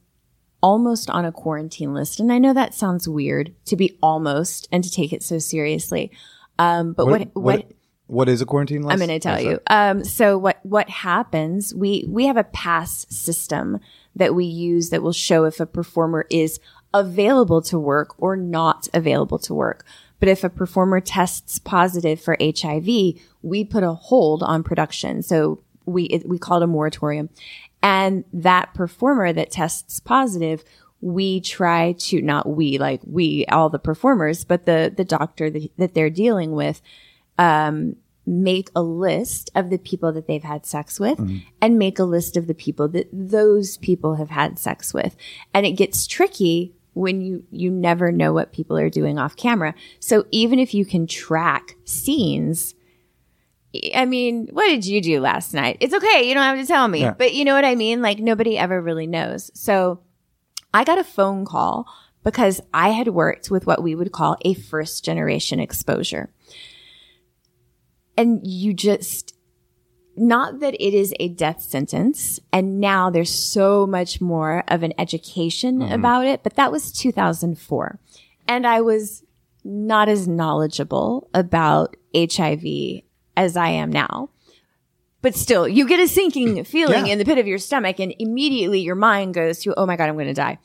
almost 0.63 1.09
on 1.09 1.25
a 1.25 1.33
quarantine 1.33 1.95
list. 1.95 2.19
And 2.21 2.33
I 2.33 2.39
know 2.39 2.53
that 2.53 2.75
sounds 2.75 3.09
weird 3.09 3.55
to 3.67 3.77
be 3.77 3.97
almost 4.03 4.69
and 4.73 4.83
to 4.83 4.91
take 4.91 5.13
it 5.13 5.23
so 5.23 5.39
seriously. 5.39 6.11
Um, 6.59 6.93
but 6.93 7.07
what, 7.07 7.29
what, 7.35 7.73
what 8.09 8.29
is 8.29 8.41
a 8.41 8.47
quarantine 8.47 8.83
list? 8.83 8.93
I'm 8.93 8.99
going 8.99 9.09
to 9.09 9.19
tell 9.21 9.41
you. 9.41 9.61
Um, 9.69 10.03
so 10.03 10.39
what 10.39 10.59
what 10.65 10.89
happens? 10.89 11.75
We 11.75 12.05
we 12.09 12.27
have 12.27 12.37
a 12.37 12.45
pass 12.45 13.07
system 13.11 13.81
that 14.17 14.35
we 14.35 14.47
use 14.47 14.91
that 14.91 15.03
will 15.03 15.13
show 15.13 15.45
if 15.45 15.61
a 15.61 15.67
performer 15.67 16.27
is 16.31 16.59
available 16.95 17.61
to 17.63 17.79
work 17.79 18.15
or 18.19 18.35
not 18.35 18.89
available 18.95 19.39
to 19.41 19.55
work. 19.55 19.85
But 20.21 20.29
if 20.29 20.43
a 20.43 20.49
performer 20.49 21.01
tests 21.01 21.59
positive 21.59 22.21
for 22.21 22.37
HIV, 22.41 22.87
we 23.43 23.65
put 23.65 23.83
a 23.83 23.93
hold 23.93 24.43
on 24.43 24.63
production. 24.63 25.23
So 25.23 25.63
we 25.85 26.05
it, 26.05 26.29
we 26.29 26.39
call 26.39 26.57
it 26.57 26.65
a 26.65 26.67
moratorium, 26.67 27.29
and 27.83 28.25
that 28.33 28.75
performer 28.75 29.33
that 29.33 29.51
tests 29.51 30.01
positive. 30.01 30.65
We 31.01 31.41
try 31.41 31.93
to 31.93 32.21
not 32.21 32.49
we 32.49 32.79
like 32.79 33.01
we 33.05 33.47
all 33.47 33.69
the 33.71 33.79
performers, 33.79 34.45
but 34.45 34.67
the 34.67 34.93
the 34.97 35.05
doctor 35.05 35.49
that, 35.51 35.71
that 35.79 35.95
they're 35.95 36.11
dealing 36.11 36.53
with 36.53 36.83
um 37.39 37.97
make 38.27 38.69
a 38.77 38.83
list 38.83 39.51
of 39.55 39.71
the 39.71 39.79
people 39.79 40.13
that 40.13 40.27
they've 40.27 40.43
had 40.43 40.67
sex 40.67 41.01
with 41.01 41.19
and 41.63 41.79
make 41.79 41.99
a 41.99 42.05
list 42.05 42.37
of 42.37 42.47
the 42.47 42.53
people 42.55 42.87
that 42.89 43.09
those 43.11 43.79
people 43.79 44.17
have 44.17 44.29
had 44.29 44.59
sex 44.59 44.93
with. 44.93 45.17
And 45.55 45.65
it 45.65 45.73
gets 45.73 46.07
tricky 46.07 46.75
when 46.93 47.23
you, 47.23 47.43
you 47.51 47.71
never 47.71 48.13
know 48.13 48.35
what 48.35 48.53
people 48.53 48.77
are 48.77 48.91
doing 48.91 49.19
off 49.19 49.35
camera. 49.35 49.75
So 49.99 50.27
even 50.31 50.59
if 50.59 50.75
you 50.75 50.85
can 50.85 51.07
track 51.07 51.77
scenes, 51.87 52.75
I 53.95 54.05
mean, 54.05 54.49
what 54.53 54.67
did 54.67 54.85
you 54.85 55.01
do 55.01 55.21
last 55.21 55.55
night? 55.55 55.79
It's 55.81 55.95
okay. 55.95 56.29
You 56.29 56.35
don't 56.35 56.43
have 56.43 56.59
to 56.59 56.67
tell 56.67 56.87
me, 56.87 57.01
Yeah. 57.03 57.15
but 57.17 57.33
you 57.33 57.47
know 57.47 57.55
what 57.55 57.65
I 57.65 57.77
mean? 57.77 58.03
Like 58.03 58.19
nobody 58.19 58.59
ever 58.59 58.79
really 58.83 59.07
knows. 59.07 59.51
So 59.55 60.01
I 60.73 60.85
got 60.85 60.99
a 60.99 61.05
phone 61.05 61.45
call 61.45 61.87
because 62.25 62.61
I 62.75 62.91
had 62.91 63.09
worked 63.09 63.51
with 63.51 63.67
what 63.67 63.83
we 63.83 63.95
would 63.95 64.13
call 64.13 64.37
a 64.43 64.55
first 64.55 65.05
generation 65.05 65.61
exposure. 65.61 66.31
And 68.17 68.47
you 68.47 68.75
just 68.75 69.35
not 70.19 70.61
that 70.61 70.75
it 70.75 70.95
is 70.95 71.15
a 71.21 71.29
death 71.29 71.63
sentence 71.63 72.41
and 72.53 72.81
now 72.81 73.09
there's 73.09 73.33
so 73.33 73.87
much 73.87 74.21
more 74.21 74.65
of 74.69 74.83
an 74.83 74.93
education 74.99 75.79
mm-hmm. 75.79 75.93
about 75.93 76.27
it 76.27 76.43
but 76.43 76.55
that 76.57 76.73
was 76.73 76.91
2004 76.93 77.99
and 78.49 78.67
i 78.67 78.81
was 78.81 79.23
not 79.65 80.09
as 80.09 80.27
knowledgeable 80.27 81.29
about 81.33 81.97
hiv 82.15 82.65
as 83.37 83.57
i 83.57 83.69
am 83.69 83.91
now 83.91 84.29
but 85.29 85.37
still 85.37 85.69
you 85.69 85.87
get 85.87 86.01
a 86.01 86.09
sinking 86.09 86.65
feeling 86.65 87.07
Yeah. 87.07 87.13
in 87.13 87.19
the 87.19 87.25
pit 87.27 87.37
of 87.37 87.47
your 87.47 87.59
stomach 87.59 87.99
and 88.01 88.15
immediately 88.19 88.81
your 88.81 88.95
mind 88.95 89.35
goes 89.35 89.59
to 89.59 89.75
oh 89.77 89.85
my 89.85 89.97
god 89.97 90.09
i'm 90.09 90.15
going 90.15 90.27
to 90.27 90.33
die 90.33 90.59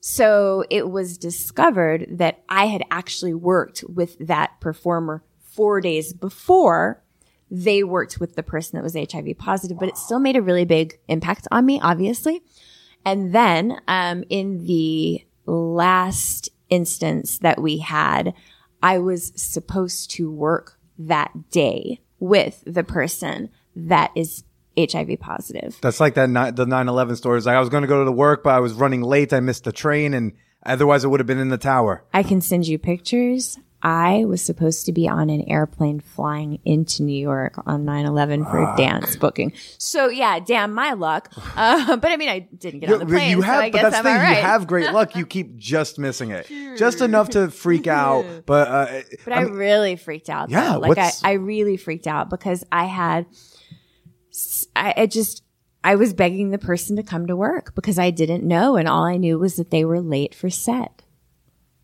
so 0.00 0.64
it 0.70 0.88
was 0.88 1.18
discovered 1.18 2.06
that 2.18 2.42
I 2.48 2.66
had 2.66 2.84
actually 2.92 3.34
worked 3.34 3.82
with 3.88 4.16
that 4.24 4.60
performer 4.60 5.24
four 5.40 5.80
days 5.80 6.12
before 6.12 7.02
they 7.50 7.82
worked 7.82 8.20
with 8.20 8.36
the 8.36 8.44
person 8.44 8.76
that 8.76 8.84
was 8.84 8.94
HIV 8.94 9.36
positive, 9.36 9.78
but 9.80 9.88
it 9.88 9.96
still 9.96 10.20
made 10.20 10.36
a 10.36 10.42
really 10.42 10.64
big 10.64 10.98
impact 11.08 11.48
on 11.50 11.66
me, 11.66 11.80
obviously. 11.82 12.42
And 13.04 13.34
then, 13.34 13.80
um, 13.88 14.22
in 14.28 14.64
the 14.66 15.24
last 15.44 16.50
instance 16.68 17.38
that 17.38 17.60
we 17.60 17.78
had, 17.78 18.32
I 18.82 18.98
was 18.98 19.32
supposed 19.34 20.10
to 20.12 20.30
work 20.30 20.78
that 20.98 21.50
day 21.50 22.00
with 22.20 22.62
the 22.64 22.84
person 22.84 23.50
that 23.76 24.10
is 24.16 24.42
HIV 24.78 25.20
positive. 25.20 25.78
That's 25.80 26.00
like 26.00 26.14
that, 26.14 26.28
ni- 26.28 26.50
the 26.50 26.66
9-11 26.66 27.16
stories. 27.16 27.46
Like 27.46 27.56
I 27.56 27.60
was 27.60 27.68
going 27.68 27.82
to 27.82 27.88
go 27.88 28.00
to 28.00 28.04
the 28.04 28.12
work, 28.12 28.42
but 28.42 28.50
I 28.54 28.60
was 28.60 28.72
running 28.74 29.02
late. 29.02 29.32
I 29.32 29.40
missed 29.40 29.64
the 29.64 29.72
train 29.72 30.12
and 30.14 30.32
otherwise 30.64 31.04
I 31.04 31.08
would 31.08 31.20
have 31.20 31.26
been 31.26 31.38
in 31.38 31.48
the 31.48 31.58
tower. 31.58 32.04
I 32.12 32.22
can 32.22 32.40
send 32.40 32.66
you 32.66 32.78
pictures. 32.78 33.58
I 33.82 34.24
was 34.24 34.42
supposed 34.42 34.84
to 34.86 34.92
be 34.92 35.06
on 35.08 35.30
an 35.30 35.42
airplane 35.48 36.00
flying 36.00 36.58
into 36.64 37.02
New 37.04 37.16
York 37.16 37.54
on 37.66 37.84
9-11 37.84 38.50
for 38.50 38.58
a 38.72 38.76
dance 38.76 39.14
booking. 39.16 39.52
So 39.78 40.08
yeah, 40.08 40.40
damn 40.40 40.72
my 40.74 40.92
luck. 40.94 41.32
Uh, 41.56 41.96
but 41.96 42.10
I 42.10 42.16
mean, 42.18 42.28
I 42.28 42.40
didn't 42.40 42.80
get 42.80 42.92
on 42.92 42.98
the 42.98 43.06
plane, 43.06 43.30
you 43.30 43.40
so 43.40 43.46
have, 43.46 43.60
I 43.62 43.70
but 43.70 43.72
guess 43.72 43.82
that's 43.92 43.96
I'm 43.96 44.04
the 44.04 44.10
thing. 44.10 44.16
all 44.18 44.22
right. 44.24 44.36
You 44.38 44.42
have 44.42 44.66
great 44.66 44.92
luck. 44.92 45.14
You 45.16 45.24
keep 45.36 45.56
just 45.56 45.98
missing 45.98 46.32
it, 46.32 46.46
just 46.76 47.00
enough 47.00 47.30
to 47.30 47.50
freak 47.50 47.86
out. 47.86 48.24
But 48.46 48.68
uh, 48.68 49.00
But 49.24 49.32
I, 49.34 49.42
really 49.42 49.96
freaked 49.96 50.28
out. 50.28 50.50
Yeah, 50.50 50.72
though. 50.74 50.80
like 50.80 50.98
I, 50.98 51.04
what's- 51.04 51.24
I 51.24 51.32
really 51.32 51.76
freaked 51.78 52.06
out 52.06 52.28
because 52.28 52.62
I 52.72 52.84
had 52.84 53.26
I, 54.76 54.94
I 54.96 55.06
just, 55.06 55.42
I 55.82 55.94
was 55.96 56.12
begging 56.12 56.50
the 56.50 56.58
person 56.58 56.96
to 56.96 57.02
come 57.02 57.26
to 57.26 57.36
work 57.36 57.74
because 57.74 57.98
I 57.98 58.10
didn't 58.10 58.44
know. 58.44 58.76
And 58.76 58.88
all 58.88 59.04
I 59.04 59.16
knew 59.16 59.38
was 59.38 59.56
that 59.56 59.70
they 59.70 59.84
were 59.84 60.00
late 60.00 60.34
for 60.34 60.50
set. 60.50 61.02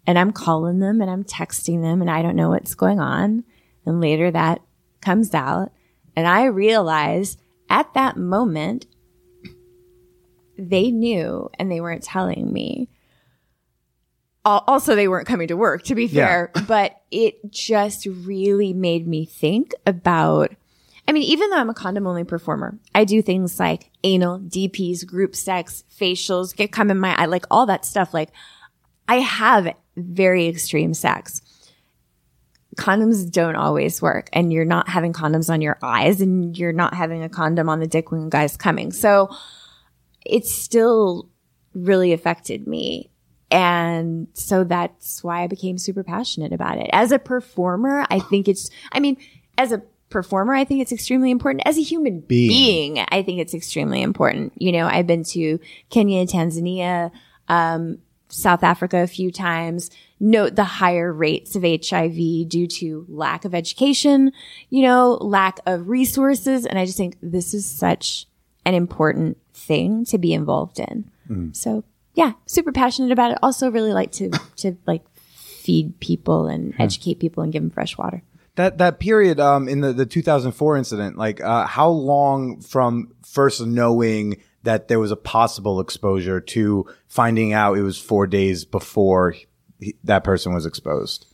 And 0.07 0.19
I'm 0.19 0.33
calling 0.33 0.81
them 0.81 1.01
and 1.01 1.11
I'm 1.11 1.25
texting 1.25 1.83
them 1.83 2.01
and 2.01 2.11
I 2.11 2.23
don't 2.23 2.37
know 2.37 2.51
what's 2.51 2.75
going 2.75 2.99
on. 3.01 3.45
And 3.87 4.01
later 4.01 4.31
that 4.31 4.61
comes 5.01 5.33
out. 5.35 5.71
And 6.17 6.27
I 6.27 6.45
realize 6.45 7.37
at 7.71 7.95
that 7.95 8.17
moment, 8.17 8.87
they 10.59 10.91
knew 10.91 11.49
and 11.59 11.71
they 11.71 11.81
weren't 11.81 12.03
telling 12.03 12.53
me. 12.53 12.89
Also, 14.45 14.97
they 14.97 15.07
weren't 15.07 15.29
coming 15.29 15.47
to 15.49 15.57
work, 15.57 15.85
to 15.85 15.95
be 15.95 16.07
Yeah. 16.07 16.27
fair, 16.27 16.53
but 16.67 17.01
it 17.13 17.37
just 17.51 18.07
really 18.07 18.73
made 18.73 19.07
me 19.07 19.25
think 19.25 19.73
about. 19.87 20.53
I 21.09 21.13
mean, 21.13 21.25
even 21.25 21.51
though 21.51 21.59
I'm 21.59 21.71
a 21.71 21.75
condom 21.75 22.07
only 22.07 22.25
performer, 22.25 22.79
I 22.95 23.05
do 23.05 23.23
things 23.23 23.59
like 23.59 23.91
anal, 24.05 24.39
DPs, 24.39 25.05
group 25.07 25.35
sex, 25.35 25.85
facials, 25.95 26.55
get 26.55 26.73
come 26.73 26.91
in 26.91 26.99
my 26.99 27.15
eye, 27.17 27.27
like 27.27 27.45
all 27.51 27.67
that 27.67 27.85
stuff. 27.85 28.15
Like, 28.15 28.31
I 29.09 29.17
have 29.17 29.75
very 29.97 30.47
extreme 30.47 30.95
sex. 30.95 31.43
Condoms 32.77 33.31
don't 33.31 33.57
always 33.57 34.01
work, 34.01 34.31
and 34.33 34.53
you're 34.53 34.65
not 34.65 34.89
having 34.89 35.13
condoms 35.13 35.51
on 35.51 35.61
your 35.61 35.77
eyes, 35.83 36.21
and 36.21 36.57
you're 36.57 36.73
not 36.73 36.95
having 36.95 37.23
a 37.23 37.29
condom 37.29 37.69
on 37.69 37.81
the 37.81 37.87
dick 37.87 38.11
when 38.11 38.31
guy's 38.31 38.57
coming. 38.57 38.93
So, 38.93 39.29
it 40.25 40.47
still 40.47 41.29
really 41.75 42.13
affected 42.13 42.67
me. 42.67 43.11
And 43.51 44.29
so 44.33 44.65
that's 44.65 45.23
why 45.23 45.43
I 45.43 45.47
became 45.47 45.77
super 45.77 46.03
passionate 46.03 46.53
about 46.53 46.79
it. 46.79 46.89
As 46.93 47.13
a 47.13 47.19
performer, 47.19 48.07
I 48.09 48.19
think 48.19 48.49
it's, 48.49 48.71
I 48.93 49.01
mean, 49.01 49.19
as 49.59 49.73
a 49.73 49.83
performer, 50.13 50.55
I 50.55 50.65
think 50.65 50.81
it's 50.81 50.93
extremely 50.93 51.31
important. 51.31 51.67
As 51.67 51.79
a 51.79 51.83
human 51.83 52.21
Being. 52.21 52.49
being, 52.95 53.07
I 53.09 53.23
think 53.23 53.41
it's 53.41 53.55
extremely 53.55 54.03
important. 54.03 54.53
You 54.57 54.73
know, 54.73 54.87
I've 54.87 55.07
been 55.07 55.25
to 55.25 55.59
Kenya, 55.91 56.27
Tanzania, 56.27 57.11
um, 57.49 57.99
South 58.29 58.63
Africa 58.63 58.99
a 58.99 59.07
few 59.07 59.31
times. 59.31 59.91
Note 60.21 60.55
the 60.55 60.65
higher 60.65 61.13
rates 61.13 61.57
of 61.57 61.63
HIV 61.63 62.49
due 62.49 62.67
to 62.67 63.05
lack 63.09 63.45
of 63.45 63.55
education, 63.55 64.33
you 64.71 64.83
know, 64.83 65.19
lack 65.21 65.59
of 65.67 65.89
resources. 65.89 66.65
And 66.65 66.79
I 66.79 66.87
just 66.87 66.97
think 66.97 67.17
this 67.21 67.53
is 67.53 67.67
such 67.67 68.27
an 68.65 68.75
important 68.75 69.39
thing 69.53 70.05
to 70.07 70.19
be 70.19 70.33
involved 70.33 70.79
in. 70.79 71.11
So 71.53 71.85
yeah, 72.15 72.33
super 72.47 72.73
passionate 72.73 73.11
about 73.13 73.33
it. 73.33 73.39
Also 73.43 73.71
really 73.71 73.93
like 73.93 74.13
to, 74.13 74.31
to 74.57 74.77
like 74.87 75.03
feed 75.15 75.99
people 76.01 76.47
and 76.47 76.75
educate 76.79 77.19
people 77.21 77.43
and 77.43 77.53
give 77.53 77.63
them 77.63 77.71
fresh 77.71 77.99
water. 77.99 78.23
That 78.57 78.79
that 78.79 79.01
period 79.01 79.41
um 79.41 79.69
in 79.69 79.81
the 79.81 79.93
the 79.93 80.07
2004 80.07 80.77
incident, 80.77 81.17
like 81.17 81.41
uh 81.41 81.67
how 81.67 81.89
long 81.89 82.61
from 82.61 83.15
first 83.25 83.65
knowing 83.65 84.43
that 84.63 84.89
there 84.89 85.01
was 85.01 85.11
a 85.11 85.17
possible 85.17 85.81
exposure 85.81 86.41
to 86.41 86.87
finding 87.09 87.53
out 87.53 87.79
it 87.79 87.83
was 87.83 87.99
4 87.99 88.27
days 88.27 88.65
before 88.65 89.35
he, 89.81 89.97
that 90.05 90.23
person 90.23 90.53
was 90.55 90.67
exposed. 90.67 91.27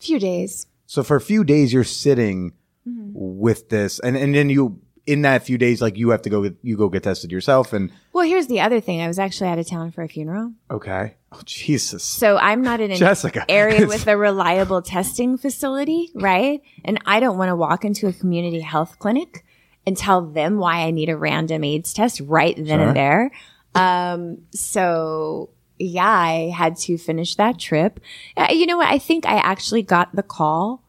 Few 0.00 0.18
days. 0.18 0.66
So 0.86 1.02
for 1.02 1.16
a 1.16 1.20
few 1.20 1.44
days 1.44 1.72
you're 1.72 1.84
sitting 1.84 2.52
with 2.84 3.68
this 3.70 4.00
and 4.00 4.16
and 4.16 4.34
then 4.34 4.50
you 4.50 4.80
in 5.06 5.22
that 5.22 5.42
few 5.44 5.58
days 5.58 5.82
like 5.82 5.96
you 5.98 6.10
have 6.10 6.22
to 6.22 6.30
go 6.30 6.42
get, 6.42 6.56
you 6.62 6.76
go 6.76 6.88
get 6.88 7.02
tested 7.02 7.30
yourself 7.30 7.72
and 7.72 7.90
Well, 8.12 8.26
here's 8.26 8.46
the 8.46 8.60
other 8.60 8.80
thing. 8.80 9.00
I 9.02 9.08
was 9.08 9.18
actually 9.18 9.50
out 9.50 9.58
of 9.58 9.66
town 9.66 9.90
for 9.90 10.02
a 10.02 10.08
funeral. 10.08 10.52
okay. 10.70 11.14
Oh 11.32 11.40
Jesus. 11.44 12.04
So 12.04 12.36
I'm 12.38 12.62
not 12.62 12.80
in 12.80 12.90
an 12.92 12.96
Jessica. 12.96 13.44
area 13.50 13.86
with 13.88 14.06
a 14.06 14.16
reliable 14.16 14.80
testing 14.82 15.36
facility, 15.36 16.10
right? 16.14 16.62
And 16.84 17.00
I 17.06 17.18
don't 17.20 17.36
want 17.36 17.48
to 17.48 17.56
walk 17.56 17.84
into 17.84 18.06
a 18.06 18.12
community 18.12 18.60
health 18.60 18.98
clinic 19.00 19.44
and 19.84 19.96
tell 19.96 20.22
them 20.22 20.58
why 20.58 20.82
I 20.82 20.92
need 20.92 21.08
a 21.08 21.16
random 21.16 21.64
AIDS 21.64 21.92
test 21.92 22.20
right 22.20 22.54
then 22.56 22.66
Sure. 22.66 22.80
and 22.88 22.96
there. 22.96 23.30
Um, 23.74 24.38
so 24.52 25.50
yeah, 25.78 26.08
I 26.08 26.50
had 26.56 26.76
to 26.78 26.96
finish 26.96 27.34
that 27.34 27.58
trip. 27.58 27.98
Uh, 28.36 28.46
you 28.52 28.64
know 28.66 28.76
what? 28.78 28.86
I 28.86 28.98
think 28.98 29.26
I 29.26 29.34
actually 29.38 29.82
got 29.82 30.14
the 30.14 30.22
call 30.22 30.84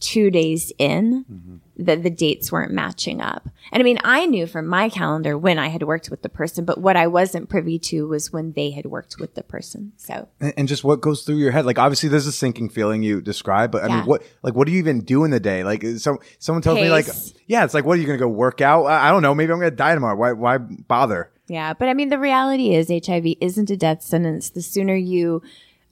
two 0.00 0.30
days 0.30 0.72
in 0.78 1.60
that 1.84 2.02
the 2.02 2.10
dates 2.10 2.50
weren't 2.52 2.72
matching 2.72 3.20
up. 3.20 3.48
And 3.70 3.80
I 3.80 3.84
mean, 3.84 3.98
I 4.04 4.26
knew 4.26 4.46
from 4.46 4.66
my 4.66 4.88
calendar 4.88 5.36
when 5.38 5.58
I 5.58 5.68
had 5.68 5.82
worked 5.82 6.10
with 6.10 6.22
the 6.22 6.28
person, 6.28 6.64
but 6.64 6.78
what 6.78 6.96
I 6.96 7.06
wasn't 7.06 7.48
privy 7.48 7.78
to 7.80 8.08
was 8.08 8.32
when 8.32 8.52
they 8.52 8.70
had 8.70 8.86
worked 8.86 9.16
with 9.18 9.34
the 9.34 9.42
person. 9.42 9.92
So 9.96 10.28
and, 10.40 10.54
and 10.56 10.68
just 10.68 10.84
what 10.84 11.00
goes 11.00 11.22
through 11.22 11.36
your 11.36 11.52
head 11.52 11.66
like 11.66 11.78
obviously 11.78 12.08
there's 12.08 12.26
a 12.26 12.32
sinking 12.32 12.68
feeling 12.68 13.02
you 13.02 13.20
describe 13.20 13.70
but 13.72 13.82
i 13.84 13.86
Yeah. 13.88 13.96
mean 13.98 14.06
what 14.06 14.22
like 14.42 14.54
what 14.54 14.66
do 14.66 14.72
you 14.72 14.78
even 14.78 15.00
do 15.00 15.24
in 15.24 15.30
the 15.30 15.40
day 15.40 15.64
like 15.64 15.84
some 15.98 16.18
someone 16.38 16.62
tells 16.62 16.78
me 16.78 16.90
like 16.90 17.06
yeah 17.46 17.64
it's 17.64 17.74
like 17.74 17.84
what 17.84 17.96
are 17.96 18.00
you 18.00 18.06
gonna 18.06 18.18
go 18.18 18.28
work 18.28 18.60
out 18.60 18.84
i, 18.84 19.08
I 19.08 19.10
don't 19.10 19.22
know 19.22 19.34
maybe 19.34 19.52
i'm 19.52 19.58
gonna 19.58 19.70
die 19.70 19.94
tomorrow 19.94 20.16
why 20.16 20.32
why 20.32 20.58
bother 20.58 21.30
Yeah, 21.48 21.74
but 21.74 21.88
I 21.88 21.94
mean, 21.94 22.08
the 22.08 22.18
reality 22.18 22.74
is 22.74 22.88
HIV 22.88 23.26
isn't 23.40 23.68
a 23.70 23.76
death 23.76 24.00
sentence. 24.02 24.48
The 24.50 24.62
sooner 24.62 24.94
you 24.94 25.42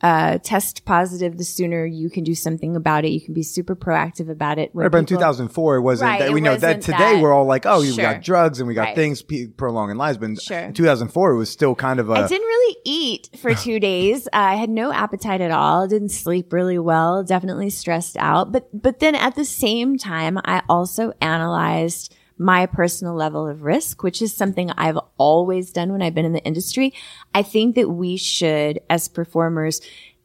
uh, 0.03 0.39
test 0.39 0.85
positive, 0.85 1.37
the 1.37 1.45
sooner 1.45 1.85
you 1.85 2.09
can 2.11 2.25
do 2.25 2.35
something 2.35 2.75
about 2.77 3.05
it. 3.05 3.11
You 3.11 3.21
can 3.21 3.35
be 3.35 3.43
super 3.43 3.77
proactive 3.77 4.31
about 4.31 4.59
it. 4.59 4.71
Right, 4.73 4.91
but 4.91 4.99
in 4.99 5.07
2004 5.07 5.77
it 5.77 5.81
wasn't 5.83 6.11
Right, 6.11 6.21
that 6.21 6.33
we 6.33 6.41
know 6.41 6.57
that 6.57 6.81
today 6.81 6.97
that- 6.99 7.23
we're 7.23 7.33
all 7.35 7.45
like 7.45 7.67
oh 7.67 7.81
we 7.81 7.93
Sure. 7.93 8.03
got 8.05 8.23
drugs 8.23 8.61
and 8.61 8.69
we 8.69 8.75
got 8.75 8.83
Right. 8.89 8.97
things 8.97 9.21
pe- 9.23 9.47
prolonging 9.49 9.97
lives 9.97 10.17
but 10.19 10.27
in, 10.31 10.37
Sure. 10.37 10.59
in 10.59 10.73
2004 10.73 11.33
it 11.33 11.37
was 11.37 11.51
still 11.51 11.75
kind 11.75 12.01
of 12.01 12.09
a 12.09 12.15
I 12.15 12.27
didn't 12.29 12.47
really 12.47 12.77
eat 12.85 13.29
for 13.41 13.55
two 13.55 13.79
days. 13.91 14.27
Uh, 14.29 14.31
I 14.37 14.55
had 14.57 14.71
no 14.71 14.93
appetite 14.93 15.41
at 15.41 15.51
all. 15.51 15.87
Didn't 15.87 16.11
sleep 16.11 16.53
really 16.53 16.79
well. 16.79 17.23
Definitely 17.23 17.71
stressed 17.71 18.17
out. 18.17 18.53
But 18.53 18.69
but 18.73 19.01
then 19.01 19.15
at 19.15 19.35
the 19.35 19.45
same 19.45 19.99
time, 19.99 20.39
I 20.45 20.63
also 20.69 21.13
analyzed 21.21 22.15
my 22.41 22.65
personal 22.65 23.15
level 23.15 23.47
of 23.47 23.63
risk, 23.63 24.03
which 24.03 24.23
is 24.23 24.35
something 24.35 24.71
I've 24.71 24.99
always 25.19 25.73
done 25.73 25.93
when 25.93 26.01
I've 26.01 26.15
been 26.15 26.25
in 26.25 26.33
the 26.33 26.43
industry. 26.43 26.95
I 27.35 27.43
think 27.43 27.75
that 27.75 27.91
we 27.91 28.17
should, 28.17 28.81
as 28.89 29.09
performers, 29.09 29.83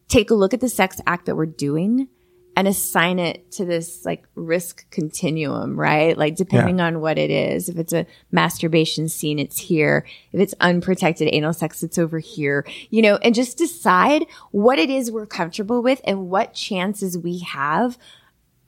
take 0.08 0.32
a 0.32 0.34
look 0.34 0.54
at 0.54 0.62
the 0.62 0.70
sex 0.70 1.02
act 1.06 1.26
that 1.26 1.36
we're 1.36 1.46
doing 1.46 2.08
and 2.56 2.70
assign 2.70 3.20
it 3.20 3.52
to 3.52 3.66
this 3.66 4.06
like 4.06 4.24
risk 4.36 4.90
continuum, 4.92 5.78
right? 5.78 6.18
Like 6.18 6.38
depending 6.38 6.80
on 6.80 7.02
what 7.02 7.18
it 7.18 7.30
is. 7.30 7.68
If 7.68 7.78
it's 7.78 7.92
a 7.92 8.06
masturbation 8.32 9.10
scene, 9.10 9.38
it's 9.38 9.60
here. 9.60 10.06
If 10.32 10.40
it's 10.40 10.54
unprotected 10.62 11.28
anal 11.34 11.52
sex, 11.52 11.84
it's 11.84 11.98
over 11.98 12.20
here, 12.20 12.66
you 12.90 13.02
know, 13.02 13.18
and 13.18 13.36
just 13.36 13.58
decide 13.58 14.26
what 14.52 14.80
it 14.80 14.90
is 14.90 15.12
we're 15.12 15.26
comfortable 15.26 15.82
with 15.82 16.00
and 16.06 16.30
what 16.30 16.54
chances 16.54 17.18
we 17.18 17.40
have 17.40 17.98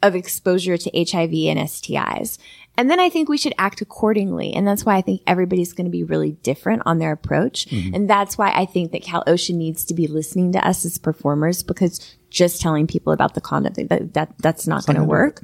of 0.01 0.15
exposure 0.15 0.77
to 0.77 0.89
HIV 0.91 1.33
and 1.33 1.59
STIs. 1.59 2.37
And 2.77 2.91
then 2.91 2.99
I 2.99 3.09
think 3.09 3.27
we 3.27 3.37
should 3.37 3.55
act 3.57 3.81
accordingly. 3.81 4.53
And 4.53 4.67
that's 4.67 4.85
why 4.85 4.97
I 4.97 5.01
think 5.01 5.21
everybody's 5.25 5.73
going 5.73 5.85
to 5.85 5.91
be 5.91 6.03
really 6.03 6.33
different 6.33 6.83
on 6.85 6.99
their 6.99 7.11
approach. 7.11 7.65
And 7.71 8.07
that's 8.07 8.37
why 8.37 8.51
I 8.51 8.65
think 8.65 8.91
that 8.91 9.01
Cal/OSHA 9.01 9.55
needs 9.55 9.83
to 9.85 9.95
be 9.95 10.05
listening 10.05 10.51
to 10.51 10.65
us 10.65 10.85
as 10.85 10.99
performers 10.99 11.63
because 11.63 12.15
just 12.29 12.61
telling 12.61 12.85
people 12.85 13.13
about 13.13 13.33
the 13.33 13.41
condom 13.41 13.73
thing, 13.73 13.87
that, 13.87 14.13
that 14.13 14.33
that's 14.37 14.67
not 14.67 14.85
going 14.85 14.97
to 14.97 15.03
work. 15.03 15.41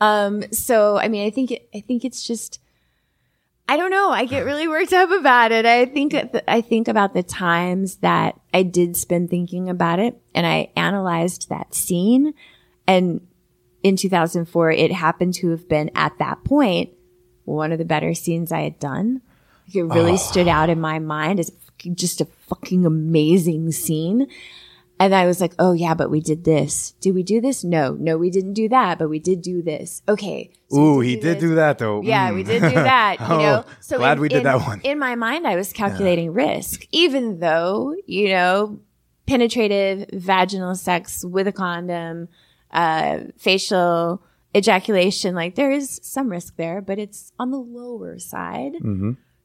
Um, 0.00 0.44
so 0.52 0.98
I 0.98 1.08
mean, 1.08 1.26
I 1.26 1.30
think 1.30 1.50
it, 1.50 1.68
I 1.74 1.80
think 1.80 2.04
it's 2.04 2.24
just 2.24 2.60
I 3.68 3.76
don't 3.76 3.90
know. 3.90 4.10
I 4.10 4.26
get 4.26 4.44
really 4.44 4.68
worked 4.68 4.92
up 4.92 5.10
about 5.10 5.50
it. 5.50 5.66
I 5.66 5.86
think 5.86 6.14
I 6.46 6.60
think 6.60 6.86
about 6.86 7.14
the 7.14 7.22
times 7.24 7.96
that 7.96 8.38
I 8.54 8.62
did 8.62 8.96
spend 8.96 9.28
thinking 9.28 9.68
about 9.68 9.98
it, 9.98 10.20
and 10.34 10.46
I 10.46 10.70
analyzed 10.76 11.48
that 11.48 11.74
scene. 11.74 12.34
And 12.86 13.26
in 13.86 13.96
2004, 13.96 14.70
it 14.72 14.92
happened 14.92 15.34
to 15.34 15.50
have 15.50 15.68
been 15.68 15.90
at 15.94 16.18
that 16.18 16.42
point 16.44 16.90
one 17.44 17.70
of 17.72 17.78
the 17.78 17.84
better 17.84 18.12
scenes 18.14 18.50
I 18.50 18.62
had 18.62 18.78
done. 18.80 19.22
It 19.72 19.82
really 19.82 20.16
stood 20.16 20.48
out 20.48 20.68
in 20.70 20.80
my 20.80 20.98
mind 20.98 21.38
as 21.40 21.50
just 21.94 22.20
a 22.20 22.24
fucking 22.48 22.84
amazing 22.84 23.70
scene. 23.72 24.26
And 24.98 25.14
I 25.14 25.26
was 25.26 25.40
like, 25.40 25.52
oh 25.58 25.72
yeah, 25.72 25.94
but 25.94 26.10
we 26.10 26.20
did 26.20 26.44
this. 26.44 26.92
Did 27.02 27.14
we 27.14 27.22
do 27.22 27.40
this? 27.40 27.62
No, 27.62 27.92
no, 28.00 28.16
we 28.16 28.30
didn't 28.30 28.54
do 28.54 28.68
that, 28.70 28.98
but 28.98 29.08
we 29.10 29.18
did 29.18 29.42
do 29.42 29.60
this. 29.62 30.02
Okay. 30.08 30.50
so 30.70 30.78
ooh 30.78 31.00
he 31.00 31.14
did 31.16 31.36
this. 31.36 31.40
do 31.40 31.54
that 31.56 31.78
though 31.78 32.00
Yeah, 32.02 32.30
Mm. 32.30 32.34
we 32.36 32.42
did 32.44 32.62
do 32.62 32.70
that. 32.74 33.20
You 33.20 33.26
know, 33.44 33.64
Oh, 33.66 33.72
so 33.80 33.98
glad 33.98 34.16
in- 34.16 34.22
we 34.22 34.28
did 34.28 34.38
in- 34.38 34.44
that 34.44 34.60
one. 34.66 34.80
In 34.82 34.98
my 34.98 35.14
mind, 35.14 35.46
I 35.46 35.54
was 35.54 35.72
calculating 35.72 36.32
risk, 36.32 36.86
even 36.92 37.38
though 37.40 37.94
you 38.06 38.30
know, 38.30 38.80
penetrative 39.26 40.08
vaginal 40.12 40.74
sex 40.74 41.24
with 41.24 41.46
a 41.46 41.52
condom, 41.52 42.28
uh, 42.76 43.18
facial 43.38 44.22
ejaculation, 44.56 45.34
like 45.34 45.56
there 45.56 45.72
is 45.72 45.98
some 46.02 46.28
risk 46.30 46.54
there, 46.56 46.80
but 46.80 46.98
it's 46.98 47.32
on 47.38 47.50
the 47.50 47.58
lower 47.58 48.18
side. 48.20 48.74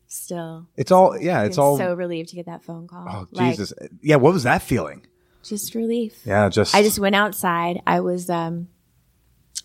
Still, 0.08 0.68
it's 0.76 0.92
all 0.92 1.18
yeah 1.18 1.44
it's 1.44 1.58
all 1.58 1.78
so 1.78 1.94
relieved 1.94 2.30
to 2.30 2.36
get 2.36 2.46
that 2.48 2.64
phone 2.66 2.86
call. 2.86 3.06
oh 3.10 3.28
Like, 3.32 3.52
jesus 3.52 3.72
yeah 4.02 4.18
what 4.18 4.34
was 4.34 4.44
that 4.44 4.62
feeling 4.62 5.06
just 5.42 5.74
relief. 5.74 6.22
yeah 6.26 6.50
just 6.50 6.76
I 6.76 6.84
just 6.84 7.00
went 7.00 7.16
outside. 7.16 7.82
I 7.88 8.02
was 8.02 8.30
um 8.30 8.68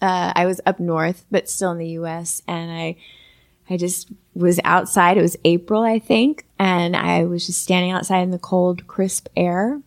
uh 0.01 0.33
I 0.37 0.47
was 0.47 0.61
up 0.65 0.79
north, 0.79 1.25
but 1.33 1.49
still 1.51 1.73
in 1.73 1.79
the 1.79 1.89
US 2.01 2.43
and 2.47 2.71
I 2.71 2.97
I 3.69 3.77
just 3.77 4.13
was 4.35 4.61
outside. 4.63 5.17
It 5.19 5.23
was 5.23 5.37
April, 5.45 5.83
I 5.83 5.99
think, 5.99 6.47
and 6.61 6.95
I 6.95 7.25
was 7.25 7.45
just 7.45 7.61
standing 7.61 7.91
outside 7.91 8.21
in 8.23 8.31
the 8.31 8.39
cold, 8.39 8.87
crisp 8.87 9.27
air, 9.37 9.83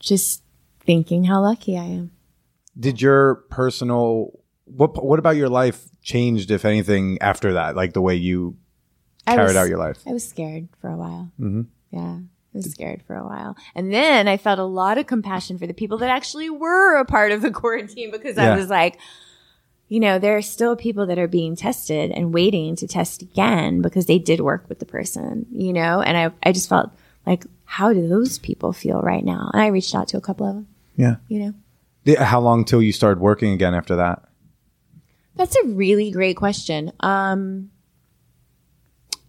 just 0.00 0.42
thinking 0.80 1.24
how 1.24 1.42
lucky 1.42 1.76
I 1.76 1.84
am. 1.84 2.10
Did 2.78 3.00
your 3.00 3.36
personal 3.50 4.38
what 4.66 5.04
what 5.04 5.18
about 5.18 5.36
your 5.36 5.48
life 5.48 5.84
changed, 6.02 6.50
if 6.50 6.64
anything, 6.64 7.18
after 7.20 7.52
that? 7.54 7.76
Like 7.76 7.92
the 7.92 8.00
way 8.00 8.14
you 8.16 8.56
carried 9.26 9.42
was- 9.44 9.56
out 9.56 9.68
your 9.68 9.78
life. 9.78 9.98
I 10.06 10.12
was 10.12 10.26
scared 10.28 10.68
for 10.80 10.88
a 10.90 10.96
while. 10.96 11.30
Mm-hmm. 11.40 11.62
Yeah. 11.90 12.18
I 12.20 12.56
was 12.56 12.70
scared 12.70 13.02
for 13.06 13.16
a 13.16 13.24
while. 13.26 13.56
And 13.74 13.92
then 13.92 14.28
I 14.28 14.36
felt 14.36 14.58
a 14.60 14.64
lot 14.64 14.96
of 14.96 15.06
compassion 15.08 15.58
for 15.58 15.66
the 15.66 15.74
people 15.74 15.98
that 15.98 16.08
actually 16.10 16.50
were 16.50 16.96
a 16.98 17.04
part 17.04 17.32
of 17.32 17.42
the 17.42 17.50
quarantine 17.60 18.10
because 18.12 18.36
Yeah. 18.36 18.52
I 18.52 18.56
was 18.56 18.68
like, 18.70 18.96
you 19.88 19.98
know, 20.00 20.18
there 20.18 20.36
are 20.36 20.42
still 20.42 20.76
people 20.76 21.04
that 21.06 21.18
are 21.18 21.26
being 21.28 21.56
tested 21.56 22.10
and 22.12 22.32
waiting 22.32 22.76
to 22.76 22.86
test 22.86 23.22
again 23.22 23.82
because 23.82 24.06
they 24.06 24.18
did 24.18 24.40
work 24.40 24.66
with 24.68 24.78
the 24.78 24.86
person, 24.86 25.46
you 25.52 25.72
know? 25.72 26.00
And 26.00 26.16
I, 26.16 26.30
I 26.48 26.52
just 26.52 26.68
felt 26.68 26.90
like, 27.26 27.44
how 27.64 27.92
do 27.92 28.06
those 28.06 28.38
people 28.38 28.72
feel 28.72 29.00
right 29.02 29.24
now? 29.24 29.50
And 29.52 29.60
I 29.60 29.66
reached 29.66 29.94
out 29.94 30.08
to 30.08 30.16
a 30.16 30.20
couple 30.20 30.46
of 30.46 30.54
them, 30.54 30.68
Yeah. 30.96 31.16
you 31.28 31.40
know? 31.40 31.54
How 32.18 32.40
long 32.40 32.64
till 32.64 32.82
you 32.82 32.92
started 32.92 33.20
working 33.20 33.52
again 33.52 33.74
after 33.74 33.96
that? 33.96 34.22
That's 35.36 35.56
a 35.56 35.66
really 35.66 36.10
great 36.10 36.36
question. 36.36 36.92
Um, 37.00 37.70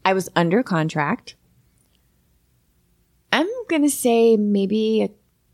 I 0.03 0.13
was 0.13 0.29
under 0.35 0.61
contract. 0.61 1.35
I'm 3.31 3.47
gonna 3.69 3.89
say 3.89 4.37
maybe 4.37 5.01
a 5.03 5.09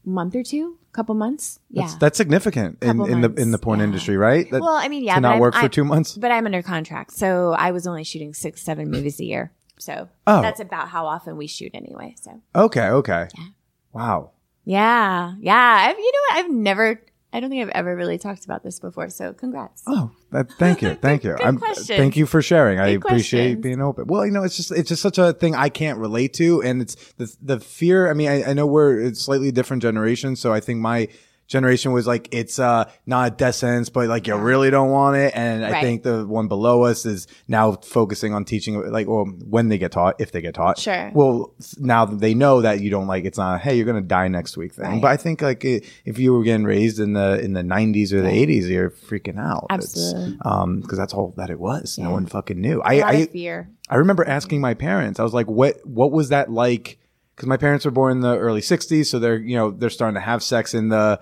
month 0.08 0.36
or 0.36 0.44
two, 0.44 0.78
a 0.92 0.96
couple 0.96 1.16
months. 1.16 1.60
Yeah. 1.70 1.84
That's, 1.84 1.96
that's 1.96 2.18
significant 2.18 2.78
in, 2.84 3.02
in 3.06 3.22
the 3.22 3.34
in 3.36 3.52
the 3.52 3.58
porn 3.58 3.80
yeah. 3.80 3.86
industry, 3.86 4.18
right? 4.18 4.50
That- 4.52 4.62
well, 4.62 4.74
I 4.76 4.88
mean, 4.88 5.04
yeah, 5.04 5.16
to 5.16 5.22
not 5.22 5.32
I'm- 5.34 5.40
work 5.40 5.56
for 5.56 5.70
two 5.70 5.86
months. 5.86 6.18
But 6.18 6.32
I'm 6.32 6.46
under 6.46 6.62
contract, 6.62 7.12
so 7.12 7.54
I 7.54 7.72
was 7.72 7.88
only 7.88 8.04
shooting 8.04 8.34
six, 8.34 8.62
seven 8.62 8.92
movies 8.92 9.20
a 9.20 9.26
year. 9.26 9.52
So 9.80 10.10
Oh. 10.28 10.42
that's 10.42 10.60
about 10.60 10.90
how 10.90 11.08
often 11.08 11.38
we 11.38 11.48
shoot 11.48 11.72
anyway. 11.74 12.14
So 12.22 12.42
Okay, 12.56 12.88
okay. 12.90 13.28
yeah. 13.38 13.46
Wow. 13.94 14.32
yeah, 14.64 15.34
yeah. 15.40 15.88
I've, 15.90 15.98
you 15.98 16.12
know 16.12 16.20
what? 16.36 16.46
I've 16.46 16.52
never. 16.52 17.02
I 17.34 17.40
don't 17.40 17.50
think 17.50 17.62
I've 17.62 17.70
ever 17.70 17.96
really 17.96 18.18
talked 18.18 18.46
about 18.46 18.64
this 18.64 18.80
before. 18.80 19.10
So 19.10 19.34
congrats. 19.34 19.84
Oh, 19.88 20.12
that, 20.32 20.52
thank 20.54 20.82
you, 20.82 20.96
thank 21.02 21.24
you. 21.24 21.36
Good 21.36 21.60
question. 21.60 21.98
Thank 21.98 22.18
you 22.18 22.26
for 22.26 22.42
sharing. 22.42 22.80
I 22.80 22.88
appreciate 22.90 23.42
questions. 23.42 23.64
being 23.64 23.82
open. 23.82 24.08
Well, 24.08 24.26
you 24.26 24.32
know, 24.32 24.44
it's 24.44 24.58
just 24.58 24.72
it's 24.72 24.90
just 24.90 25.02
such 25.02 25.18
a 25.18 25.34
thing 25.34 25.56
I 25.56 25.70
can't 25.70 26.00
relate 26.00 26.34
to, 26.36 26.62
and 26.62 26.82
it's 26.82 26.96
the 27.14 27.34
the 27.42 27.60
fear. 27.60 28.10
I 28.10 28.14
mean, 28.14 28.30
I, 28.30 28.44
I 28.50 28.54
know 28.54 28.68
we're 28.68 29.14
slightly 29.14 29.52
different 29.52 29.82
generations, 29.82 30.40
so 30.40 30.54
I 30.54 30.60
think 30.60 30.80
my 30.80 31.08
generation 31.52 31.92
was 31.92 32.08
like 32.08 32.30
it's 32.32 32.58
uh 32.60 32.86
not 33.06 33.28
a 33.28 33.36
death 33.36 33.56
sentence, 33.56 33.90
but 33.90 34.08
like 34.08 34.26
you 34.26 34.36
really 34.36 34.72
don't 34.72 34.90
want 34.90 35.18
it, 35.18 35.34
and 35.36 35.66
I 35.66 35.72
Right. 35.72 35.84
think 35.84 36.04
the 36.04 36.26
one 36.26 36.48
below 36.48 36.84
us 36.84 37.06
is 37.06 37.28
now 37.48 37.74
focusing 37.74 38.34
on 38.34 38.46
teaching 38.46 38.82
like 38.90 39.08
well 39.08 39.26
when 39.26 39.68
they 39.68 39.78
get 39.78 39.92
taught 39.92 40.16
if 40.20 40.32
they 40.32 40.40
get 40.42 40.54
taught. 40.56 40.80
Sure. 40.80 41.12
Well, 41.14 41.54
now 41.78 42.06
that 42.06 42.20
they 42.20 42.34
know 42.34 42.62
that 42.62 42.80
you 42.80 42.90
don't 42.90 43.08
like 43.08 43.26
it's 43.26 43.38
not 43.38 43.56
a, 43.56 43.58
hey 43.60 43.76
you're 43.76 43.86
gonna 43.86 44.02
die 44.02 44.30
next 44.30 44.56
week 44.56 44.74
thing, 44.74 44.86
Right. 44.86 45.02
but 45.02 45.12
I 45.12 45.18
think 45.18 45.42
like 45.42 45.64
i- 45.66 45.82
if 46.06 46.18
you 46.18 46.34
were 46.34 46.44
getting 46.44 46.64
raised 46.66 47.00
in 47.00 47.14
the 47.14 47.40
in 47.44 47.52
the 47.54 47.64
90s 47.64 48.14
or 48.14 48.22
the 48.22 48.30
80s, 48.32 48.70
you're 48.70 48.90
freaking 48.90 49.38
out. 49.38 49.66
It's- 49.72 49.84
Absolutely. 49.94 50.38
um, 50.46 50.80
because 50.80 50.98
that's 50.98 51.14
all 51.14 51.34
that 51.38 51.50
it 51.50 51.60
was. 51.60 51.98
No 52.00 52.12
one 52.12 52.26
fucking 52.28 52.60
knew. 52.62 52.80
A 52.82 52.84
I, 52.86 52.96
lot 53.02 53.10
I, 53.10 53.14
of 53.18 53.30
fear. 53.32 53.70
I 53.90 53.96
remember 53.98 54.26
asking 54.26 54.62
my 54.62 54.74
parents. 54.74 55.20
I 55.20 55.24
was 55.24 55.34
like, 55.34 55.48
"What? 55.50 55.86
What 55.86 56.14
was 56.14 56.30
that 56.30 56.50
like?" 56.50 56.98
Because 57.36 57.48
my 57.48 57.58
parents 57.58 57.84
were 57.86 57.92
born 57.92 58.12
in 58.14 58.22
the 58.22 58.38
early 58.38 58.62
'60s, 58.62 59.08
so 59.10 59.20
they're 59.20 59.38
you 59.38 59.56
know 59.58 59.72
they're 59.72 59.90
starting 59.90 60.16
to 60.16 60.22
have 60.22 60.42
sex 60.44 60.74
in 60.74 60.90
the, 60.90 61.20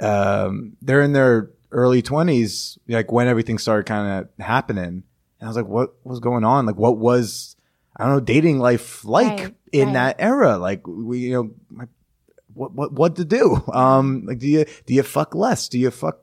um, 0.00 0.76
they're 0.82 1.02
in 1.02 1.12
their 1.12 1.50
early 1.70 2.02
20s, 2.02 2.78
like 2.88 3.10
when 3.12 3.26
everything 3.28 3.58
started 3.58 3.86
kind 3.86 4.24
of 4.38 4.44
happening. 4.44 5.02
And 5.40 5.42
I 5.42 5.46
was 5.46 5.56
like, 5.56 5.66
"What 5.66 5.94
was 6.04 6.20
going 6.20 6.44
on? 6.44 6.66
Like, 6.66 6.76
what 6.76 6.98
was 6.98 7.56
I 7.96 8.04
don't 8.04 8.14
know 8.14 8.20
dating 8.20 8.58
life 8.58 9.04
like 9.04 9.38
Right, 9.40 9.54
in 9.72 9.86
right. 9.88 9.94
that 9.94 10.16
era? 10.18 10.58
Like, 10.58 10.86
we 10.86 11.18
you 11.20 11.32
know." 11.32 11.50
My, 11.70 11.84
what, 12.54 12.72
what 12.72 12.92
what 12.92 13.16
to 13.16 13.24
do? 13.24 13.62
Um, 13.72 14.22
like 14.26 14.38
do 14.38 14.46
you 14.46 14.64
do 14.86 14.94
you 14.94 15.02
fuck 15.02 15.34
less? 15.34 15.68
Do 15.68 15.76
you 15.78 15.90
fuck 15.90 16.20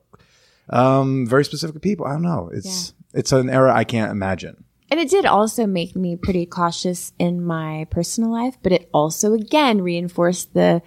um 0.70 1.26
very 1.26 1.44
specific 1.44 1.82
people? 1.82 2.06
I 2.06 2.12
don't 2.12 2.22
know. 2.22 2.50
It's 2.52 2.94
it's 3.12 3.32
an 3.32 3.50
era 3.50 3.74
I 3.74 3.84
can't 3.84 4.10
imagine. 4.10 4.64
And 4.90 4.98
it 4.98 5.10
did 5.10 5.26
also 5.26 5.66
make 5.66 5.94
me 5.96 6.16
pretty 6.16 6.46
cautious 6.46 7.12
in 7.18 7.44
my 7.44 7.86
personal 7.90 8.30
life, 8.30 8.56
but 8.62 8.72
it 8.72 8.88
also 8.94 9.34
again 9.34 9.82
reinforced 9.82 10.54
the 10.54 10.80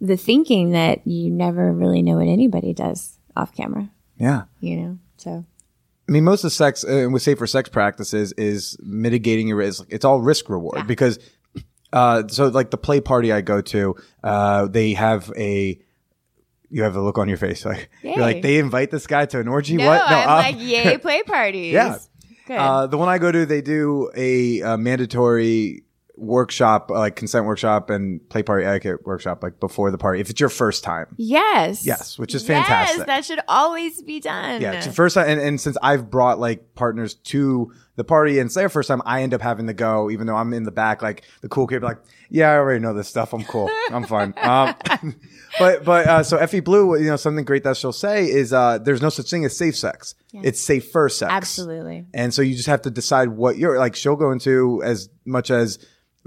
the 0.00 0.16
thinking 0.16 0.70
that 0.70 1.06
you 1.06 1.30
never 1.30 1.72
really 1.72 2.02
know 2.02 2.16
what 2.16 2.28
anybody 2.28 2.72
does 2.72 3.18
off 3.36 3.54
camera, 3.54 3.90
Yeah. 4.18 4.44
you 4.60 4.76
know. 4.76 4.98
So 5.16 5.44
I 6.08 6.12
mean, 6.12 6.24
most 6.24 6.42
of 6.44 6.52
sex, 6.52 6.84
uh, 6.84 7.16
say 7.18 7.34
for 7.34 7.46
sex 7.46 7.68
practices, 7.68 8.32
is 8.32 8.76
mitigating 8.80 9.48
your 9.48 9.58
risk. 9.58 9.84
It's 9.90 10.04
all 10.04 10.20
risk 10.20 10.48
reward 10.48 10.86
because, 10.86 11.18
uh, 11.92 12.22
so 12.28 12.46
like 12.48 12.70
the 12.70 12.78
play 12.78 13.00
party 13.00 13.30
I 13.30 13.42
go 13.42 13.60
to, 13.60 13.94
uh, 14.24 14.68
they 14.68 14.94
have 14.94 15.30
a, 15.36 15.78
you 16.70 16.82
have 16.82 16.96
a 16.96 17.02
look 17.02 17.18
on 17.18 17.28
your 17.28 17.36
face 17.38 17.64
like 17.64 17.90
you're 18.02 18.18
like 18.18 18.42
they 18.42 18.58
invite 18.58 18.90
this 18.90 19.06
guy 19.06 19.26
to 19.26 19.40
an 19.40 19.48
orgy. 19.48 19.76
no, 19.76 19.86
what? 19.86 20.02
I'm 20.02 20.28
um, 20.28 20.36
like 20.36 20.56
yay 20.60 20.96
play 21.02 21.22
parties. 21.22 21.72
Yeah. 21.72 21.98
good. 22.46 22.56
Uh, 22.58 22.86
the 22.86 22.96
one 22.96 23.08
I 23.08 23.18
go 23.18 23.30
to, 23.32 23.44
they 23.46 23.60
do 23.60 24.10
a, 24.14 24.62
uh 24.62 24.76
mandatory 24.76 25.82
workshop, 26.18 26.90
uh, 26.90 26.98
like 26.98 27.16
consent 27.16 27.46
workshop 27.46 27.90
and 27.90 28.26
play 28.28 28.42
party 28.42 28.64
etiquette 28.64 29.06
workshop, 29.06 29.42
like 29.42 29.60
before 29.60 29.90
the 29.90 29.98
party. 29.98 30.20
If 30.20 30.30
it's 30.30 30.40
your 30.40 30.48
first 30.48 30.84
time. 30.84 31.06
yes, 31.16 31.86
Yes, 31.86 32.18
which 32.18 32.34
is 32.34 32.46
fantastic. 32.46 32.98
Yes, 32.98 33.06
that 33.06 33.24
should 33.24 33.40
always 33.48 34.02
be 34.02 34.20
done. 34.20 34.60
Yeah, 34.60 34.72
it's 34.72 34.86
your 34.86 34.94
first 34.94 35.14
time, 35.14 35.28
and, 35.28 35.40
and 35.40 35.60
since 35.60 35.76
I've 35.82 36.10
brought 36.10 36.38
like 36.38 36.74
partners 36.74 37.14
to 37.14 37.72
the 37.96 38.04
party 38.04 38.38
and 38.38 38.46
it's 38.46 38.54
their 38.54 38.68
first 38.68 38.88
time, 38.88 39.02
I 39.04 39.22
end 39.22 39.34
up 39.34 39.40
having 39.42 39.66
to 39.66 39.74
go, 39.74 40.08
even 40.10 40.28
though 40.28 40.36
I'm 40.36 40.54
in 40.54 40.62
the 40.62 40.70
back. 40.70 41.02
Like 41.02 41.24
the 41.40 41.48
cool 41.48 41.66
kid, 41.66 41.82
like, 41.82 41.98
yeah, 42.30 42.50
I 42.50 42.56
already 42.56 42.80
know 42.80 42.94
this 42.94 43.08
stuff. 43.08 43.34
I'm 43.34 43.42
cool. 43.44 43.68
I'm 43.90 44.04
fine. 44.04 44.34
Um, 44.48 44.74
but 45.58 45.84
but 45.84 46.06
uh, 46.06 46.22
so 46.22 46.36
Effie 46.36 46.60
Blue, 46.60 46.96
you 46.98 47.06
know, 47.06 47.16
something 47.16 47.44
great 47.44 47.64
that 47.64 47.76
she'll 47.76 47.92
say 47.92 48.26
is 48.26 48.52
uh, 48.52 48.78
there's 48.78 49.02
no 49.02 49.08
such 49.08 49.28
thing 49.30 49.44
as 49.44 49.56
safe 49.56 49.76
sex. 49.76 50.14
It's 50.32 50.60
safer 50.60 51.08
sex. 51.08 51.30
Absolutely. 51.30 52.06
And 52.14 52.32
so 52.32 52.40
you 52.40 52.54
just 52.54 52.68
have 52.68 52.82
to 52.82 52.90
decide 52.90 53.28
what 53.28 53.58
you're 53.58 53.78
like. 53.78 53.96
She'll 53.96 54.16
go 54.16 54.30
into 54.30 54.82
as 54.84 55.08
much 55.24 55.50
as 55.50 55.78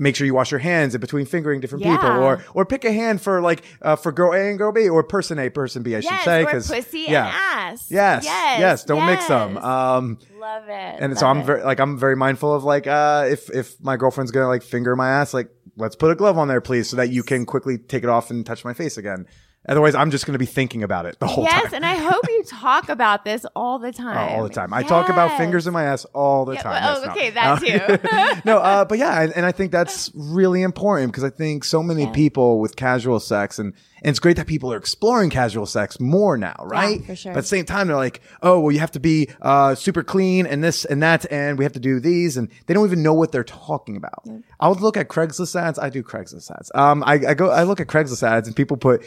make 0.02 0.16
sure 0.16 0.26
you 0.26 0.34
wash 0.34 0.50
your 0.52 0.60
hands 0.60 0.96
in 0.96 1.00
between 1.00 1.26
fingering 1.26 1.62
different 1.62 1.84
people, 1.84 2.10
or 2.10 2.44
or 2.54 2.66
pick 2.66 2.84
a 2.84 2.92
hand 2.92 3.22
for 3.22 3.40
like 3.40 3.64
uh, 3.82 3.96
for 3.96 4.12
girl 4.12 4.34
A 4.34 4.50
and 4.50 4.58
girl 4.58 4.72
B, 4.72 4.90
or 4.90 5.04
person 5.04 5.40
A, 5.40 5.50
person 5.50 5.84
B. 5.84 5.96
I 5.96 6.02
should 6.02 6.20
say 6.22 6.44
because 6.44 6.70
pussy 6.70 7.06
yeah. 7.08 7.28
and 7.28 7.72
ass. 7.74 7.88
Yes, 7.90 8.26
yes, 8.26 8.84
don't 8.84 9.06
mix 9.06 9.28
them. 9.28 9.58
Um, 9.58 10.18
Love 10.40 10.64
it. 10.68 10.96
and 11.00 11.18
so 11.18 11.28
I'm 11.28 11.40
it. 11.40 11.46
very 11.46 11.64
like 11.64 11.80
I'm 11.80 11.98
very 11.98 12.16
mindful 12.16 12.54
of 12.54 12.64
like 12.64 12.88
uh 12.88 13.28
if 13.30 13.50
if 13.52 13.82
my 13.82 13.96
girlfriend's 13.96 14.32
gonna 14.32 14.48
like 14.48 14.64
finger 14.64 14.96
my 14.96 15.10
ass, 15.10 15.34
like 15.34 15.50
let's 15.78 15.96
put 15.96 16.12
a 16.12 16.16
glove 16.16 16.38
on 16.38 16.48
there, 16.48 16.62
please, 16.62 16.90
so 16.90 16.98
that 16.98 17.10
you 17.12 17.24
can 17.24 17.46
quickly 17.46 17.78
take 17.78 18.04
it 18.04 18.10
off 18.10 18.32
and 18.32 18.46
touch 18.46 18.66
my 18.66 18.74
face 18.74 18.98
again. 18.98 19.28
Otherwise, 19.68 19.94
I'm 19.94 20.10
just 20.10 20.26
gonna 20.26 20.40
be 20.40 20.48
thinking 20.48 20.82
about 20.82 21.06
it 21.06 21.20
the 21.20 21.28
whole 21.28 21.44
yes, 21.44 21.54
time. 21.54 21.62
Yes, 21.66 21.74
and 21.74 21.86
I 21.86 21.96
hope 21.96 22.24
you 22.28 22.44
talk 22.48 22.90
about 22.90 23.24
this 23.26 23.46
all 23.56 23.78
the 23.78 23.92
time. 23.92 24.18
all 24.36 24.44
the 24.44 24.50
time. 24.50 24.74
I 24.74 24.82
talk 24.82 25.08
about 25.10 25.38
fingers 25.38 25.68
in 25.68 25.74
my 25.74 25.84
ass 25.84 26.04
all 26.14 26.46
the 26.46 26.54
Yeah, 26.54 26.62
time. 26.64 26.84
well, 26.84 26.98
Yes, 27.00 27.06
no. 27.06 27.12
okay, 27.12 27.30
that 27.30 28.42
too. 28.42 28.42
no, 28.50 28.58
uh, 28.58 28.86
but 28.86 28.98
yeah, 28.98 29.22
and, 29.22 29.32
and 29.34 29.46
I 29.46 29.52
think 29.52 29.72
that's 29.72 30.10
really 30.16 30.64
important 30.64 31.12
because 31.12 31.24
I 31.24 31.30
think 31.30 31.64
so 31.64 31.84
many 31.84 32.08
people 32.08 32.60
with 32.60 32.76
casual 32.76 33.20
sex, 33.20 33.60
and, 33.60 33.74
and 34.02 34.10
it's 34.10 34.18
great 34.20 34.36
that 34.38 34.48
people 34.48 34.74
are 34.74 34.78
exploring 34.78 35.30
casual 35.30 35.68
sex 35.68 36.00
more 36.00 36.38
now, 36.38 36.56
right? 36.62 37.06
for 37.06 37.16
sure. 37.16 37.34
But 37.34 37.40
at 37.40 37.42
the 37.44 37.48
same 37.48 37.66
time, 37.66 37.88
they're 37.88 37.96
like, 37.96 38.22
oh, 38.42 38.60
well, 38.62 38.72
you 38.72 38.80
have 38.80 38.92
to 38.92 39.00
be 39.00 39.30
uh, 39.44 39.76
super 39.76 40.02
clean 40.02 40.48
and 40.48 40.64
this 40.64 40.86
and 40.86 41.04
that, 41.04 41.32
and 41.32 41.60
we 41.60 41.66
have 41.66 41.74
to 41.74 41.80
do 41.80 42.00
these, 42.00 42.36
and 42.36 42.50
they 42.66 42.74
don't 42.74 42.88
even 42.88 43.04
know 43.04 43.14
what 43.14 43.32
they're 43.32 43.44
talking 43.44 43.96
about. 43.96 44.28
I 44.60 44.70
would 44.70 44.82
look 44.82 44.98
at 44.98 45.08
Craigslist 45.08 45.56
ads. 45.56 45.78
I 45.78 45.92
do 45.92 46.02
Craigslist 46.02 46.50
ads. 46.50 46.72
Um, 46.74 47.04
I, 47.06 47.14
I 47.14 47.34
go, 47.36 47.52
I 47.52 47.62
look 47.62 47.80
at 47.80 47.86
Craigslist 47.86 48.24
ads, 48.24 48.48
and 48.48 48.56
people 48.58 48.76
put, 48.76 49.04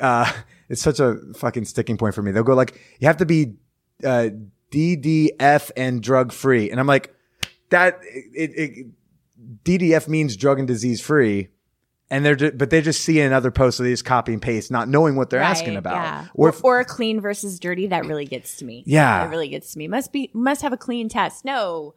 uh, 0.00 0.30
it's 0.68 0.82
such 0.82 1.00
a 1.00 1.16
fucking 1.36 1.64
sticking 1.64 1.96
point 1.96 2.14
for 2.14 2.22
me. 2.22 2.32
They'll 2.32 2.42
go 2.42 2.54
like, 2.54 2.80
you 2.98 3.06
have 3.06 3.18
to 3.18 3.26
be 3.26 3.54
uh, 4.04 4.30
DDF 4.70 5.70
and 5.76 6.02
drug 6.02 6.32
free, 6.32 6.70
and 6.70 6.78
I'm 6.80 6.86
like, 6.86 7.14
that 7.70 7.98
it, 8.02 8.50
it 8.56 8.86
DDF 9.64 10.08
means 10.08 10.36
drug 10.36 10.58
and 10.58 10.66
disease 10.68 11.00
free. 11.00 11.48
And 12.12 12.24
they're, 12.24 12.34
ju- 12.34 12.50
but 12.50 12.70
they 12.70 12.80
just 12.82 13.02
see 13.02 13.20
another 13.20 13.52
post, 13.52 13.76
so 13.76 13.84
they 13.84 13.90
just 13.90 14.04
copy 14.04 14.32
and 14.32 14.42
paste, 14.42 14.68
not 14.72 14.88
knowing 14.88 15.14
what 15.14 15.30
they're 15.30 15.38
Right, 15.38 15.50
asking 15.50 15.76
about. 15.76 15.94
Yeah. 15.94 16.26
Or 16.34 16.48
if- 16.48 16.64
or 16.64 16.82
clean 16.82 17.20
versus 17.20 17.60
dirty. 17.60 17.86
That 17.86 18.04
really 18.04 18.24
gets 18.24 18.56
to 18.56 18.64
me. 18.64 18.82
Yeah. 18.84 19.22
That 19.24 19.30
really 19.30 19.48
gets 19.48 19.72
to 19.74 19.78
me. 19.78 19.86
Must 19.86 20.12
be 20.12 20.28
must 20.34 20.62
have 20.62 20.72
a 20.72 20.76
clean 20.76 21.08
test. 21.08 21.44
No. 21.44 21.94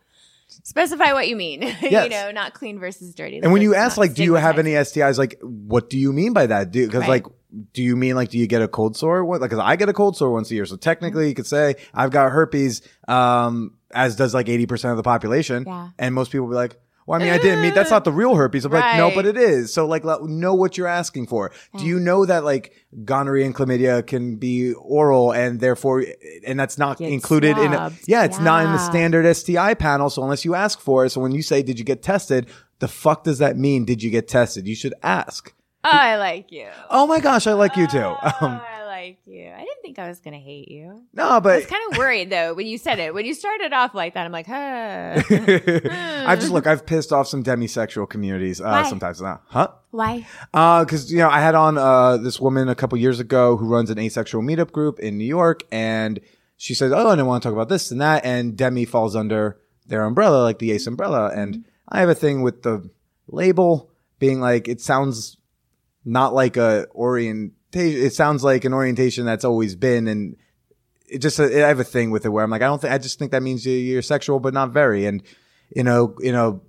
Specify 0.63 1.13
what 1.13 1.27
you 1.27 1.35
mean. 1.35 1.61
Yes. 1.81 2.03
you 2.05 2.09
know, 2.09 2.31
not 2.31 2.53
clean 2.53 2.79
versus 2.79 3.13
dirty. 3.15 3.39
And 3.43 3.51
when 3.53 3.61
you 3.61 3.75
ask, 3.75 3.97
like, 3.97 4.13
do 4.13 4.23
you 4.23 4.33
have 4.35 4.57
any. 4.59 4.71
STIs? 4.71 5.17
Like, 5.17 5.39
what 5.41 5.89
do 5.89 5.97
you 5.97 6.11
mean 6.13 6.33
by 6.33 6.45
that? 6.47 6.71
Do 6.71 6.85
because 6.85 7.01
Right. 7.01 7.09
like, 7.09 7.25
do 7.73 7.83
you 7.83 7.95
mean 7.95 8.15
like, 8.15 8.29
do 8.29 8.37
you 8.37 8.47
get 8.47 8.61
a 8.61 8.67
cold 8.67 8.95
sore? 8.97 9.23
What? 9.25 9.41
Like, 9.41 9.51
'cause 9.51 9.59
I 9.59 9.75
get 9.75 9.89
a 9.89 9.93
cold 9.93 10.17
sore 10.17 10.31
once 10.31 10.49
a 10.51 10.55
year, 10.55 10.65
so 10.65 10.75
technically 10.75 11.27
you 11.29 11.35
could 11.35 11.45
say 11.47 11.75
I've 11.93 12.09
got 12.11 12.31
herpes, 12.31 12.81
um, 13.07 13.75
as 13.93 14.15
does 14.15 14.33
like 14.33 14.49
eighty 14.49 14.65
percent 14.65 14.91
of 14.91 14.97
the 14.97 15.03
population. 15.03 15.65
Yeah. 15.67 15.89
And 15.99 16.13
most 16.15 16.31
people 16.31 16.47
be 16.47 16.55
like. 16.55 16.79
Well, 17.05 17.19
I 17.19 17.23
mean, 17.23 17.33
I 17.33 17.37
didn't 17.37 17.61
mean 17.61 17.73
that's 17.73 17.91
not 17.91 18.03
the 18.05 18.11
real 18.11 18.35
herpes. 18.35 18.65
I'm 18.65 18.71
like, 18.71 18.97
no, 18.97 19.11
but 19.13 19.25
it 19.25 19.37
is. 19.37 19.73
So, 19.73 19.85
like, 19.85 20.03
know 20.05 20.53
what 20.53 20.77
you're 20.77 20.87
asking 20.87 21.27
for. 21.27 21.51
Do 21.77 21.85
you 21.85 21.99
know 21.99 22.25
that 22.25 22.43
like 22.43 22.73
gonorrhea 23.03 23.45
and 23.45 23.55
chlamydia 23.55 24.05
can 24.05 24.37
be 24.37 24.73
oral, 24.73 25.31
and 25.33 25.59
therefore, 25.59 26.05
and 26.45 26.59
that's 26.59 26.77
not 26.77 26.97
Get 26.99 27.11
included 27.11 27.57
in? 27.57 27.73
A, 27.73 27.91
yeah, 28.07 28.23
it's 28.23 28.39
not 28.39 28.65
in 28.65 28.71
the 28.71 28.77
standard 28.77 29.31
STI 29.35 29.73
panel. 29.73 30.09
So 30.09 30.23
unless 30.23 30.45
you 30.45 30.55
ask 30.55 30.79
for 30.79 31.05
it, 31.05 31.09
so 31.09 31.21
when 31.21 31.31
you 31.33 31.41
say, 31.41 31.61
"Did 31.61 31.77
you 31.79 31.85
get 31.85 32.01
tested?" 32.01 32.47
The 32.79 32.87
fuck 32.87 33.23
does 33.23 33.37
that 33.37 33.57
mean? 33.57 33.85
Did 33.85 34.03
you 34.03 34.09
get 34.09 34.27
tested? 34.27 34.67
You 34.67 34.75
should 34.75 34.93
ask. 35.03 35.53
Oh, 35.85 35.89
I 35.91 36.17
like 36.17 36.51
you. 36.51 36.67
Oh 36.89 37.07
my 37.07 37.19
gosh, 37.19 37.45
I 37.47 37.53
like 37.53 37.75
you 37.77 37.87
too. 37.87 37.99
Oh, 38.01 38.31
Um, 38.41 38.61
like 39.03 39.19
you. 39.25 39.45
I 39.47 39.59
didn't 39.59 39.81
think 39.81 39.99
I 39.99 40.07
was 40.07 40.19
going 40.19 40.33
to 40.33 40.39
hate 40.39 40.69
you. 40.69 41.03
No, 41.13 41.29
I 41.29 41.39
but 41.39 41.55
was 41.57 41.65
kind 41.65 41.81
of 41.91 41.97
worried 41.97 42.29
though 42.29 42.53
when 42.53 42.67
you 42.67 42.77
said 42.77 42.99
it. 42.99 43.13
When 43.13 43.25
you 43.25 43.33
started 43.33 43.73
off 43.73 43.93
like 43.93 44.13
that, 44.13 44.25
I'm 44.25 44.31
like, 44.31 44.47
huh. 44.47 45.21
I 46.25 46.35
just 46.35 46.51
look. 46.51 46.67
I've 46.67 46.85
pissed 46.85 47.11
off 47.11 47.27
some 47.27 47.43
demisexual 47.43 48.09
communities 48.09 48.61
uh, 48.61 48.65
Why? 48.65 48.89
sometimes. 48.89 49.21
Now, 49.21 49.41
huh? 49.47 49.69
Why? 49.91 50.25
because 50.51 51.11
you 51.11 51.17
know 51.19 51.29
I 51.29 51.39
had 51.39 51.55
on 51.55 51.77
uh, 51.77 52.17
this 52.17 52.39
woman 52.39 52.69
a 52.69 52.75
couple 52.75 52.97
years 52.97 53.19
ago 53.19 53.57
who 53.57 53.67
runs 53.67 53.89
an 53.89 53.99
asexual 53.99 54.41
meetup 54.41 54.71
group 54.71 54.99
in 54.99 55.17
New 55.17 55.25
York, 55.25 55.63
and 55.71 56.19
she 56.57 56.73
says, 56.73 56.91
"Oh, 56.91 57.09
I 57.09 57.15
don't 57.15 57.27
want 57.27 57.43
to 57.43 57.49
talk 57.49 57.53
about 57.53 57.69
this 57.69 57.91
and 57.91 58.01
that," 58.01 58.25
and 58.25 58.55
Demi 58.55 58.85
falls 58.85 59.15
under 59.15 59.59
their 59.85 60.03
umbrella, 60.03 60.43
like 60.43 60.59
the 60.59 60.71
Ace 60.71 60.87
umbrella, 60.87 61.31
and 61.35 61.65
I 61.89 61.99
have 61.99 62.09
a 62.09 62.15
thing 62.15 62.41
with 62.41 62.63
the 62.63 62.89
label 63.27 63.91
being 64.19 64.39
like 64.39 64.67
it 64.67 64.79
sounds 64.81 65.37
not 66.05 66.33
like 66.33 66.57
a 66.57 66.87
orientation. 66.95 67.57
It 67.75 68.13
sounds 68.13 68.43
like 68.43 68.65
an 68.65 68.73
orientation 68.73 69.25
that's 69.25 69.45
always 69.45 69.75
been, 69.75 70.07
and 70.07 70.37
it 71.07 71.19
just 71.19 71.39
I 71.39 71.49
have 71.49 71.79
a 71.79 71.83
thing 71.83 72.11
with 72.11 72.25
it 72.25 72.29
where 72.29 72.43
I'm 72.43 72.51
like, 72.51 72.61
I 72.61 72.65
don't 72.65 72.81
think 72.81 72.93
I 72.93 72.97
just 72.97 73.19
think 73.19 73.31
that 73.31 73.43
means 73.43 73.65
you're, 73.65 73.75
you're 73.75 74.01
sexual, 74.01 74.39
but 74.39 74.53
not 74.53 74.71
very, 74.71 75.05
and 75.05 75.23
you 75.75 75.83
know, 75.83 76.15
you 76.19 76.31
know 76.31 76.61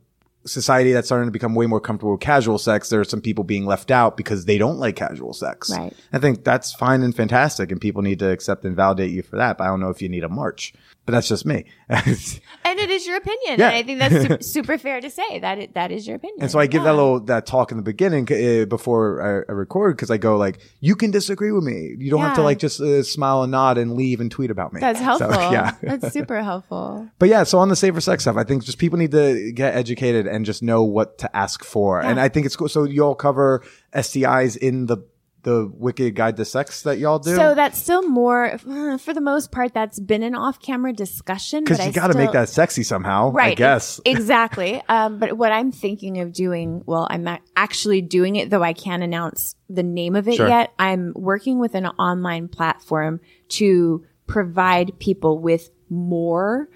society 0.47 0.93
that's 0.93 1.09
starting 1.09 1.27
to 1.27 1.33
become 1.33 1.55
way 1.55 1.67
more 1.67 1.81
comfortable 1.81 2.13
with 2.13 2.21
casual 2.21 2.59
sex, 2.59 2.89
there 2.89 3.01
are 3.01 3.05
some 3.05 3.21
people 3.21 3.45
being 3.45 3.67
left 3.67 3.91
out 3.91 4.17
because 4.17 4.45
they 4.45 4.59
don't 4.59 4.79
like 4.79 4.97
casual 4.97 5.33
sex. 5.33 5.71
Right. 5.71 5.93
I 6.13 6.19
think 6.19 6.45
that's 6.45 6.73
fine 6.73 7.03
and 7.03 7.15
fantastic, 7.15 7.73
and 7.73 7.81
people 7.81 8.03
need 8.03 8.19
to 8.19 8.31
accept 8.31 8.65
and 8.65 8.77
validate 8.77 9.11
you 9.11 9.23
for 9.23 9.37
that. 9.37 9.59
But 9.59 9.65
I 9.65 9.67
don't 9.69 9.81
know 9.81 9.91
if 9.91 10.03
you 10.03 10.09
need 10.09 10.25
a 10.25 10.29
march. 10.29 10.75
But 11.07 11.13
that's 11.13 11.29
just 11.29 11.45
me. 11.45 11.67
and 11.91 12.79
it 12.79 12.91
is 12.91 13.07
your 13.07 13.17
opinion. 13.17 13.59
Yeah. 13.59 13.69
And 13.69 13.77
I 13.77 13.83
think 13.83 13.99
that's 13.99 14.15
super, 14.23 14.43
super 14.75 14.79
fair 14.79 15.01
to 15.03 15.11
say 15.11 15.39
that 15.41 15.59
it, 15.59 15.75
that 15.75 15.93
is 15.93 16.07
your 16.07 16.17
opinion. 16.17 16.39
And 16.41 16.51
so 16.51 16.59
I 16.59 16.67
give 16.67 16.81
Yeah. 16.81 16.93
that 16.93 16.95
little 16.95 17.21
that 17.21 17.45
talk 17.45 17.71
in 17.71 17.77
the 17.77 17.83
beginning 17.83 18.27
uh, 18.33 18.65
before 18.65 19.21
I, 19.23 19.53
I 19.53 19.55
record 19.55 19.97
because 19.97 20.11
I 20.11 20.17
go 20.17 20.37
like, 20.39 20.61
you 20.81 20.97
can 20.97 21.11
disagree 21.11 21.53
with 21.53 21.63
me. 21.65 21.95
You 21.99 22.11
don't 22.11 22.21
have 22.23 22.37
to 22.37 22.43
like 22.43 22.59
just 22.59 22.81
uh, 22.81 23.03
smile 23.03 23.43
and 23.43 23.51
nod 23.53 23.77
and 23.77 23.95
leave 23.95 24.19
and 24.21 24.31
tweet 24.31 24.51
about 24.51 24.73
me. 24.73 24.81
That's 24.81 24.99
So, 24.99 25.05
helpful. 25.19 25.53
yeah. 25.53 25.77
That's 25.83 26.13
super 26.15 26.43
helpful. 26.43 27.07
But 27.19 27.29
yeah, 27.29 27.43
so 27.45 27.59
on 27.59 27.69
the 27.69 27.77
safer 27.77 28.01
sex 28.01 28.23
stuff, 28.25 28.37
I 28.39 28.45
think 28.45 28.65
just 28.65 28.79
people 28.79 28.99
need 28.99 29.11
to 29.11 29.53
get 29.53 29.75
educated 29.75 30.27
and 30.27 30.47
just 30.47 30.63
know 30.63 30.83
what 30.85 31.19
to 31.19 31.37
ask 31.37 31.63
for. 31.65 32.01
And 32.01 32.19
I 32.19 32.31
think 32.31 32.47
it's 32.47 32.57
cool. 32.57 32.69
So 32.71 32.85
you 32.85 33.03
all 33.05 33.15
cover 33.15 33.63
STIs 33.95 34.57
in 34.57 34.87
the 34.87 34.99
the 35.45 35.71
Wicked 35.73 36.15
Guide 36.15 36.37
to 36.39 36.45
Sex 36.45 36.83
that 36.83 36.99
y'all 36.99 37.19
do. 37.19 37.35
So 37.37 37.55
that's 37.55 37.79
still 37.79 38.03
more, 38.09 38.59
for 38.59 39.15
the 39.15 39.21
most 39.21 39.53
part, 39.53 39.73
that's 39.73 40.01
been 40.01 40.23
an 40.23 40.35
off-camera 40.35 40.93
discussion. 40.93 41.65
because 41.65 41.87
you 41.87 41.93
got 41.93 42.09
to 42.09 42.19
make 42.19 42.33
that 42.33 42.49
sexy 42.49 42.83
somehow, 42.83 43.31
right. 43.31 43.53
I 43.53 43.55
guess. 43.55 44.01
exactly. 44.05 44.83
Um, 44.89 45.19
but 45.19 45.35
what 45.39 45.53
I'm 45.53 45.71
thinking 45.73 46.21
of 46.21 46.33
doing, 46.33 46.83
well, 46.87 47.07
I'm 47.09 47.29
ac- 47.29 47.43
actually 47.57 48.01
doing 48.03 48.37
it, 48.37 48.51
though 48.51 48.63
I 48.63 48.73
can't 48.73 49.03
announce 49.03 49.55
the 49.69 49.83
name 49.83 50.17
of 50.17 50.27
it 50.29 50.35
Sure. 50.37 50.49
yet. 50.49 50.73
I'm 50.79 51.13
working 51.15 51.59
with 51.61 51.75
an 51.75 51.87
online 51.87 52.49
platform 52.49 53.21
to 53.51 54.05
provide 54.27 54.99
people 54.99 55.39
with 55.39 55.71
more 55.91 56.69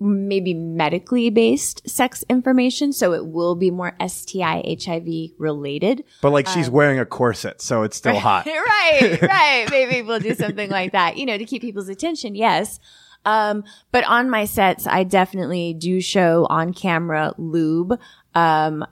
maybe 0.00 0.54
medically 0.54 1.30
based 1.30 1.88
sex 1.88 2.24
information. 2.28 2.92
So 2.92 3.12
it 3.12 3.26
will 3.26 3.54
be 3.54 3.70
more 3.70 3.96
STI, 4.06 4.76
HIV 4.82 5.30
related. 5.38 6.04
but 6.22 6.30
like 6.30 6.46
she's 6.46 6.70
wearing 6.70 6.98
a 6.98 7.06
corset, 7.06 7.60
so 7.60 7.82
it's 7.82 7.96
still 7.96 8.18
hot. 8.18 8.46
right, 8.46 9.22
right. 9.22 9.66
Maybe 9.70 10.02
we'll 10.02 10.20
do 10.20 10.34
something 10.34 10.70
like 10.70 10.92
that, 10.92 11.16
you 11.16 11.26
know, 11.26 11.38
to 11.38 11.44
keep 11.44 11.62
people's 11.62 11.88
attention. 11.88 12.34
Yes. 12.34 12.80
Um, 13.24 13.64
but 13.92 14.04
on 14.04 14.30
my 14.30 14.44
sets, 14.44 14.86
I 14.86 15.04
definitely 15.04 15.74
do 15.74 16.00
show 16.00 16.46
on 16.48 16.72
camera 16.72 17.34
lube, 17.36 17.98
um, 18.34 18.86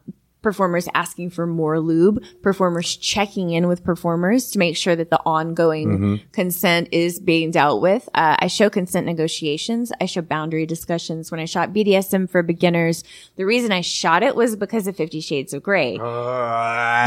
performers 0.51 0.87
asking 0.95 1.29
for 1.31 1.45
more 1.45 1.81
lube, 1.81 2.23
performers 2.41 2.95
checking 2.97 3.51
in 3.51 3.67
with 3.67 3.83
performers 3.83 4.49
to 4.53 4.61
make 4.61 4.77
sure 4.77 4.95
that 4.95 5.11
the 5.11 5.19
ongoing 5.27 6.21
consent 6.31 6.89
is 6.93 7.19
being 7.19 7.51
dealt 7.51 7.83
with. 7.83 8.09
Uh, 8.15 8.37
I 8.39 8.47
show 8.47 8.71
consent 8.71 9.07
negotiations. 9.07 9.91
I 10.01 10.07
show 10.07 10.23
boundary 10.23 10.65
discussions. 10.65 11.33
When 11.33 11.41
I 11.41 11.47
shot 11.47 11.73
BDSM 11.73 12.31
for 12.31 12.45
beginners, 12.45 13.03
the 13.35 13.45
reason 13.45 13.73
I 13.73 13.81
shot 13.81 14.23
it 14.23 14.37
was 14.37 14.55
because 14.55 14.87
of 14.87 14.95
Fifty 14.97 15.21
Shades 15.21 15.53
of 15.53 15.65
Grey. 15.65 15.99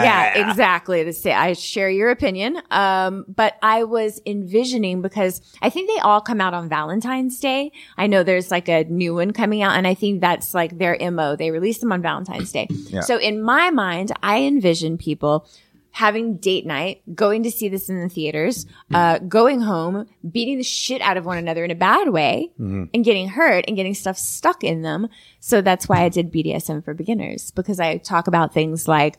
Yeah, 0.03 0.49
exactly. 0.49 1.03
The 1.03 1.13
sa- 1.13 1.39
I 1.39 1.53
share 1.53 1.89
your 1.89 2.09
opinion. 2.11 2.61
Um, 2.71 3.23
but 3.29 3.55
I 3.61 3.85
was 3.85 4.21
envisioning 4.25 5.01
because 5.01 5.41
I 5.61 5.69
think 5.69 5.89
they 5.89 5.99
all 5.99 6.19
come 6.19 6.41
out 6.41 6.53
on 6.53 6.67
Valentine's 6.67 7.39
Day. 7.39 7.71
I 7.97 8.07
know 8.07 8.23
there's 8.23 8.51
like 8.51 8.67
a 8.67 8.83
new 8.83 9.15
one 9.15 9.31
coming 9.31 9.61
out 9.61 9.77
and 9.77 9.87
I 9.87 9.93
think 9.93 10.19
that's 10.19 10.53
like 10.53 10.77
their 10.77 10.97
MO. 11.11 11.37
They 11.37 11.51
release 11.51 11.77
them 11.79 11.91
on 11.93 12.01
Valentine's 12.01 12.51
Day. 12.51 12.67
So 13.01 13.17
in 13.29 13.41
my 13.41 13.69
mind, 13.69 14.11
I 14.21 14.41
envision 14.41 14.97
people 14.97 15.47
having 15.91 16.37
date 16.37 16.65
night, 16.65 17.01
going 17.15 17.43
to 17.43 17.51
see 17.51 17.67
this 17.67 17.89
in 17.89 17.99
the 17.99 18.09
theaters, 18.09 18.65
uh, 18.93 19.17
going 19.19 19.59
home, 19.59 20.05
beating 20.29 20.57
the 20.57 20.63
shit 20.63 21.01
out 21.01 21.17
of 21.17 21.25
one 21.25 21.37
another 21.37 21.63
in 21.65 21.71
a 21.71 21.75
bad 21.75 22.09
way 22.09 22.51
and 22.93 23.03
getting 23.03 23.27
hurt 23.27 23.65
and 23.67 23.75
getting 23.75 23.93
stuff 23.93 24.17
stuck 24.17 24.63
in 24.63 24.81
them. 24.81 25.09
So 25.39 25.61
that's 25.61 25.89
why 25.89 26.03
I 26.03 26.09
did 26.09 26.31
BDSM 26.31 26.83
for 26.85 26.93
beginners 26.93 27.51
because 27.51 27.79
I 27.79 27.97
talk 27.97 28.27
about 28.27 28.53
things 28.53 28.87
like 28.87 29.17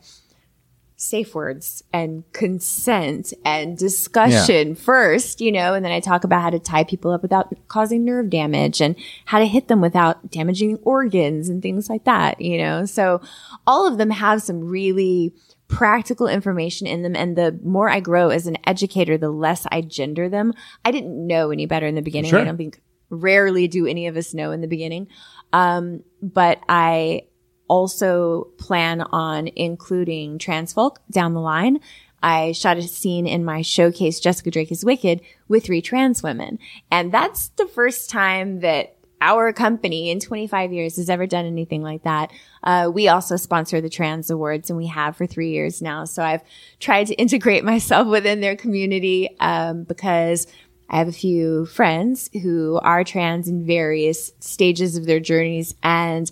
safe 1.01 1.33
words 1.33 1.83
and 1.91 2.23
consent 2.31 3.33
and 3.43 3.75
discussion 3.75 4.75
first, 4.75 5.41
you 5.41 5.51
know, 5.51 5.73
and 5.73 5.83
then 5.83 5.91
I 5.91 5.99
talk 5.99 6.23
about 6.23 6.43
how 6.43 6.51
to 6.51 6.59
tie 6.59 6.83
people 6.83 7.09
up 7.09 7.23
without 7.23 7.51
causing 7.67 8.05
nerve 8.05 8.29
damage 8.29 8.81
and 8.81 8.95
how 9.25 9.39
to 9.39 9.47
hit 9.47 9.67
them 9.67 9.81
without 9.81 10.29
damaging 10.29 10.77
organs 10.83 11.49
and 11.49 11.59
things 11.59 11.89
like 11.89 12.03
that, 12.03 12.39
you 12.39 12.59
know. 12.59 12.85
So 12.85 13.19
all 13.65 13.87
of 13.87 13.97
them 13.97 14.11
have 14.11 14.43
some 14.43 14.63
really 14.63 15.33
practical 15.67 16.27
information 16.27 16.85
in 16.85 17.01
them 17.01 17.15
and 17.15 17.35
the 17.35 17.59
more 17.63 17.89
I 17.89 17.99
grow 17.99 18.29
as 18.29 18.45
an 18.45 18.57
educator, 18.67 19.17
the 19.17 19.31
less 19.31 19.65
I 19.71 19.81
gender 19.81 20.29
them. 20.29 20.53
I 20.85 20.91
didn't 20.91 21.25
know 21.25 21.49
any 21.49 21.65
better 21.65 21.87
in 21.87 21.95
the 21.95 22.03
beginning. 22.03 22.29
Sure. 22.29 22.41
I 22.41 22.43
don't 22.43 22.57
think 22.57 22.79
rarely 23.09 23.67
do 23.67 23.87
any 23.87 24.05
of 24.05 24.17
us 24.17 24.35
know 24.35 24.51
in 24.51 24.61
the 24.61 24.67
beginning. 24.67 25.07
Um, 25.51 26.03
but 26.21 26.59
I 26.69 27.23
also 27.71 28.49
plan 28.57 28.99
on 28.99 29.47
including 29.55 30.37
trans 30.37 30.73
folk 30.73 30.99
down 31.09 31.33
the 31.33 31.39
line. 31.39 31.79
I 32.21 32.51
shot 32.51 32.75
a 32.75 32.81
scene 32.81 33.25
in 33.25 33.45
my 33.45 33.61
showcase, 33.61 34.19
Jessica 34.19 34.51
Drake 34.51 34.73
is 34.73 34.83
Wicked, 34.83 35.21
with 35.47 35.65
three 35.65 35.81
trans 35.81 36.21
women. 36.21 36.59
And 36.91 37.13
that's 37.13 37.47
the 37.55 37.65
first 37.65 38.09
time 38.09 38.59
that 38.59 38.97
our 39.21 39.53
company 39.53 40.09
in 40.09 40.19
25 40.19 40.73
years 40.73 40.97
has 40.97 41.09
ever 41.09 41.25
done 41.25 41.45
anything 41.45 41.81
like 41.81 42.03
that. 42.03 42.33
Uh, 42.61 42.91
we 42.93 43.07
also 43.07 43.37
sponsor 43.37 43.79
the 43.79 43.89
Trans 43.89 44.29
Awards 44.29 44.69
and 44.69 44.75
we 44.75 44.87
have 44.87 45.15
for 45.15 45.25
three 45.25 45.51
years 45.51 45.81
now. 45.81 46.03
So 46.03 46.23
I've 46.23 46.43
tried 46.81 47.07
to 47.07 47.13
integrate 47.13 47.63
myself 47.73 48.07
within 48.07 48.41
their 48.41 48.57
community, 48.57 49.29
um, 49.39 49.83
because 49.83 50.45
I 50.89 50.97
have 50.97 51.07
a 51.07 51.13
few 51.13 51.67
friends 51.67 52.29
who 52.33 52.81
are 52.83 53.05
trans 53.05 53.47
in 53.47 53.65
various 53.65 54.33
stages 54.41 54.97
of 54.97 55.05
their 55.05 55.21
journeys 55.21 55.73
and 55.81 56.29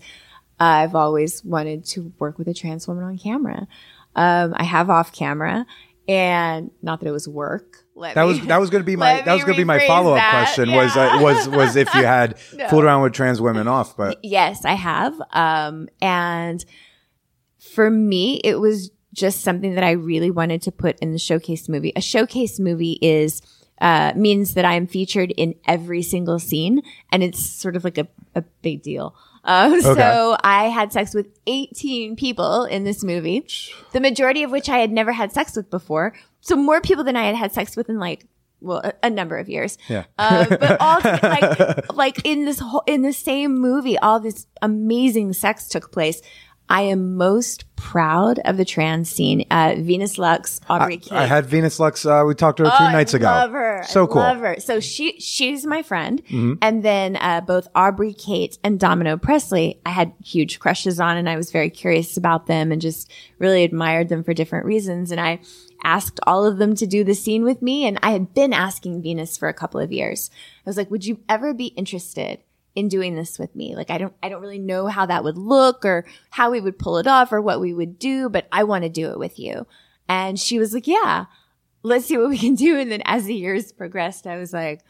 I've 0.60 0.96
always 0.96 1.44
wanted 1.44 1.86
to 1.86 2.12
work 2.20 2.38
with 2.38 2.48
a 2.48 2.54
trans 2.54 2.88
woman 2.88 3.04
on 3.04 3.18
camera. 3.18 3.68
Um, 4.16 4.54
I 4.58 4.64
have 4.64 4.90
off 4.90 5.12
camera 5.14 5.66
and 6.08 6.72
not 6.82 7.00
that 7.00 7.08
it 7.08 7.12
was 7.12 7.28
work. 7.28 7.86
Let 7.96 8.16
That 8.16 8.24
me- 8.24 8.40
was 8.40 8.48
that 8.48 8.60
was 8.60 8.70
going 8.70 8.82
to 8.84 8.86
be 8.86 8.96
my 8.96 9.22
that 9.22 9.34
was 9.34 9.44
going 9.44 9.56
to 9.56 9.60
be 9.62 9.66
my 9.66 9.86
follow 9.88 10.16
up 10.16 10.30
question 10.32 10.72
was 10.72 10.96
uh, 10.98 11.20
was 11.22 11.48
was 11.50 11.76
if 11.76 11.94
you 11.94 12.04
had 12.04 12.40
fooled 12.70 12.84
around 12.84 13.04
with 13.04 13.14
trans 13.14 13.40
women 13.42 13.68
off, 13.68 13.96
but 13.96 14.20
Yes, 14.24 14.66
I 14.66 14.74
have. 14.74 15.22
Um, 15.32 15.88
and 16.02 16.64
for 17.60 17.90
me, 17.90 18.38
it 18.44 18.60
was 18.60 18.92
just 19.14 19.42
something 19.42 19.76
that 19.76 19.84
I 19.84 19.92
really 19.92 20.32
wanted 20.32 20.62
to 20.64 20.72
put 20.72 20.98
in 21.00 21.12
the 21.12 21.20
showcase 21.20 21.68
movie. 21.68 21.92
A 21.96 22.02
showcase 22.02 22.60
movie 22.60 22.98
is, 23.02 23.42
uh, 23.82 24.14
means 24.16 24.54
that 24.54 24.66
I'm 24.66 24.88
featured 24.88 25.32
in 25.32 25.56
every 25.68 26.02
single 26.02 26.40
scene 26.40 26.82
and 27.12 27.24
it's 27.24 27.40
sort 27.44 27.76
of 27.76 27.84
like 27.84 27.98
a, 27.98 28.08
a 28.36 28.44
big 28.62 28.82
deal. 28.84 29.16
Um, 29.44 29.82
so 29.82 30.38
I 30.44 30.66
had 30.66 30.92
sex 30.92 31.14
with 31.14 31.28
18 31.48 32.16
people 32.16 32.66
in 32.66 32.84
this 32.84 33.04
movie, 33.04 33.48
the 33.94 34.00
majority 34.00 34.44
of 34.44 34.52
which 34.52 34.70
I 34.70 34.80
had 34.80 34.92
never 34.92 35.12
had 35.12 35.32
sex 35.32 35.56
with 35.56 35.70
before. 35.70 36.14
So 36.42 36.56
more 36.56 36.82
people 36.82 37.04
than 37.04 37.16
I 37.16 37.26
had 37.26 37.36
had 37.36 37.54
sex 37.54 37.76
with 37.76 37.90
in 37.90 38.00
like, 38.00 38.26
well, 38.62 38.82
a, 38.84 38.94
a 39.04 39.10
number 39.10 39.38
of 39.38 39.50
years. 39.50 39.78
Yeah. 39.88 40.06
Uh, 40.18 40.46
but 40.50 40.82
all 40.82 41.00
like, 41.04 41.94
like 41.96 42.26
in 42.26 42.46
this 42.46 42.60
whole, 42.60 42.84
in 42.86 43.02
the 43.02 43.14
same 43.14 43.58
movie, 43.58 43.98
all 43.98 44.20
this 44.20 44.48
amazing 44.62 45.34
sex 45.34 45.68
took 45.68 45.92
place. 45.92 46.22
I 46.72 46.82
am 46.84 47.16
most 47.18 47.66
proud 47.76 48.40
of 48.46 48.58
the 48.58 48.66
trans 48.66 49.10
scene. 49.10 49.46
Uh, 49.50 49.76
Venus 49.80 50.18
Lux, 50.20 50.62
Aubrey 50.70 50.98
Kate. 50.98 51.14
I 51.14 51.26
had 51.26 51.46
Venus 51.48 51.80
Lux. 51.80 52.06
Uh, 52.06 52.24
we 52.28 52.36
talked 52.36 52.58
to 52.58 52.66
her 52.66 52.70
two 52.70 52.84
Oh, 52.84 52.92
nights 52.92 53.14
I 53.16 53.18
ago. 53.18 53.26
Love 53.26 53.52
her. 53.52 53.84
So 53.88 54.04
I 54.04 54.08
cool. 54.08 54.22
Love 54.22 54.38
her. 54.40 54.60
So 54.60 54.80
she 54.80 55.20
she's 55.20 55.66
my 55.66 55.82
friend, 55.82 56.22
Mm-hmm. 56.26 56.54
and 56.62 56.84
then 56.84 57.16
uh, 57.16 57.42
both 57.42 57.68
Aubrey 57.74 58.14
Kate 58.14 58.58
and 58.64 58.80
Domino 58.80 59.18
Presley, 59.18 59.80
I 59.86 59.90
had 59.90 60.14
huge 60.24 60.60
crushes 60.60 61.00
on, 61.00 61.18
and 61.18 61.28
I 61.28 61.38
was 61.38 61.52
very 61.52 61.70
curious 61.72 62.18
about 62.18 62.46
them, 62.46 62.72
and 62.72 62.80
just 62.82 63.12
really 63.40 63.64
admired 63.64 64.10
them 64.10 64.24
for 64.24 64.34
different 64.36 64.66
reasons. 64.66 65.12
And 65.12 65.20
I 65.20 65.40
asked 65.84 66.20
all 66.28 66.46
of 66.46 66.58
them 66.60 66.76
to 66.76 66.86
do 66.86 67.04
the 67.04 67.16
scene 67.16 67.44
with 67.44 67.62
me, 67.64 67.88
and 67.88 67.98
I 68.04 68.12
had 68.12 68.34
been 68.36 68.54
asking 68.54 69.02
Venus 69.02 69.38
for 69.38 69.48
a 69.48 69.54
couple 69.54 69.80
of 69.80 69.92
years. 69.92 70.30
I 70.66 70.70
was 70.70 70.78
like, 70.78 70.92
"Would 70.92 71.06
you 71.06 71.20
ever 71.28 71.54
be 71.56 71.68
interested?" 71.68 72.40
In 72.76 72.88
doing 72.88 73.16
this 73.16 73.38
with 73.40 73.56
me. 73.56 73.76
Like 73.76 73.90
I 73.90 73.98
don't 73.98 74.14
I 74.22 74.30
don't 74.30 74.42
really 74.42 74.60
know 74.60 74.88
how 74.88 75.06
that 75.06 75.24
would 75.24 75.38
look 75.38 75.86
or 75.86 76.06
how 76.30 76.52
we 76.52 76.62
would 76.62 76.80
pull 76.80 76.98
it 76.98 77.08
off 77.08 77.32
or 77.32 77.42
what 77.42 77.60
we 77.60 77.74
would 77.74 78.00
do, 78.00 78.30
but 78.30 78.48
I 78.52 78.64
want 78.64 78.84
to 78.84 78.90
do 78.90 79.10
it 79.12 79.20
with 79.20 79.40
you. 79.40 79.68
And 80.08 80.40
she 80.40 80.60
was 80.60 80.74
like, 80.74 80.88
"Yeah." 80.88 81.26
let's 81.84 82.06
see 82.06 82.18
what 82.18 82.30
we 82.30 82.38
can 82.38 82.56
do. 82.56 82.78
And 82.78 82.92
then 82.92 83.02
as 83.06 83.26
the 83.26 83.36
years 83.36 83.72
progressed, 83.72 84.28
I 84.28 84.38
was 84.38 84.54
like, 84.54 84.82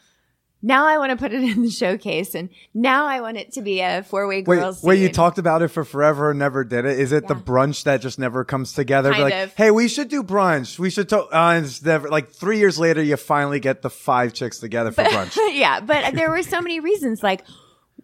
now 0.62 0.86
I 0.86 0.98
want 0.98 1.10
to 1.10 1.16
put 1.16 1.32
it 1.32 1.42
in 1.42 1.62
the 1.62 1.70
showcase, 1.70 2.34
and 2.34 2.50
now 2.74 3.06
I 3.06 3.22
want 3.22 3.38
it 3.38 3.52
to 3.52 3.62
be 3.62 3.80
a 3.80 4.02
four 4.02 4.28
way 4.28 4.42
Wait, 4.42 4.58
girls. 4.58 4.82
wait, 4.82 4.96
wait 4.98 5.02
you 5.02 5.08
talked 5.08 5.38
about 5.38 5.62
it 5.62 5.68
for 5.68 5.84
forever 5.84 6.30
and 6.30 6.38
never 6.38 6.64
did 6.64 6.84
it. 6.84 6.98
Is 6.98 7.12
it 7.12 7.26
the 7.28 7.34
brunch 7.34 7.84
that 7.84 8.02
just 8.02 8.18
never 8.18 8.44
comes 8.44 8.74
together? 8.74 9.10
Kind 9.10 9.22
like, 9.22 9.34
of. 9.34 9.54
hey, 9.54 9.70
we 9.70 9.88
should 9.88 10.08
do 10.08 10.22
brunch. 10.22 10.78
We 10.78 10.90
should 10.90 11.08
talk. 11.08 11.30
Uh, 11.32 11.62
it's 11.64 11.82
never 11.82 12.10
like 12.10 12.32
three 12.32 12.58
years 12.58 12.78
later, 12.78 13.02
you 13.02 13.16
finally 13.16 13.58
get 13.58 13.80
the 13.80 13.88
five 13.88 14.34
chicks 14.34 14.58
together 14.58 14.92
for 14.92 15.02
brunch. 15.04 15.34
yeah, 15.54 15.80
but 15.80 16.14
there 16.14 16.28
were 16.28 16.42
so 16.42 16.60
many 16.60 16.78
reasons. 16.78 17.22
Like 17.22 17.42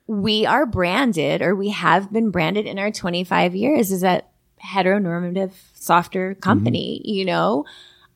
we 0.07 0.47
are 0.47 0.67
branded, 0.67 1.43
or 1.43 1.55
we 1.55 1.71
have 1.71 2.13
been 2.13 2.31
branded 2.31 2.67
in 2.67 2.79
our 2.79 2.91
25 2.91 3.55
years 3.55 3.91
as 3.91 4.03
a 4.03 4.23
heteronormative, 4.65 5.53
softer 5.75 6.35
company. 6.35 7.01
You 7.05 7.25
know, 7.25 7.65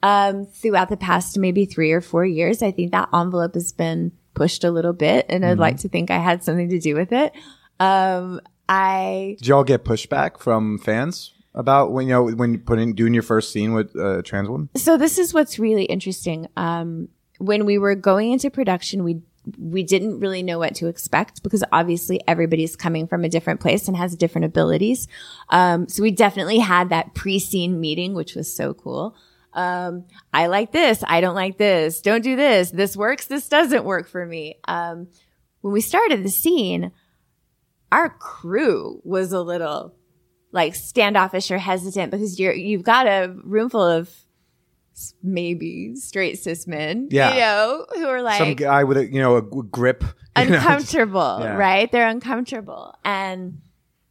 um, 0.02 0.46
throughout 0.46 0.88
the 0.88 0.96
past 0.96 1.38
maybe 1.38 1.64
three 1.64 1.92
or 1.92 2.00
four 2.00 2.24
years, 2.24 2.62
I 2.62 2.70
think 2.70 2.92
that 2.92 3.08
envelope 3.12 3.54
has 3.54 3.72
been 3.72 4.12
pushed 4.34 4.64
a 4.64 4.70
little 4.70 4.92
bit, 4.92 5.26
and 5.28 5.44
I'd 5.44 5.58
like 5.58 5.78
to 5.78 5.88
think 5.88 6.10
I 6.10 6.18
had 6.18 6.44
something 6.44 6.68
to 6.68 6.78
do 6.78 6.94
with 6.94 7.12
it. 7.12 7.32
Um, 7.78 8.40
I 8.68 9.36
Did 9.38 9.48
y'all 9.48 9.64
get 9.64 9.84
pushback 9.84 10.38
from 10.38 10.78
fans 10.78 11.34
about 11.54 11.90
when 11.90 12.06
you 12.06 12.12
know 12.12 12.24
when 12.30 12.58
putting 12.60 12.94
doing 12.94 13.12
your 13.12 13.24
first 13.24 13.52
scene 13.52 13.72
with 13.72 13.94
a 13.96 14.22
trans 14.22 14.48
woman? 14.48 14.70
so 14.76 14.96
this 14.96 15.18
is 15.18 15.34
what's 15.34 15.58
really 15.58 15.84
interesting. 15.84 16.46
Um, 16.56 17.08
when 17.38 17.64
we 17.64 17.78
were 17.78 17.94
going 17.94 18.32
into 18.32 18.50
production, 18.50 19.02
we 19.02 19.22
we 19.58 19.82
didn't 19.82 20.20
really 20.20 20.42
know 20.42 20.58
what 20.58 20.74
to 20.76 20.88
expect 20.88 21.42
because 21.42 21.64
obviously 21.72 22.20
everybody's 22.26 22.76
coming 22.76 23.06
from 23.06 23.24
a 23.24 23.28
different 23.28 23.60
place 23.60 23.88
and 23.88 23.96
has 23.96 24.16
different 24.16 24.44
abilities. 24.46 25.08
Um, 25.48 25.88
so 25.88 26.02
we 26.02 26.10
definitely 26.10 26.58
had 26.58 26.90
that 26.90 27.14
pre-scene 27.14 27.80
meeting, 27.80 28.14
which 28.14 28.34
was 28.34 28.54
so 28.54 28.74
cool. 28.74 29.14
Um, 29.52 30.04
I 30.32 30.46
like 30.46 30.72
this. 30.72 31.02
I 31.06 31.20
don't 31.20 31.34
like 31.34 31.58
this. 31.58 32.00
Don't 32.00 32.22
do 32.22 32.36
this. 32.36 32.70
This 32.70 32.96
works. 32.96 33.26
This 33.26 33.48
doesn't 33.48 33.84
work 33.84 34.08
for 34.08 34.24
me. 34.24 34.56
Um, 34.66 35.08
when 35.60 35.72
we 35.72 35.80
started 35.80 36.22
the 36.22 36.30
scene, 36.30 36.92
our 37.92 38.10
crew 38.10 39.00
was 39.04 39.32
a 39.32 39.40
little 39.40 39.94
like 40.52 40.74
standoffish 40.74 41.50
or 41.50 41.58
hesitant 41.58 42.10
because 42.10 42.38
you're 42.38 42.54
you've 42.54 42.82
got 42.82 43.06
a 43.06 43.34
room 43.44 43.68
full 43.68 43.82
of 43.82 44.10
maybe 45.22 45.94
straight 45.96 46.38
cis 46.38 46.66
men, 46.66 47.08
Yeah. 47.10 47.34
you 47.34 47.40
know, 47.40 47.86
who 47.94 48.06
are 48.06 48.22
like 48.22 48.38
Some 48.38 48.54
guy 48.54 48.84
with 48.84 48.96
a 48.98 49.06
you 49.06 49.20
know 49.20 49.36
a 49.36 49.42
grip. 49.42 50.02
you 50.38 50.44
know, 50.46 50.56
uncomfortable, 50.56 51.38
Yeah. 51.40 51.54
right? 51.56 51.90
They're 51.90 52.08
uncomfortable. 52.08 52.94
And 53.04 53.60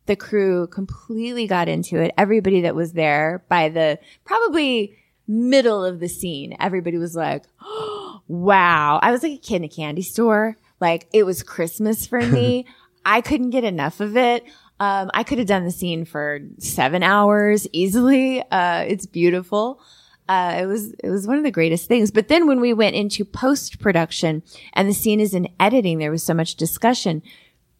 the 0.05 0.15
crew 0.15 0.67
completely 0.67 1.47
got 1.47 1.69
into 1.69 1.99
it. 2.01 2.11
Everybody 2.17 2.61
that 2.61 2.75
was 2.75 2.93
there 2.93 3.43
by 3.49 3.69
the 3.69 3.99
probably 4.25 4.95
middle 5.27 5.85
of 5.85 5.99
the 5.99 6.09
scene, 6.09 6.55
everybody 6.59 6.97
was 6.97 7.15
like, 7.15 7.45
wow. 8.27 8.99
I 9.01 9.11
was 9.11 9.23
like 9.23 9.33
a 9.33 9.37
kid 9.37 9.57
in 9.57 9.63
a 9.65 9.69
candy 9.69 10.01
store. 10.01 10.57
Like 10.79 11.07
it 11.13 11.23
was 11.25 11.43
Christmas 11.43 12.05
for 12.07 12.21
me. 12.21 12.65
I 13.05 13.21
couldn't 13.21 13.51
get 13.51 13.63
enough 13.63 13.99
of 13.99 14.17
it. 14.17 14.43
Um, 14.81 15.09
I 15.13 15.23
could 15.23 15.39
have 15.39 15.47
done 15.47 15.65
the 15.65 15.71
scene 15.71 16.05
for 16.05 16.39
seven 16.59 17.03
hours 17.03 17.67
easily. 17.73 18.41
Uh, 18.49 18.85
it's 18.87 19.05
beautiful. 19.05 19.81
Uh, 20.29 20.59
it 20.61 20.67
was 20.67 20.93
it 21.03 21.09
was 21.09 21.25
one 21.25 21.37
of 21.37 21.43
the 21.43 21.49
greatest 21.49 21.87
things. 21.87 22.11
But 22.11 22.27
then 22.27 22.45
when 22.45 22.61
we 22.61 22.71
went 22.71 22.95
into 22.95 23.25
post 23.25 23.79
production 23.79 24.43
and 24.73 24.87
the 24.87 24.93
scene 24.93 25.19
is 25.19 25.33
in 25.33 25.49
editing, 25.59 25.97
there 25.97 26.11
was 26.11 26.21
so 26.21 26.35
much 26.35 26.53
discussion. 26.55 27.23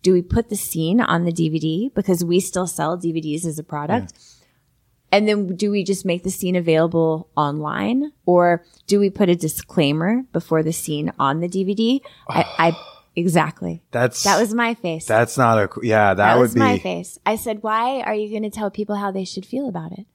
Do 0.02 0.14
we 0.14 0.24
put 0.24 0.50
the 0.50 0.56
scene 0.56 1.00
on 1.00 1.26
the 1.26 1.32
DVD 1.32 1.93
because 1.93 2.26
we 2.26 2.39
still 2.39 2.66
sell 2.66 2.97
DVDs 2.97 3.45
as 3.45 3.60
a 3.60 3.64
product? 3.64 4.14
And 5.12 5.28
then 5.28 5.56
do 5.56 5.70
we 5.70 5.84
just 5.84 6.06
make 6.06 6.24
the 6.24 6.32
scene 6.32 6.56
available 6.56 7.30
online 7.36 8.14
or 8.26 8.64
do 8.88 9.00
we 9.00 9.12
put 9.12 9.30
a 9.30 9.36
disclaimer 9.36 10.24
before 10.34 10.64
the 10.64 10.74
scene 10.74 11.12
on 11.20 11.41
the 11.41 11.47
DVD? 11.50 12.00
I, 12.28 12.45
I 12.58 12.78
exactly. 13.16 13.84
That's 13.91 14.24
That 14.24 14.39
was 14.39 14.56
my 14.56 14.74
face. 14.74 15.06
that's 15.06 15.38
not 15.38 15.58
a 15.58 15.70
yeah. 15.84 16.16
That, 16.16 16.16
That 16.16 16.36
would 16.38 16.41
was 16.43 16.54
be 16.56 16.60
my 16.62 16.80
face. 16.80 17.20
I 17.26 17.36
said, 17.36 17.62
why 17.62 18.02
are 18.02 18.16
you 18.16 18.30
going 18.30 18.50
to 18.50 18.50
tell 18.50 18.72
people 18.72 18.95
how 18.95 19.12
they 19.12 19.26
should 19.26 19.45
feel 19.45 19.68
about 19.68 19.91
it? 19.91 20.08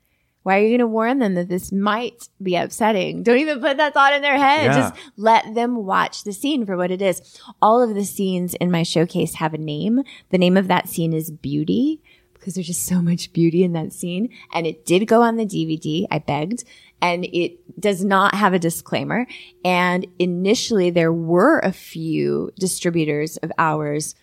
Why 0.44 0.58
are 0.58 0.62
you 0.62 0.68
going 0.68 0.78
to 0.78 0.86
warn 0.86 1.18
them 1.18 1.34
that 1.34 1.48
this 1.48 1.72
might 1.72 2.28
be 2.40 2.54
upsetting? 2.54 3.22
Don't 3.22 3.38
even 3.38 3.60
put 3.60 3.78
that 3.78 3.94
thought 3.94 4.12
in 4.12 4.22
their 4.22 4.38
head. 4.38 4.66
Yeah. 4.66 4.76
Just 4.76 4.94
let 5.16 5.54
them 5.54 5.84
watch 5.84 6.22
the 6.22 6.32
scene 6.32 6.64
for 6.64 6.76
what 6.76 6.90
it 6.90 7.02
is. 7.02 7.40
All 7.60 7.82
of 7.82 7.94
the 7.94 8.04
scenes 8.04 8.54
in 8.54 8.70
my 8.70 8.82
showcase 8.82 9.34
have 9.34 9.54
a 9.54 9.58
name. 9.58 10.02
The 10.30 10.38
name 10.38 10.56
of 10.56 10.68
that 10.68 10.88
scene 10.88 11.12
is 11.12 11.30
Beauty 11.30 12.02
because 12.34 12.54
there's 12.54 12.66
just 12.66 12.84
so 12.84 13.00
much 13.00 13.32
beauty 13.32 13.64
in 13.64 13.72
that 13.72 13.90
scene. 13.90 14.28
And 14.52 14.66
it 14.66 14.84
did 14.84 15.06
go 15.06 15.22
on 15.22 15.36
the 15.36 15.46
DVD. 15.46 16.06
I 16.10 16.18
begged 16.18 16.64
and 17.00 17.24
it 17.24 17.80
does 17.80 18.04
not 18.04 18.34
have 18.34 18.52
a 18.52 18.58
disclaimer. 18.58 19.26
And 19.64 20.06
initially 20.18 20.90
there 20.90 21.12
were 21.12 21.60
a 21.60 21.72
few 21.72 22.52
distributors 22.58 23.38
of 23.38 23.50
ours 23.56 24.14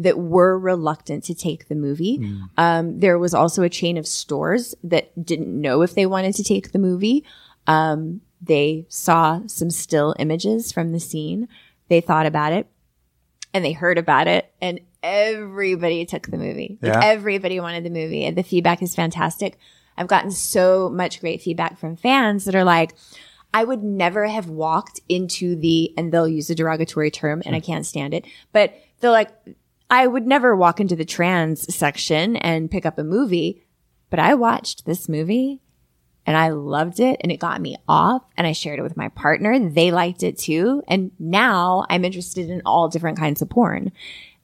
that 0.00 0.18
were 0.18 0.58
reluctant 0.58 1.24
to 1.24 1.34
take 1.34 1.68
the 1.68 1.74
movie. 1.74 2.18
Um, 2.56 3.00
there 3.00 3.18
was 3.18 3.34
also 3.34 3.62
a 3.62 3.68
chain 3.68 3.96
of 3.98 4.06
stores 4.06 4.74
that 4.82 5.24
didn't 5.24 5.48
know 5.60 5.82
if 5.82 5.94
they 5.94 6.06
wanted 6.06 6.34
to 6.36 6.42
take 6.42 6.72
the 6.72 6.78
movie. 6.78 7.24
Um, 7.66 8.22
they 8.40 8.86
saw 8.88 9.42
some 9.46 9.70
still 9.70 10.14
images 10.18 10.72
from 10.72 10.92
the 10.92 11.00
scene. 11.00 11.48
They 11.88 12.00
thought 12.00 12.24
about 12.26 12.52
it 12.54 12.66
and 13.52 13.62
they 13.64 13.72
heard 13.72 13.98
about 13.98 14.26
it 14.26 14.50
and 14.60 14.80
everybody 15.02 16.06
took 16.06 16.28
the 16.28 16.38
movie. 16.38 16.78
Like 16.80 16.94
everybody 17.04 17.60
wanted 17.60 17.84
the 17.84 17.90
movie 17.90 18.24
and 18.24 18.36
the 18.36 18.42
feedback 18.42 18.82
is 18.82 18.94
fantastic. 18.94 19.58
I've 19.98 20.06
gotten 20.06 20.30
so 20.30 20.88
much 20.88 21.20
great 21.20 21.42
feedback 21.42 21.78
from 21.78 21.96
fans 21.96 22.46
that 22.46 22.54
are 22.54 22.64
like, 22.64 22.94
I 23.52 23.64
would 23.64 23.82
never 23.82 24.26
have 24.26 24.48
walked 24.48 25.00
into 25.08 25.56
the, 25.56 25.92
and 25.98 26.12
they'll 26.12 26.28
use 26.28 26.48
a 26.48 26.54
derogatory 26.54 27.10
term 27.10 27.42
and 27.44 27.54
I 27.54 27.60
can't 27.60 27.84
stand 27.84 28.14
it, 28.14 28.24
but 28.52 28.72
they're 29.00 29.10
like, 29.10 29.30
I 29.90 30.06
would 30.06 30.26
never 30.26 30.54
walk 30.54 30.80
into 30.80 30.94
the 30.94 31.04
trans 31.04 31.74
section 31.74 32.36
and 32.36 32.70
pick 32.70 32.86
up 32.86 32.98
a 32.98 33.04
movie, 33.04 33.66
but 34.08 34.20
I 34.20 34.34
watched 34.34 34.86
this 34.86 35.08
movie 35.08 35.60
and 36.24 36.36
I 36.36 36.50
loved 36.50 37.00
it 37.00 37.20
and 37.20 37.32
it 37.32 37.40
got 37.40 37.60
me 37.60 37.76
off 37.88 38.22
and 38.36 38.46
I 38.46 38.52
shared 38.52 38.78
it 38.78 38.82
with 38.82 38.96
my 38.96 39.08
partner. 39.08 39.58
They 39.58 39.90
liked 39.90 40.22
it 40.22 40.38
too. 40.38 40.82
And 40.86 41.10
now 41.18 41.86
I'm 41.90 42.04
interested 42.04 42.48
in 42.48 42.62
all 42.64 42.88
different 42.88 43.18
kinds 43.18 43.42
of 43.42 43.50
porn. 43.50 43.90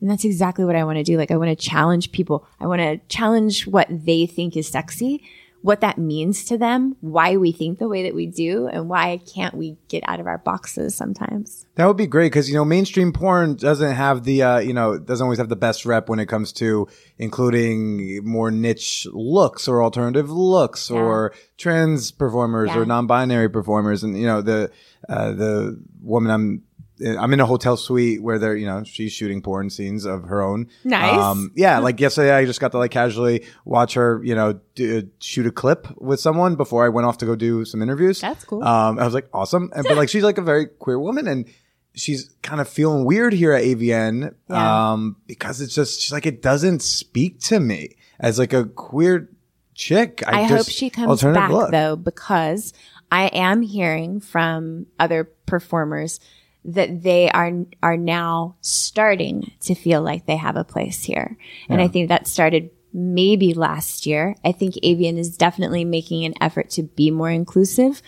And 0.01 0.11
that's 0.11 0.24
exactly 0.24 0.64
what 0.64 0.76
I 0.76 0.84
want 0.84 0.97
to 0.99 1.05
do. 1.05 1.16
Like 1.16 1.30
I 1.30 1.36
want 1.36 1.57
to 1.57 1.64
challenge 1.64 2.11
people. 2.11 2.47
I 2.59 2.66
want 2.66 2.80
to 2.80 2.99
challenge 3.09 3.68
what 3.68 3.86
they 3.88 4.26
think 4.26 4.57
is 4.57 4.68
sexy, 4.68 5.22
what 5.66 5.80
that 5.80 5.98
means 5.98 6.44
to 6.44 6.56
them, 6.56 6.94
why 7.00 7.36
we 7.36 7.50
think 7.50 7.80
the 7.80 7.88
way 7.88 8.04
that 8.04 8.14
we 8.14 8.24
do, 8.24 8.68
and 8.68 8.88
why 8.88 9.18
can't 9.34 9.52
we 9.52 9.76
get 9.88 10.04
out 10.06 10.20
of 10.20 10.26
our 10.28 10.38
boxes 10.38 10.94
sometimes. 10.94 11.66
That 11.74 11.86
would 11.86 11.96
be 11.96 12.06
great 12.06 12.26
because 12.26 12.48
you 12.48 12.54
know 12.54 12.64
mainstream 12.64 13.12
porn 13.12 13.56
doesn't 13.56 13.96
have 13.96 14.22
the 14.22 14.42
uh, 14.44 14.58
you 14.60 14.72
know 14.72 14.96
doesn't 14.96 15.24
always 15.24 15.38
have 15.38 15.48
the 15.48 15.56
best 15.56 15.84
rep 15.84 16.08
when 16.08 16.20
it 16.20 16.26
comes 16.26 16.52
to 16.54 16.86
including 17.18 18.24
more 18.24 18.52
niche 18.52 19.08
looks 19.12 19.66
or 19.66 19.82
alternative 19.82 20.30
looks 20.30 20.88
or 20.88 21.34
trans 21.58 22.12
performers 22.12 22.70
Yeah. 22.70 22.78
or 22.78 22.86
non-binary 22.86 23.48
performers 23.48 24.04
and 24.04 24.16
you 24.16 24.26
know 24.26 24.42
the 24.42 24.70
uh, 25.08 25.32
the 25.32 25.82
woman 26.00 26.30
I'm 26.30 26.62
I'm 27.05 27.32
in 27.32 27.40
a 27.40 27.47
hotel 27.47 27.76
suite 27.76 28.22
where 28.22 28.38
they're 28.38 28.57
you 28.57 28.66
know 28.66 28.82
she's 28.84 29.12
shooting 29.12 29.42
porn 29.42 29.70
scenes 29.70 30.05
of 30.05 30.24
her 30.24 30.42
own. 30.42 30.68
Nice. 30.84 31.49
yeah, 31.55 31.78
like 31.78 32.01
yesterday 32.01 32.32
I 32.32 32.44
just 32.44 32.61
got 32.61 32.72
to 32.72 32.78
like 32.78 32.90
casually 32.90 33.44
watch 33.64 33.94
her 33.94 34.22
you 34.24 34.34
know 34.34 34.61
do, 34.74 35.09
shoot 35.20 35.47
a 35.47 35.51
clip 35.51 35.88
with 36.01 36.20
someone 36.20 36.55
before 36.57 36.84
I 36.84 36.88
went 36.88 37.07
off 37.07 37.18
to 37.18 37.26
go 37.26 37.36
do 37.36 37.64
some 37.64 37.82
interviews. 37.82 38.20
That's 38.20 38.44
cool. 38.44 38.62
Um, 38.62 38.99
I 38.99 39.05
was 39.05 39.14
like, 39.14 39.28
awesome. 39.32 39.70
And, 39.74 39.84
but 39.86 39.97
like, 39.97 40.09
she's 40.09 40.22
like 40.22 40.38
a 40.38 40.42
very 40.42 40.66
queer 40.66 40.99
woman 40.99 41.26
and 41.26 41.47
she's 41.94 42.34
kind 42.42 42.61
of 42.61 42.68
feeling 42.68 43.05
weird 43.05 43.32
here 43.32 43.53
at 43.53 43.64
AVN. 43.64 44.34
Yeah. 44.49 44.92
Um, 44.92 45.16
because 45.26 45.61
it's 45.61 45.74
just, 45.74 46.01
she's 46.01 46.12
like, 46.12 46.26
it 46.26 46.42
doesn't 46.42 46.82
speak 46.82 47.40
to 47.40 47.59
me 47.59 47.97
as 48.20 48.38
like 48.38 48.53
a 48.53 48.64
queer 48.66 49.30
chick. 49.74 50.22
I, 50.26 50.42
hope 50.44 50.59
just- 50.59 50.72
she 50.72 50.90
comes 50.90 51.22
back 51.22 51.51
look. 51.51 51.70
though, 51.70 51.97
because 51.97 52.72
I 53.11 53.26
am 53.28 53.62
hearing 53.62 54.20
from 54.20 54.86
other 54.99 55.24
performers 55.24 56.20
that 56.66 57.02
they 57.02 57.30
are 57.30 57.52
are 57.82 57.96
now 57.96 58.56
starting 58.60 59.52
to 59.60 59.74
feel 59.74 60.02
like 60.02 60.26
they 60.26 60.36
have 60.36 60.56
a 60.56 60.64
place 60.64 61.04
here. 61.04 61.36
And 61.68 61.80
I 61.80 61.88
think 61.88 62.08
that 62.08 62.26
started 62.26 62.70
maybe 62.92 63.54
last 63.54 64.06
year. 64.06 64.34
I 64.44 64.52
think 64.52 64.74
AVN 64.76 65.18
is 65.18 65.36
definitely 65.36 65.84
making 65.84 66.24
an 66.24 66.34
effort 66.40 66.70
to 66.70 66.82
be 66.82 67.10
more 67.10 67.30
inclusive. 67.30 68.02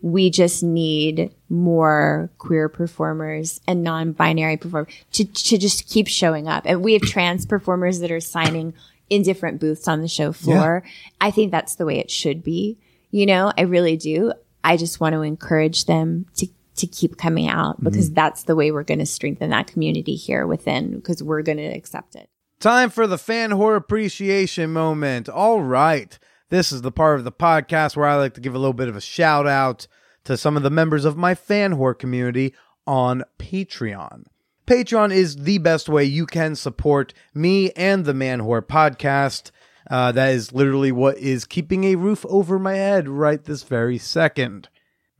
We 0.00 0.28
just 0.30 0.62
need 0.62 1.34
more 1.48 2.30
queer 2.38 2.68
performers 2.68 3.60
and 3.66 3.82
non-binary 3.82 4.58
performers 4.58 4.92
to, 5.12 5.24
to 5.24 5.58
just 5.58 5.88
keep 5.88 6.08
showing 6.08 6.48
up. 6.48 6.64
And 6.66 6.82
we 6.82 6.94
have 6.94 7.02
trans 7.02 7.46
performers 7.46 8.00
that 8.00 8.10
are 8.10 8.20
signing 8.20 8.74
in 9.08 9.22
different 9.22 9.60
booths 9.60 9.88
on 9.88 10.00
the 10.00 10.08
show 10.08 10.32
floor. 10.32 10.82
I 11.20 11.30
think 11.30 11.50
that's 11.50 11.76
the 11.76 11.86
way 11.86 11.98
it 11.98 12.10
should 12.10 12.42
be. 12.42 12.78
You 13.10 13.26
know, 13.26 13.52
I 13.56 13.62
really 13.62 13.96
do. 13.96 14.32
I 14.64 14.78
just 14.78 14.98
want 14.98 15.12
to 15.12 15.20
encourage 15.20 15.84
them 15.84 16.26
to 16.36 16.48
to 16.76 16.86
keep 16.86 17.16
coming 17.16 17.48
out 17.48 17.82
because 17.82 18.10
that's 18.10 18.44
the 18.44 18.56
way 18.56 18.70
we're 18.70 18.82
going 18.82 18.98
to 18.98 19.06
strengthen 19.06 19.50
that 19.50 19.66
community 19.66 20.16
here 20.16 20.46
within 20.46 20.96
because 20.96 21.22
we're 21.22 21.42
going 21.42 21.58
to 21.58 21.64
accept 21.64 22.16
it. 22.16 22.28
Time 22.60 22.90
for 22.90 23.06
the 23.06 23.18
fan 23.18 23.50
whore 23.50 23.76
appreciation 23.76 24.72
moment. 24.72 25.28
All 25.28 25.60
right. 25.60 26.18
This 26.50 26.72
is 26.72 26.82
the 26.82 26.92
part 26.92 27.18
of 27.18 27.24
the 27.24 27.32
podcast 27.32 27.96
where 27.96 28.06
I 28.06 28.16
like 28.16 28.34
to 28.34 28.40
give 28.40 28.54
a 28.54 28.58
little 28.58 28.74
bit 28.74 28.88
of 28.88 28.96
a 28.96 29.00
shout 29.00 29.46
out 29.46 29.86
to 30.24 30.36
some 30.36 30.56
of 30.56 30.62
the 30.62 30.70
members 30.70 31.04
of 31.04 31.16
my 31.16 31.34
fan 31.34 31.74
whore 31.74 31.98
community 31.98 32.54
on 32.86 33.24
Patreon. 33.38 34.24
Patreon 34.66 35.12
is 35.12 35.36
the 35.36 35.58
best 35.58 35.88
way 35.88 36.04
you 36.04 36.26
can 36.26 36.56
support 36.56 37.12
me 37.34 37.70
and 37.72 38.04
the 38.04 38.14
Man 38.14 38.40
Whore 38.40 38.62
podcast. 38.62 39.50
Uh, 39.90 40.12
that 40.12 40.32
is 40.32 40.54
literally 40.54 40.90
what 40.90 41.18
is 41.18 41.44
keeping 41.44 41.84
a 41.84 41.96
roof 41.96 42.24
over 42.28 42.58
my 42.58 42.74
head 42.74 43.06
right 43.06 43.44
this 43.44 43.62
very 43.62 43.98
second. 43.98 44.68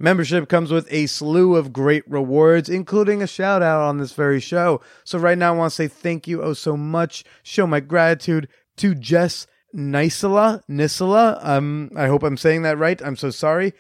Membership 0.05 0.51
comes 0.51 0.71
with 0.71 0.87
a 0.93 1.07
slew 1.07 1.57
of 1.57 1.73
great 1.73 2.05
rewards, 2.07 2.69
including 2.69 3.23
a 3.23 3.27
shout 3.27 3.63
out 3.63 3.81
on 3.81 3.97
this 3.97 4.13
very 4.13 4.39
show. 4.39 4.83
So, 5.03 5.19
right 5.19 5.39
now, 5.39 5.55
I 5.55 5.57
want 5.57 5.71
to 5.71 5.75
say 5.75 5.89
thank 5.89 6.29
you 6.29 6.43
oh 6.43 6.53
so 6.53 6.77
much, 6.77 7.25
show 7.43 7.67
my 7.67 7.81
gratitude 7.81 8.49
to 8.77 8.95
Jess 8.95 9.47
Nisela. 9.75 10.61
Nisela. 10.69 11.43
Um, 11.43 11.91
I 11.97 12.09
hope 12.09 12.23
I'm 12.23 12.37
saying 12.37 12.65
that 12.65 12.77
right. 12.77 13.01
I'm 13.01 13.17
so 13.17 13.31
sorry. 13.31 13.73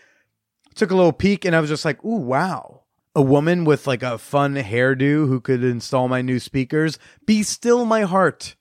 Took 0.74 0.90
a 0.90 0.96
little 0.96 1.12
peek 1.12 1.44
and 1.44 1.54
I 1.54 1.60
was 1.60 1.68
just 1.68 1.84
like, 1.84 2.02
ooh, 2.02 2.16
wow. 2.16 2.84
A 3.14 3.20
woman 3.20 3.66
with 3.66 3.86
like 3.86 4.02
a 4.02 4.16
fun 4.16 4.54
hairdo 4.54 5.28
who 5.28 5.42
could 5.42 5.62
install 5.62 6.08
my 6.08 6.22
new 6.22 6.40
speakers. 6.40 6.98
Be 7.26 7.42
still 7.42 7.84
my 7.84 8.04
heart. 8.04 8.56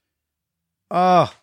Ah. 0.91 1.33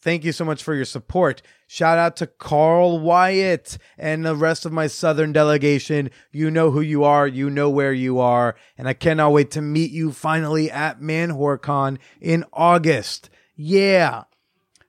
Thank 0.00 0.22
you 0.22 0.30
so 0.32 0.44
much 0.44 0.62
for 0.62 0.74
your 0.74 0.84
support. 0.84 1.42
Shout 1.74 1.98
out 1.98 2.14
to 2.18 2.28
Carl 2.28 3.00
Wyatt 3.00 3.78
and 3.98 4.24
the 4.24 4.36
rest 4.36 4.64
of 4.64 4.70
my 4.70 4.86
Southern 4.86 5.32
delegation. 5.32 6.08
You 6.30 6.48
know 6.48 6.70
who 6.70 6.80
you 6.80 7.02
are. 7.02 7.26
You 7.26 7.50
know 7.50 7.68
where 7.68 7.92
you 7.92 8.20
are. 8.20 8.54
And 8.78 8.86
I 8.86 8.92
cannot 8.92 9.32
wait 9.32 9.50
to 9.50 9.60
meet 9.60 9.90
you 9.90 10.12
finally 10.12 10.70
at 10.70 11.00
ManwhoreCon 11.00 11.98
in 12.20 12.44
August. 12.52 13.28
Yeah. 13.56 14.22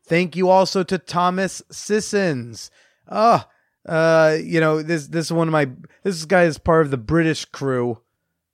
Thank 0.03 0.35
you 0.35 0.51
also 0.51 0.83
to 0.83 0.99
Thomas 0.99 1.63
Sissons. 1.71 2.69
Ah, 3.09 3.49
uh, 3.89 4.37
you 4.39 4.59
know, 4.59 4.83
this, 4.83 5.07
this 5.07 5.25
is 5.25 5.33
one 5.33 5.47
of 5.47 5.53
my, 5.53 5.71
this 6.03 6.23
guy 6.25 6.43
is 6.43 6.59
part 6.59 6.85
of 6.85 6.91
the 6.91 6.97
British 6.97 7.45
crew, 7.45 8.03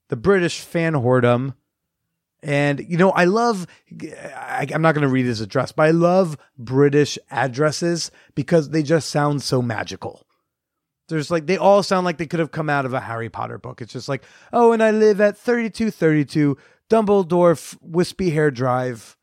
the 0.08 0.16
British 0.16 0.62
fan 0.62 0.94
whoredom. 0.94 1.56
And, 2.44 2.84
you 2.88 2.98
know, 2.98 3.12
I 3.12 3.26
love, 3.26 3.68
I, 4.02 4.68
I'm 4.74 4.82
not 4.82 4.96
going 4.96 5.04
to 5.04 5.14
read 5.14 5.26
his 5.26 5.42
address, 5.42 5.72
but 5.72 5.84
I 5.84 5.92
love 5.92 6.38
British 6.58 7.20
addresses 7.30 8.10
because 8.34 8.70
they 8.70 8.82
just 8.82 9.10
sound 9.10 9.44
so 9.44 9.62
magical. 9.62 10.26
There's 11.08 11.30
like, 11.30 11.46
they 11.46 11.58
all 11.58 11.84
sound 11.84 12.06
like 12.06 12.18
they 12.18 12.26
could 12.26 12.39
have 12.39 12.52
come 12.52 12.70
out 12.70 12.86
of 12.86 12.94
a 12.94 13.02
Harry 13.02 13.30
Potter 13.30 13.58
book. 13.58 13.82
It's 13.82 13.94
just 13.94 14.10
like, 14.10 14.24
oh, 14.54 14.72
and 14.72 14.82
I 14.82 14.92
live 14.92 15.22
at 15.22 15.38
3232 15.38 16.58
Dumbledore 16.89 17.78
Wispy 17.82 18.32
Hair 18.32 18.52
Drive 18.52 19.18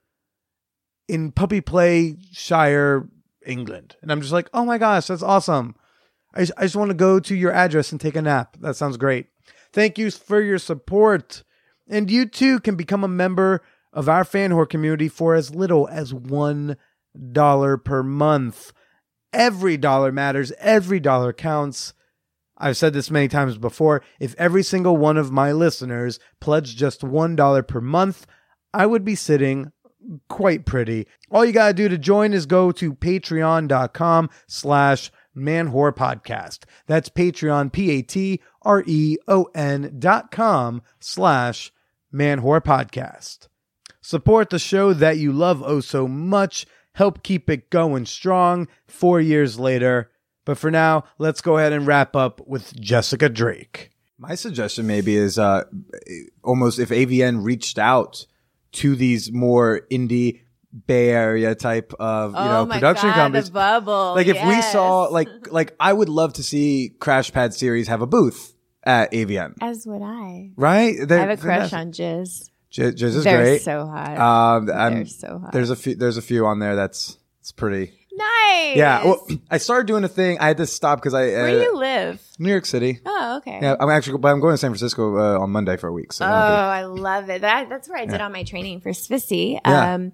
in 1.08 1.32
Puppy 1.32 1.60
Play 1.60 2.18
Shire, 2.32 3.08
England. 3.44 3.96
And 4.02 4.12
I'm 4.12 4.20
just 4.20 4.32
like, 4.32 4.48
oh 4.52 4.64
my 4.64 4.78
gosh, 4.78 5.06
that's 5.06 5.22
awesome. 5.22 5.74
I, 6.34 6.42
I 6.56 6.62
just 6.62 6.76
want 6.76 6.90
to 6.90 6.94
go 6.94 7.18
to 7.18 7.34
your 7.34 7.52
address 7.52 7.90
and 7.90 8.00
take 8.00 8.16
a 8.16 8.22
nap. 8.22 8.56
That 8.60 8.76
sounds 8.76 8.96
great. 8.96 9.26
Thank 9.72 9.98
you 9.98 10.10
for 10.10 10.40
your 10.40 10.58
support. 10.58 11.42
And 11.88 12.10
you 12.10 12.26
too 12.26 12.60
can 12.60 12.76
become 12.76 13.02
a 13.02 13.08
member 13.08 13.62
of 13.92 14.08
our 14.08 14.24
fan 14.24 14.50
whore 14.50 14.68
community 14.68 15.08
for 15.08 15.34
as 15.34 15.54
little 15.54 15.88
as 15.88 16.12
$1 16.12 17.84
per 17.84 18.02
month. 18.02 18.72
Every 19.32 19.76
dollar 19.76 20.12
matters, 20.12 20.52
every 20.58 21.00
dollar 21.00 21.32
counts. 21.32 21.94
I've 22.56 22.76
said 22.76 22.92
this 22.92 23.10
many 23.10 23.28
times 23.28 23.56
before. 23.56 24.02
If 24.18 24.34
every 24.36 24.62
single 24.62 24.96
one 24.96 25.16
of 25.16 25.30
my 25.30 25.52
listeners 25.52 26.18
pledged 26.40 26.76
just 26.76 27.02
$1 27.02 27.68
per 27.68 27.80
month, 27.80 28.26
I 28.74 28.86
would 28.86 29.04
be 29.04 29.14
sitting 29.14 29.72
quite 30.28 30.66
pretty. 30.66 31.06
All 31.30 31.44
you 31.44 31.52
gotta 31.52 31.74
do 31.74 31.88
to 31.88 31.98
join 31.98 32.32
is 32.32 32.46
go 32.46 32.72
to 32.72 32.94
patreon.com 32.94 34.30
slash 34.46 35.10
manwhore 35.36 35.94
podcast. 35.94 36.64
That's 36.86 37.08
Patreon, 37.08 37.72
P-A-T-R-E-O-N 37.72 38.40
dot 39.98 40.30
com 40.30 40.82
slash 41.00 41.72
manwhore 42.12 42.62
podcast. 42.62 43.48
Support 44.00 44.50
the 44.50 44.58
show 44.58 44.92
that 44.92 45.18
you 45.18 45.32
love 45.32 45.62
oh 45.62 45.80
so 45.80 46.08
much. 46.08 46.66
Help 46.94 47.22
keep 47.22 47.48
it 47.50 47.70
going 47.70 48.06
strong 48.06 48.68
four 48.86 49.20
years 49.20 49.58
later. 49.58 50.10
But 50.44 50.58
for 50.58 50.70
now, 50.70 51.04
let's 51.18 51.40
go 51.40 51.58
ahead 51.58 51.72
and 51.72 51.86
wrap 51.86 52.16
up 52.16 52.40
with 52.46 52.74
Jessica 52.80 53.28
Drake. 53.28 53.90
My 54.16 54.34
suggestion 54.34 54.86
maybe 54.86 55.14
is 55.14 55.38
uh, 55.38 55.64
almost 56.42 56.78
if 56.78 56.88
AVN 56.88 57.44
reached 57.44 57.78
out 57.78 58.26
to 58.72 58.96
these 58.96 59.30
more 59.30 59.82
indie 59.90 60.40
Bay 60.86 61.10
Area 61.10 61.54
type 61.54 61.92
of 61.98 62.32
you 62.32 62.38
oh 62.38 62.44
know 62.44 62.66
my 62.66 62.76
production 62.76 63.08
God, 63.10 63.14
companies. 63.14 63.46
The 63.46 63.52
bubble. 63.52 64.14
like 64.14 64.26
if 64.26 64.44
we 64.46 64.60
saw 64.62 65.04
like 65.04 65.28
like 65.50 65.74
I 65.80 65.92
would 65.92 66.08
love 66.08 66.34
to 66.34 66.42
see 66.42 66.94
Crash 66.98 67.32
Pad 67.32 67.54
series 67.54 67.88
have 67.88 68.02
a 68.02 68.06
booth 68.06 68.54
at 68.88 69.12
AVN. 69.12 69.54
As 69.60 69.86
would 69.86 70.02
I. 70.02 70.50
Right? 70.56 70.96
I 71.10 71.14
have 71.16 71.30
a 71.30 71.36
crush 71.36 71.72
on 71.72 71.92
Jizz. 71.92 72.50
Jizz, 72.72 72.92
Jizz 72.94 73.02
is 73.02 73.24
They're 73.24 73.42
great. 73.42 73.62
so 73.62 73.86
hot. 73.86 74.18
um, 74.18 74.66
They're 74.66 75.06
so 75.06 75.38
hot. 75.38 75.52
There's 75.52 75.70
a 75.70 75.76
few. 75.76 75.94
There's 75.94 76.16
a 76.16 76.22
few 76.22 76.46
on 76.46 76.58
there. 76.58 76.74
That's 76.76 77.18
it's 77.40 77.52
pretty. 77.52 77.92
nice. 78.12 78.76
Yeah. 78.76 79.04
Well, 79.04 79.26
I 79.50 79.58
started 79.58 79.86
doing 79.86 80.04
a 80.04 80.08
thing. 80.08 80.38
I 80.38 80.48
had 80.48 80.56
to 80.58 80.66
stop 80.66 80.98
because 80.98 81.14
I 81.14 81.28
uh, 81.34 81.42
Where 81.42 81.50
do 81.50 81.58
you 81.60 81.76
live? 81.76 82.22
New 82.38 82.50
York 82.50 82.66
City. 82.66 83.00
Oh, 83.06 83.36
okay. 83.38 83.58
Yeah, 83.62 83.76
I'm 83.80 83.88
actually, 83.90 84.18
but 84.18 84.28
I'm 84.28 84.40
going 84.40 84.52
to 84.54 84.58
San 84.58 84.70
Francisco 84.70 85.16
uh, 85.16 85.38
on 85.40 85.50
Monday 85.50 85.76
for 85.76 85.88
a 85.88 85.92
week. 85.92 86.12
So 86.12 86.24
Oh, 86.26 86.28
I 86.28 86.84
love 86.84 87.30
it. 87.30 87.40
That 87.42 87.68
that's 87.68 87.88
where 87.88 87.98
I 87.98 88.06
did 88.06 88.20
all 88.20 88.30
my 88.30 88.42
training 88.44 88.80
for 88.80 88.90
Swissy. 88.90 89.60
Yeah. 89.64 90.08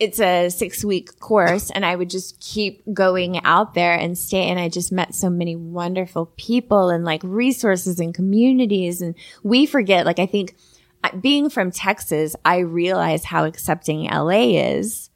It's 0.00 0.18
a 0.20 0.48
six 0.50 0.84
week 0.84 1.18
course, 1.20 1.70
and 1.70 1.86
I 1.86 1.94
would 1.94 2.10
just 2.10 2.40
keep 2.40 2.82
going 2.92 3.42
out 3.44 3.74
there 3.74 3.94
and 3.94 4.18
stay. 4.18 4.44
And 4.50 4.58
I 4.58 4.68
just 4.68 4.90
met 4.90 5.14
so 5.14 5.30
many 5.30 5.54
wonderful 5.54 6.26
people 6.36 6.90
and 6.90 7.04
like 7.04 7.20
resources 7.22 8.00
and 8.00 8.12
communities. 8.12 9.00
And 9.00 9.14
we 9.44 9.66
forget, 9.66 10.04
like, 10.04 10.18
I 10.18 10.26
think 10.26 10.56
being 11.20 11.48
from 11.48 11.70
Texas, 11.70 12.34
I 12.44 12.58
realize 12.58 13.24
how 13.24 13.44
accepting 13.44 14.08
LA 14.10 14.56
is. 14.58 15.10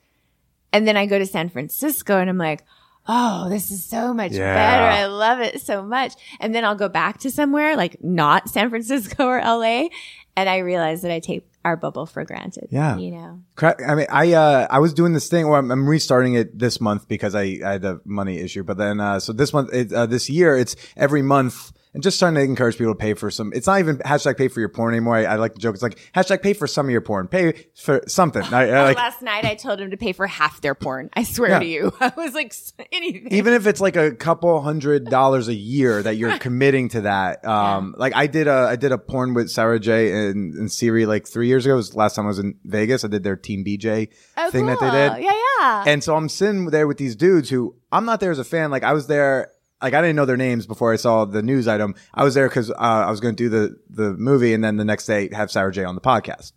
And 0.72 0.86
then 0.86 0.96
I 0.96 1.06
go 1.06 1.18
to 1.18 1.26
San 1.26 1.48
Francisco 1.48 2.18
and 2.18 2.28
I'm 2.30 2.38
like, 2.38 2.62
oh, 3.08 3.48
this 3.48 3.70
is 3.70 3.82
so 3.84 4.12
much 4.12 4.32
Yeah. 4.32 4.54
better. 4.54 4.84
I 4.84 5.06
love 5.06 5.40
it 5.40 5.60
so 5.62 5.82
much. 5.82 6.12
And 6.40 6.54
then 6.54 6.64
I'll 6.64 6.74
go 6.76 6.90
back 6.90 7.18
to 7.20 7.30
somewhere 7.30 7.74
like 7.74 8.04
not 8.04 8.48
San 8.50 8.68
Francisco 8.70 9.26
or 9.26 9.38
LA. 9.40 9.88
And 10.36 10.48
I 10.48 10.58
realize 10.58 11.02
that 11.02 11.10
I 11.10 11.18
take 11.20 11.48
our 11.68 11.76
bubble 11.76 12.06
for 12.06 12.24
granted. 12.24 12.68
Yeah. 12.70 12.96
You 12.96 13.12
know, 13.12 13.42
I 13.62 13.94
mean, 13.94 14.06
I 14.10 14.32
uh, 14.32 14.66
I 14.70 14.78
was 14.78 14.92
doing 14.92 15.12
this 15.12 15.28
thing 15.28 15.48
where 15.48 15.58
I'm, 15.58 15.70
I'm 15.70 15.88
restarting 15.88 16.34
it 16.34 16.58
this 16.58 16.80
month 16.80 17.06
because 17.08 17.34
I, 17.34 17.60
I 17.64 17.72
had 17.72 17.84
a 17.84 18.00
money 18.04 18.38
issue. 18.38 18.64
But 18.64 18.78
then, 18.78 19.00
uh, 19.00 19.20
so 19.20 19.32
this 19.32 19.52
month, 19.52 19.72
it, 19.72 19.92
uh, 19.92 20.06
this 20.06 20.28
year, 20.28 20.56
it's 20.56 20.74
every 20.96 21.22
month. 21.22 21.72
And 21.98 22.02
just 22.04 22.20
trying 22.20 22.34
to 22.34 22.40
encourage 22.40 22.78
people 22.78 22.94
to 22.94 22.98
pay 22.98 23.14
for 23.14 23.28
some. 23.28 23.52
It's 23.52 23.66
not 23.66 23.80
even 23.80 23.98
hashtag 23.98 24.36
pay 24.36 24.46
for 24.46 24.60
your 24.60 24.68
porn 24.68 24.94
anymore. 24.94 25.16
I, 25.16 25.24
I 25.24 25.34
like 25.34 25.54
the 25.54 25.58
joke. 25.58 25.74
It's 25.74 25.82
like 25.82 25.98
hashtag 26.14 26.42
pay 26.42 26.52
for 26.52 26.68
some 26.68 26.86
of 26.86 26.90
your 26.92 27.00
porn. 27.00 27.26
Pay 27.26 27.66
for 27.74 28.02
something. 28.06 28.44
I, 28.44 28.68
I 28.70 28.82
like 28.84 28.96
last 28.96 29.20
night 29.20 29.44
I 29.44 29.56
told 29.56 29.80
him 29.80 29.90
to 29.90 29.96
pay 29.96 30.12
for 30.12 30.28
half 30.28 30.60
their 30.60 30.76
porn. 30.76 31.10
I 31.14 31.24
swear 31.24 31.50
Yeah. 31.50 31.58
to 31.58 31.66
you. 31.66 31.92
I 32.00 32.12
was 32.16 32.34
like, 32.34 32.54
anything. 32.92 33.32
even 33.32 33.52
if 33.52 33.66
it's 33.66 33.80
like 33.80 33.96
a 33.96 34.12
couple 34.12 34.60
hundred 34.62 35.06
dollars 35.06 35.48
a 35.48 35.54
year 35.54 36.00
that 36.00 36.16
you're 36.16 36.38
committing 36.48 36.88
to 36.90 37.00
that. 37.00 37.44
Um, 37.44 37.96
like 37.98 38.14
I 38.14 38.28
did 38.28 38.46
a, 38.46 38.68
I 38.70 38.76
did 38.76 38.92
a 38.92 38.98
porn 38.98 39.34
with 39.34 39.50
Sara 39.50 39.80
Jay 39.80 40.12
and, 40.28 40.54
and 40.54 40.70
Siri 40.70 41.04
like 41.04 41.26
three 41.26 41.48
years 41.48 41.66
ago. 41.66 41.74
It 41.74 41.78
was 41.78 41.96
last 41.96 42.14
time 42.14 42.26
I 42.26 42.28
was 42.28 42.38
in 42.38 42.54
Vegas. 42.64 43.04
I 43.04 43.08
did 43.08 43.24
their 43.24 43.34
Team 43.34 43.64
BJ 43.64 44.08
oh, 44.36 44.50
thing 44.52 44.66
that 44.66 44.78
they 44.78 44.90
did. 44.90 45.24
Yeah, 45.24 45.32
yeah. 45.60 45.84
And 45.84 46.04
so 46.04 46.14
I'm 46.14 46.28
sitting 46.28 46.66
there 46.66 46.86
with 46.86 46.98
these 46.98 47.16
dudes 47.16 47.50
who 47.50 47.74
I'm 47.90 48.04
not 48.04 48.20
there 48.20 48.30
as 48.30 48.38
a 48.38 48.44
fan. 48.44 48.70
Like 48.70 48.84
I 48.84 48.92
was 48.92 49.08
there, 49.08 49.50
like 49.82 49.94
I 49.94 50.00
didn't 50.00 50.16
know 50.16 50.24
their 50.24 50.36
names 50.36 50.66
before 50.66 50.92
I 50.92 50.96
saw 50.96 51.24
the 51.24 51.42
news 51.42 51.68
item. 51.68 51.94
I 52.14 52.24
was 52.24 52.34
there 52.34 52.48
because 52.48 52.70
uh, 52.70 52.74
I 52.78 53.10
was 53.10 53.20
going 53.20 53.34
to 53.36 53.42
do 53.42 53.48
the 53.48 53.76
the 53.90 54.14
movie, 54.14 54.54
and 54.54 54.62
then 54.64 54.76
the 54.76 54.84
next 54.84 55.06
day 55.06 55.28
have 55.32 55.50
Sara 55.50 55.72
Jay 55.72 55.84
on 55.84 55.94
the 55.94 56.00
podcast. 56.00 56.52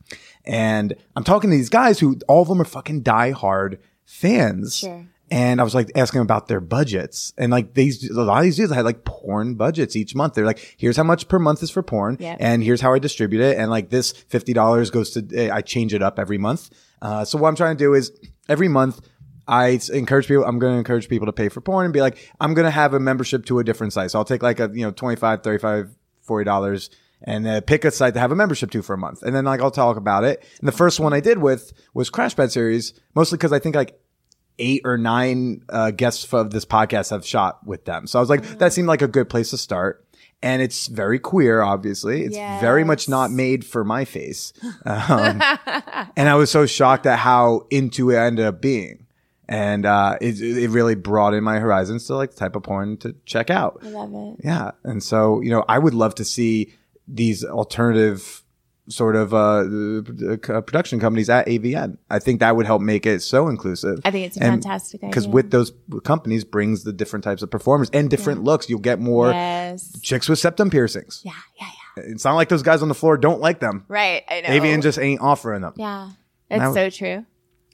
And 0.45 0.95
I'm 1.15 1.23
talking 1.23 1.49
to 1.49 1.55
these 1.55 1.69
guys 1.69 1.99
who 1.99 2.17
all 2.27 2.41
of 2.41 2.47
them 2.47 2.61
are 2.61 2.65
fucking 2.65 3.03
diehard 3.03 3.77
fans. 4.05 4.77
Sure. 4.77 5.05
And 5.29 5.61
I 5.61 5.63
was 5.63 5.73
like 5.73 5.89
asking 5.95 6.19
them 6.19 6.25
about 6.25 6.47
their 6.49 6.59
budgets, 6.59 7.31
and 7.37 7.53
like 7.53 7.73
these 7.73 8.09
a 8.09 8.21
lot 8.21 8.39
of 8.39 8.43
these 8.43 8.57
dudes 8.57 8.73
had 8.73 8.83
like 8.83 9.05
porn 9.05 9.55
budgets 9.55 9.95
each 9.95 10.13
month. 10.13 10.33
They're 10.33 10.45
like, 10.45 10.75
here's 10.77 10.97
how 10.97 11.03
much 11.03 11.29
per 11.29 11.39
month 11.39 11.63
is 11.63 11.69
for 11.71 11.81
porn, 11.81 12.17
Yeah. 12.19 12.35
and 12.37 12.61
here's 12.61 12.81
how 12.81 12.93
I 12.93 12.99
distribute 12.99 13.41
it, 13.41 13.57
and 13.57 13.71
like 13.71 13.89
this 13.89 14.11
fifty 14.11 14.51
dollars 14.51 14.89
goes 14.91 15.11
to 15.11 15.49
I 15.49 15.61
change 15.61 15.93
it 15.93 16.01
up 16.03 16.19
every 16.19 16.37
month. 16.37 16.69
Uh, 17.01 17.23
so 17.23 17.37
what 17.37 17.47
I'm 17.47 17.55
trying 17.55 17.77
to 17.77 17.81
do 17.81 17.93
is 17.93 18.11
every 18.49 18.67
month 18.67 18.99
I 19.47 19.79
encourage 19.91 20.27
people, 20.27 20.45
I'm 20.45 20.59
going 20.59 20.73
to 20.73 20.77
encourage 20.77 21.09
people 21.09 21.25
to 21.25 21.33
pay 21.33 21.49
for 21.49 21.61
porn 21.61 21.85
and 21.85 21.93
be 21.93 22.01
like, 22.01 22.31
I'm 22.39 22.53
going 22.53 22.65
to 22.65 22.71
have 22.71 22.93
a 22.93 22.99
membership 22.99 23.45
to 23.45 23.59
a 23.59 23.63
different 23.63 23.93
site. 23.93 24.11
So 24.11 24.19
I'll 24.19 24.25
take 24.25 24.43
like 24.43 24.59
a, 24.59 24.69
you 24.73 24.85
know, 24.85 24.91
25, 24.91 25.43
35, 25.43 25.95
40 26.21 26.45
dollars 26.45 26.89
and 27.23 27.47
uh, 27.47 27.61
pick 27.61 27.85
a 27.85 27.91
site 27.91 28.13
to 28.15 28.19
have 28.19 28.31
a 28.31 28.35
membership 28.35 28.71
to 28.71 28.81
for 28.81 28.93
a 28.93 28.97
month. 28.97 29.21
And 29.23 29.35
then 29.35 29.45
like 29.45 29.61
I'll 29.61 29.71
talk 29.71 29.97
about 29.97 30.23
it. 30.23 30.43
And 30.59 30.67
the 30.67 30.71
first 30.71 30.99
one 30.99 31.13
I 31.13 31.19
did 31.19 31.37
with 31.37 31.71
was 31.93 32.09
Crash 32.09 32.35
Pad 32.35 32.51
series, 32.51 32.93
mostly 33.15 33.37
because 33.37 33.53
I 33.53 33.59
think 33.59 33.75
like 33.75 33.99
eight 34.59 34.81
or 34.85 34.97
nine 34.97 35.63
uh, 35.69 35.91
guests 35.91 36.31
of 36.33 36.51
this 36.51 36.65
podcast 36.65 37.09
have 37.11 37.25
shot 37.25 37.65
with 37.65 37.85
them. 37.85 38.07
So 38.07 38.19
I 38.19 38.21
was 38.21 38.29
like, 38.29 38.43
that 38.59 38.73
seemed 38.73 38.87
like 38.87 39.01
a 39.01 39.07
good 39.07 39.29
place 39.29 39.51
to 39.51 39.57
start. 39.57 40.05
And 40.43 40.61
it's 40.61 40.87
very 40.87 41.19
queer, 41.19 41.61
obviously. 41.61 42.23
It's 42.23 42.35
very 42.61 42.83
much 42.83 43.07
not 43.07 43.29
made 43.29 43.63
for 43.65 43.83
my 43.83 44.05
face. 44.05 44.53
Um, 44.83 45.41
and 46.17 46.27
I 46.27 46.33
was 46.35 46.49
so 46.49 46.65
shocked 46.65 47.05
at 47.05 47.19
how 47.19 47.67
into 47.69 48.09
it 48.09 48.17
I 48.17 48.25
ended 48.25 48.45
up 48.45 48.59
being. 48.61 49.05
And 49.51 49.85
uh, 49.85 50.17
it, 50.21 50.39
it 50.39 50.69
really 50.69 50.95
broadened 50.95 51.43
my 51.43 51.59
horizons 51.59 52.07
to 52.07 52.15
like 52.15 52.31
the 52.31 52.37
type 52.37 52.55
of 52.55 52.63
porn 52.63 52.97
to 52.97 53.15
check 53.25 53.49
out. 53.49 53.79
I 53.83 53.89
love 53.89 54.13
it. 54.13 54.45
Yeah. 54.45 54.71
And 54.83 55.03
so, 55.03 55.41
you 55.41 55.49
know, 55.49 55.65
I 55.67 55.77
would 55.77 55.93
love 55.93 56.15
to 56.15 56.25
see 56.25 56.73
these 57.07 57.43
alternative 57.43 58.43
sort 58.87 59.15
of 59.15 59.33
uh, 59.33 59.63
uh, 60.53 60.61
production 60.61 60.99
companies 60.99 61.29
at 61.29 61.47
AVN. 61.47 61.97
I 62.09 62.19
think 62.19 62.39
that 62.39 62.55
would 62.55 62.65
help 62.65 62.81
make 62.81 63.05
it 63.05 63.21
so 63.21 63.47
inclusive. 63.47 63.99
I 64.05 64.11
think 64.11 64.27
it's 64.27 64.37
a 64.37 64.41
fantastic 64.41 65.01
Because 65.01 65.27
with 65.27 65.51
those 65.51 65.71
companies 66.03 66.43
brings 66.43 66.83
the 66.83 66.93
different 66.93 67.23
types 67.23 67.41
of 67.41 67.51
performers 67.51 67.89
and 67.91 68.09
different 68.09 68.43
looks. 68.43 68.69
You'll 68.69 68.79
get 68.79 68.99
more 68.99 69.31
Yes. 69.31 69.99
chicks 70.01 70.29
with 70.29 70.39
septum 70.39 70.69
piercings. 70.69 71.21
Yeah, 71.25 71.33
yeah, 71.59 71.67
yeah. 71.97 72.03
It's 72.07 72.23
not 72.23 72.35
like 72.35 72.47
those 72.49 72.63
guys 72.63 72.81
on 72.81 72.87
the 72.87 72.95
floor 72.95 73.17
don't 73.17 73.41
like 73.41 73.59
them. 73.59 73.83
Right. 73.89 74.23
I 74.29 74.41
know. 74.41 74.47
AVN 74.49 74.81
just 74.81 74.97
ain't 74.97 75.21
offering 75.21 75.61
them. 75.61 75.73
Yeah. 75.75 76.11
It's 76.49 76.73
so 76.73 76.89
true. 76.89 77.25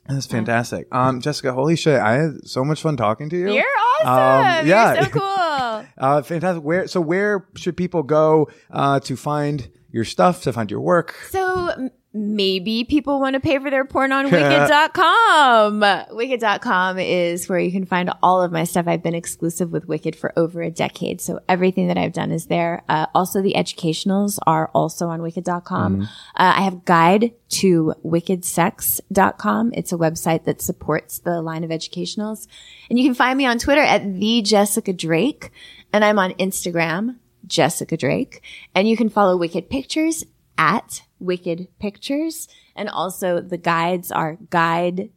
That's 0.07 0.25
fantastic. 0.25 0.87
Um, 0.91 1.21
Jessica, 1.21 1.53
holy 1.53 1.75
shit. 1.75 1.99
I 1.99 2.13
had 2.13 2.47
so 2.47 2.63
much 2.63 2.81
fun 2.81 2.97
talking 2.97 3.29
to 3.29 3.37
you. 3.37 3.53
You're 3.53 3.63
awesome. 4.01 4.61
Um, 4.61 4.67
yeah. 4.67 4.93
You're 4.93 5.03
so 5.03 5.09
cool. 5.19 5.85
Uh, 5.97 6.21
fantastic. 6.21 6.63
Where 6.63 6.87
so 6.87 7.01
where 7.01 7.47
should 7.55 7.75
people 7.75 8.03
go 8.03 8.49
uh, 8.71 8.99
to 9.01 9.17
find 9.17 9.69
your 9.91 10.05
stuff, 10.05 10.43
to 10.43 10.53
find 10.53 10.71
your 10.71 10.81
work? 10.81 11.15
So 11.29 11.89
maybe 12.17 12.83
people 12.83 13.19
want 13.19 13.35
to 13.35 13.39
pay 13.39 13.59
for 13.59 13.69
their 13.69 13.85
porn 13.85 14.11
on 14.11 14.25
wicked.com. 14.31 15.79
Wicked.com 16.15 16.99
is 16.99 17.47
where 17.47 17.59
you 17.59 17.71
can 17.71 17.85
find 17.85 18.11
all 18.21 18.41
of 18.41 18.51
my 18.51 18.63
stuff. 18.63 18.87
I've 18.87 19.03
been 19.03 19.15
exclusive 19.15 19.71
with 19.71 19.87
Wicked 19.87 20.15
for 20.15 20.33
over 20.37 20.61
a 20.61 20.71
decade. 20.71 21.21
So 21.21 21.39
everything 21.47 21.87
that 21.87 21.97
I've 21.97 22.13
done 22.13 22.31
is 22.31 22.47
there. 22.47 22.83
Uh, 22.89 23.07
also 23.13 23.41
the 23.41 23.55
educationals 23.55 24.39
are 24.45 24.69
also 24.73 25.07
on 25.07 25.21
wicked.com. 25.21 26.01
Uh, 26.03 26.07
I 26.35 26.61
have 26.61 26.85
guide 26.85 27.33
to 27.49 27.93
wickedsex.com. 28.05 29.71
It's 29.73 29.91
a 29.91 29.97
website 29.97 30.43
that 30.45 30.61
supports 30.61 31.19
the 31.19 31.41
line 31.41 31.63
of 31.63 31.71
educationals. 31.71 32.47
And 32.89 32.99
you 32.99 33.05
can 33.05 33.15
find 33.15 33.37
me 33.37 33.45
on 33.45 33.59
Twitter 33.59 33.81
at 33.81 34.19
the 34.19 34.41
Jessica 34.41 34.93
Drake. 34.93 35.51
And 35.93 36.03
I'm 36.03 36.19
on 36.19 36.31
Instagram, 36.33 37.17
Jessica 37.45 37.95
Drake. 37.95 38.41
And 38.75 38.87
you 38.87 38.97
can 38.97 39.09
follow 39.09 39.37
Wicked 39.37 39.69
Pictures 39.69 40.23
at 40.57 41.03
Wicked 41.19 41.67
Pictures. 41.79 42.47
And 42.75 42.89
also 42.89 43.41
the 43.41 43.57
guides 43.57 44.11
are 44.11 44.37
guide 44.49 45.09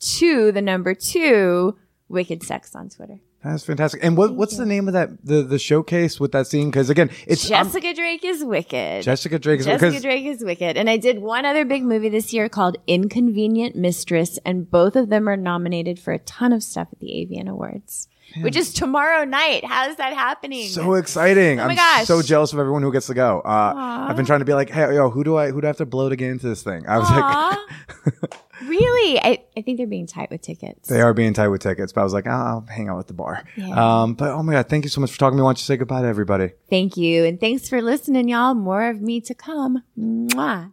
to 0.00 0.52
the 0.52 0.62
number 0.62 0.94
two 0.94 1.76
Wicked 2.08 2.42
Sex 2.42 2.74
on 2.74 2.88
Twitter. 2.88 3.20
That's 3.42 3.64
fantastic. 3.64 4.04
And 4.04 4.18
what 4.18 4.34
what's 4.34 4.58
the 4.58 4.66
name 4.66 4.86
of 4.86 4.92
that 4.92 5.24
the 5.24 5.42
the 5.42 5.58
showcase 5.58 6.20
with 6.20 6.32
that 6.32 6.46
scene? 6.46 6.70
Because 6.70 6.90
again, 6.90 7.08
it's 7.26 7.50
I'm- 7.50 7.64
Jessica 7.64 7.94
Drake 7.94 8.22
is 8.22 8.44
wicked. 8.44 9.02
Jessica 9.02 9.38
Drake. 9.38 9.60
is 9.60 9.66
Jessica 9.66 9.98
Drake 9.98 10.26
is 10.26 10.44
wicked. 10.44 10.76
And 10.76 10.90
I 10.90 10.98
did 10.98 11.20
one 11.20 11.46
other 11.46 11.64
big 11.64 11.82
movie 11.82 12.10
this 12.10 12.34
year 12.34 12.50
called 12.50 12.76
Inconvenient 12.86 13.76
Mistress, 13.76 14.38
and 14.44 14.70
both 14.70 14.94
of 14.94 15.08
them 15.08 15.26
are 15.26 15.38
nominated 15.38 15.98
for 15.98 16.12
a 16.12 16.18
ton 16.18 16.52
of 16.52 16.62
stuff 16.62 16.88
at 16.92 16.98
the 16.98 17.06
AVN 17.12 17.48
Awards, 17.48 18.08
which 18.40 18.56
is 18.56 18.72
tomorrow 18.72 19.24
night. 19.24 19.64
How 19.64 19.88
is 19.88 19.96
that 19.96 20.12
happening? 20.12 20.68
so 20.68 20.94
exciting. 20.94 21.60
Oh 21.60 21.64
my 21.64 21.70
I'm 21.70 21.76
gosh. 21.76 22.06
so 22.06 22.22
jealous 22.22 22.52
of 22.52 22.58
everyone 22.58 22.82
who 22.82 22.92
gets 22.92 23.06
to 23.08 23.14
go. 23.14 23.40
Uh, 23.40 23.74
I've 24.08 24.16
been 24.16 24.26
trying 24.26 24.38
to 24.40 24.44
be 24.44 24.54
like, 24.54 24.70
hey, 24.70 24.94
yo, 24.94 25.10
who 25.10 25.24
do 25.24 25.36
I 25.36 25.50
who 25.50 25.60
do 25.60 25.66
I 25.66 25.68
have 25.68 25.76
to 25.78 25.86
blow 25.86 26.08
to 26.08 26.16
get 26.16 26.30
into 26.30 26.48
this 26.48 26.62
thing? 26.62 26.86
I 26.88 26.98
was 26.98 27.10
like, 27.10 28.30
really? 28.68 29.18
I, 29.20 29.44
I 29.56 29.62
think 29.62 29.78
they're 29.78 29.86
being 29.86 30.06
tight 30.06 30.30
with 30.30 30.42
tickets. 30.42 30.88
they 30.88 31.00
are 31.00 31.14
being 31.14 31.32
tight 31.32 31.48
with 31.48 31.60
tickets, 31.62 31.92
but 31.92 32.00
I 32.02 32.04
was 32.04 32.12
like, 32.12 32.26
I'll, 32.26 32.46
I'll 32.46 32.66
hang 32.68 32.88
out 32.88 32.98
at 32.98 33.06
the 33.08 33.14
bar. 33.14 33.42
Yeah. 33.56 34.02
Um, 34.02 34.14
but 34.14 34.30
oh 34.30 34.42
my 34.42 34.52
god, 34.52 34.68
thank 34.68 34.84
you 34.84 34.90
so 34.90 35.00
much 35.00 35.10
for 35.12 35.18
talking 35.18 35.36
to 35.36 35.40
me. 35.40 35.44
Why 35.44 35.48
don't 35.50 35.58
you 35.58 35.64
say 35.64 35.76
goodbye 35.76 36.02
to 36.02 36.08
everybody? 36.08 36.52
Thank 36.68 36.96
you. 36.96 37.24
And 37.24 37.38
thanks 37.40 37.68
for 37.68 37.80
listening, 37.82 38.28
y'all. 38.28 38.54
More 38.54 38.88
of 38.88 39.00
me 39.00 39.20
to 39.22 39.34
come. 39.34 39.82
Mwah. 39.98 40.72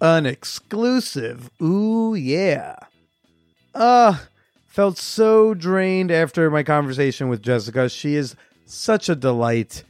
An 0.00 0.24
exclusive. 0.24 1.50
Ooh, 1.60 2.14
yeah. 2.14 2.76
Uh, 3.74 4.18
felt 4.66 4.96
so 4.96 5.52
drained 5.52 6.10
after 6.10 6.50
my 6.50 6.62
conversation 6.62 7.28
with 7.28 7.42
Jessica. 7.42 7.88
She 7.88 8.14
is 8.14 8.34
such 8.64 9.08
a 9.08 9.14
delight. 9.14 9.84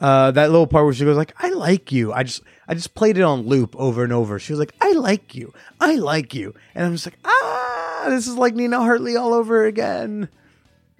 Uh, 0.00 0.30
that 0.30 0.50
little 0.50 0.66
part 0.66 0.84
where 0.84 0.94
she 0.94 1.04
goes 1.04 1.16
like, 1.16 1.34
"I 1.38 1.50
like 1.50 1.90
you." 1.92 2.12
I 2.12 2.22
just, 2.22 2.42
I 2.68 2.74
just 2.74 2.94
played 2.94 3.18
it 3.18 3.22
on 3.22 3.42
loop 3.46 3.74
over 3.76 4.04
and 4.04 4.12
over. 4.12 4.38
She 4.38 4.52
was 4.52 4.60
like, 4.60 4.74
"I 4.80 4.92
like 4.92 5.34
you, 5.34 5.52
I 5.80 5.96
like 5.96 6.34
you," 6.34 6.54
and 6.74 6.86
I'm 6.86 6.92
just 6.92 7.06
like, 7.06 7.18
"Ah, 7.24 8.06
this 8.08 8.28
is 8.28 8.36
like 8.36 8.54
Nina 8.54 8.78
Hartley 8.78 9.16
all 9.16 9.34
over 9.34 9.66
again." 9.66 10.28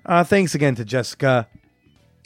Uh, 0.04 0.24
thanks 0.24 0.54
again 0.54 0.74
to 0.74 0.84
Jessica 0.84 1.46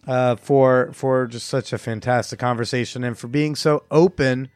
uh, 0.07 0.37
for 0.37 0.91
for 0.95 1.27
just 1.27 1.47
such 1.47 1.73
a 1.73 1.79
fantastic 1.79 2.39
conversation 2.39 3.05
and 3.05 3.19
for 3.19 3.29
being 3.29 3.55
so 3.55 3.85
open. 3.91 4.49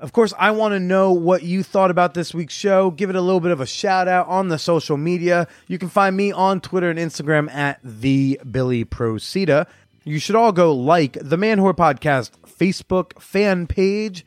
Of 0.00 0.12
course, 0.12 0.34
I 0.38 0.50
want 0.50 0.72
to 0.72 0.80
know 0.80 1.12
what 1.12 1.44
you 1.44 1.62
thought 1.62 1.90
about 1.90 2.14
this 2.14 2.34
week's 2.34 2.54
show. 2.54 2.90
Give 2.90 3.10
it 3.10 3.16
a 3.16 3.20
little 3.20 3.40
bit 3.40 3.52
of 3.52 3.60
a 3.60 3.66
shout 3.66 4.08
out 4.08 4.26
on 4.26 4.48
the 4.48 4.58
social 4.58 4.96
media. 4.96 5.46
You 5.68 5.78
can 5.78 5.88
find 5.88 6.16
me 6.16 6.32
on 6.32 6.60
Twitter 6.60 6.90
and 6.90 6.98
Instagram 6.98 7.50
at 7.52 7.78
the 7.82 8.40
Billy 8.50 8.84
Procida. 8.84 9.66
You 10.02 10.18
should 10.18 10.36
all 10.36 10.52
go 10.52 10.74
like 10.74 11.16
the 11.20 11.36
Man 11.36 11.58
Podcast 11.58 12.32
Facebook 12.46 13.20
fan 13.22 13.66
page. 13.66 14.26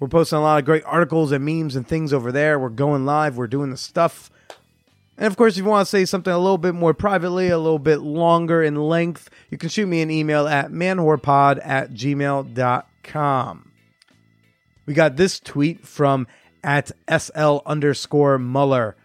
We're 0.00 0.08
posting 0.08 0.38
a 0.38 0.42
lot 0.42 0.58
of 0.58 0.64
great 0.64 0.84
articles 0.84 1.32
and 1.32 1.44
memes 1.44 1.74
and 1.74 1.86
things 1.86 2.12
over 2.12 2.30
there. 2.30 2.58
We're 2.58 2.68
going 2.68 3.06
live. 3.06 3.36
We're 3.36 3.46
doing 3.46 3.70
the 3.70 3.76
stuff. 3.76 4.30
And 5.16 5.26
of 5.26 5.36
course, 5.36 5.54
if 5.54 5.64
you 5.64 5.68
want 5.68 5.86
to 5.86 5.90
say 5.90 6.04
something 6.04 6.32
a 6.32 6.38
little 6.38 6.58
bit 6.58 6.74
more 6.74 6.94
privately, 6.94 7.48
a 7.48 7.58
little 7.58 7.80
bit 7.80 8.00
longer 8.00 8.62
in 8.62 8.76
length, 8.76 9.30
you 9.50 9.58
can 9.58 9.68
shoot 9.68 9.86
me 9.86 10.02
an 10.02 10.10
email 10.10 10.46
at 10.46 10.70
manwhorepod 10.70 11.64
at 11.64 11.92
gmail.com. 11.92 13.67
We 14.88 14.94
got 14.94 15.16
this 15.16 15.38
tweet 15.38 15.86
from 15.86 16.26
at 16.64 16.90
SL 17.14 17.58
underscore 17.66 18.38
Muller. 18.38 18.96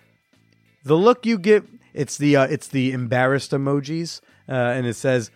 The 0.86 0.96
look 0.96 1.26
you 1.26 1.38
give 1.38 1.68
it's 1.94 2.18
the 2.18 2.38
uh, 2.38 2.46
it's 2.46 2.70
the 2.70 2.94
embarrassed 2.94 3.52
emojis, 3.52 4.22
uh, 4.48 4.54
and 4.54 4.88
it 4.88 4.94
says 4.94 5.30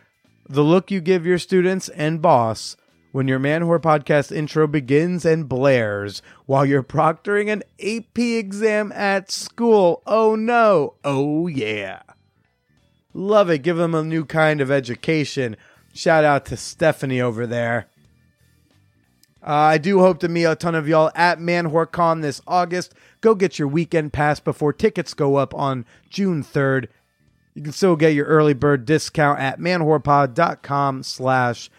the 0.47 0.63
look 0.63 0.89
you 0.89 1.01
give 1.01 1.25
your 1.25 1.37
students 1.37 1.89
and 1.89 2.21
boss 2.21 2.77
when 3.11 3.27
your 3.27 3.39
man 3.39 3.63
whore 3.63 3.77
podcast 3.77 4.33
intro 4.33 4.67
begins 4.67 5.25
and 5.25 5.49
blares 5.49 6.21
while 6.45 6.65
you're 6.65 6.81
proctoring 6.81 7.51
an 7.51 7.61
AP 7.81 8.17
exam 8.17 8.93
at 8.93 9.29
school. 9.29 10.01
Oh 10.07 10.35
no! 10.35 10.93
Oh 11.03 11.47
yeah! 11.47 12.03
Love 13.13 13.49
it. 13.49 13.63
Give 13.63 13.75
them 13.75 13.93
a 13.93 14.01
new 14.01 14.23
kind 14.23 14.61
of 14.61 14.71
education. 14.71 15.57
Shout 15.93 16.23
out 16.23 16.45
to 16.45 16.55
Stephanie 16.55 17.19
over 17.19 17.45
there. 17.45 17.89
Uh, 19.47 19.53
I 19.53 19.77
do 19.77 19.99
hope 19.99 20.19
to 20.19 20.27
meet 20.27 20.43
a 20.43 20.57
ton 20.57 20.75
of 20.75 20.89
y'all 20.89 21.09
at 21.15 21.39
ManwhoreCon 21.39 22.21
this 22.21 22.41
August. 22.45 22.93
Go 23.21 23.33
get 23.33 23.57
your 23.57 23.69
weekend 23.69 24.11
pass 24.11 24.41
before 24.41 24.73
tickets 24.73 25.13
go 25.13 25.37
up 25.37 25.55
on 25.55 25.85
June 26.09 26.43
3rd. 26.43 26.87
You 27.53 27.63
can 27.63 27.71
still 27.71 27.95
get 27.95 28.13
your 28.13 28.25
early 28.25 28.53
bird 28.53 28.83
discount 28.83 29.39
at 29.39 29.57
manwhorepod.com 29.57 31.01
slash 31.03 31.69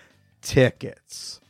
tickets. 0.40 1.40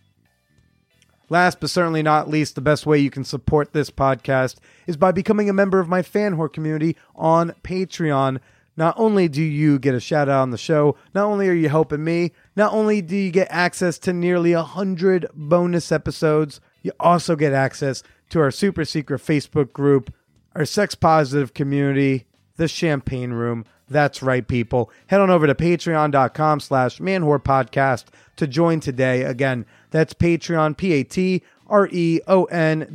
Last 1.29 1.61
but 1.61 1.71
certainly 1.71 2.03
not 2.03 2.29
least, 2.29 2.57
the 2.57 2.61
best 2.61 2.85
way 2.85 2.99
you 2.99 3.11
can 3.11 3.25
support 3.25 3.73
this 3.73 3.91
podcast 3.91 4.57
is 4.89 4.97
by 4.97 5.13
becoming 5.13 5.49
a 5.49 5.53
member 5.53 5.79
of 5.79 5.89
my 5.89 6.03
fan 6.03 6.37
whore 6.37 6.53
community 6.53 6.97
on 7.15 7.55
Patreon. 7.63 8.41
Not 8.79 8.95
only 8.97 9.27
do 9.27 9.43
you 9.43 9.81
get 9.81 9.97
a 9.97 10.01
shout 10.01 10.29
out 10.29 10.41
on 10.41 10.51
the 10.51 10.57
show, 10.57 10.95
not 11.13 11.25
only 11.25 11.49
are 11.49 11.53
you 11.53 11.69
helping 11.69 12.05
me, 12.05 12.31
not 12.55 12.73
only 12.73 13.03
do 13.03 13.17
you 13.17 13.33
get 13.33 13.49
access 13.51 13.99
to 13.99 14.13
nearly 14.13 14.53
a 14.53 14.63
hundred 14.63 15.27
bonus 15.35 15.91
episodes, 15.91 16.61
you 16.83 16.93
also 17.01 17.35
get 17.35 17.53
access 17.53 18.05
to 18.31 18.39
our 18.39 18.53
super 18.53 18.85
secret 18.85 19.21
Facebook 19.21 19.73
group, 19.73 20.15
our 20.55 20.65
sex 20.65 20.95
positive 20.95 21.55
community, 21.55 22.27
the 22.55 22.69
champagne 22.69 23.33
room. 23.33 23.65
That's 23.89 24.23
right, 24.23 24.47
people. 24.47 24.93
Head 25.09 25.21
on 25.21 25.29
over 25.29 25.49
to 25.49 25.57
patreon.com 25.57 26.61
slash 26.61 26.99
manwhore 27.01 27.43
podcast 27.43 28.05
to 28.37 28.47
join 28.47 28.79
today. 28.79 29.23
Again, 29.23 29.67
that's 29.91 30.15
Patreon, 30.15 30.77
P-A-T-R-E-O-N 30.77 31.47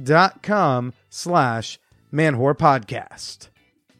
dot 0.06 0.42
com 0.42 0.94
slash 1.10 1.78
manwhore 2.14 2.58
podcast. 2.58 3.50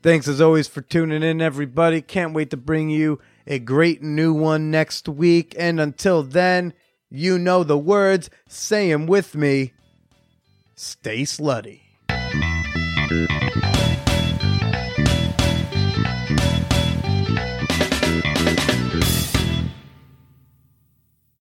Thanks 0.04 0.28
as 0.28 0.42
always 0.42 0.68
for 0.68 0.82
tuning 0.82 1.24
in, 1.24 1.42
everybody. 1.42 2.02
Can't 2.02 2.34
wait 2.34 2.50
to 2.50 2.58
bring 2.58 2.90
you 2.90 3.22
a 3.48 3.58
great 3.58 4.04
new 4.04 4.34
one 4.34 4.70
next 4.70 5.08
week. 5.08 5.56
And 5.58 5.80
until 5.80 6.24
then, 6.24 6.74
you 7.10 7.40
know 7.40 7.64
the 7.64 7.78
words. 7.78 8.30
Say 8.46 8.92
'em 8.92 9.08
with 9.08 9.34
me. 9.34 9.72
Stay 10.76 11.22
slutty. 11.22 11.84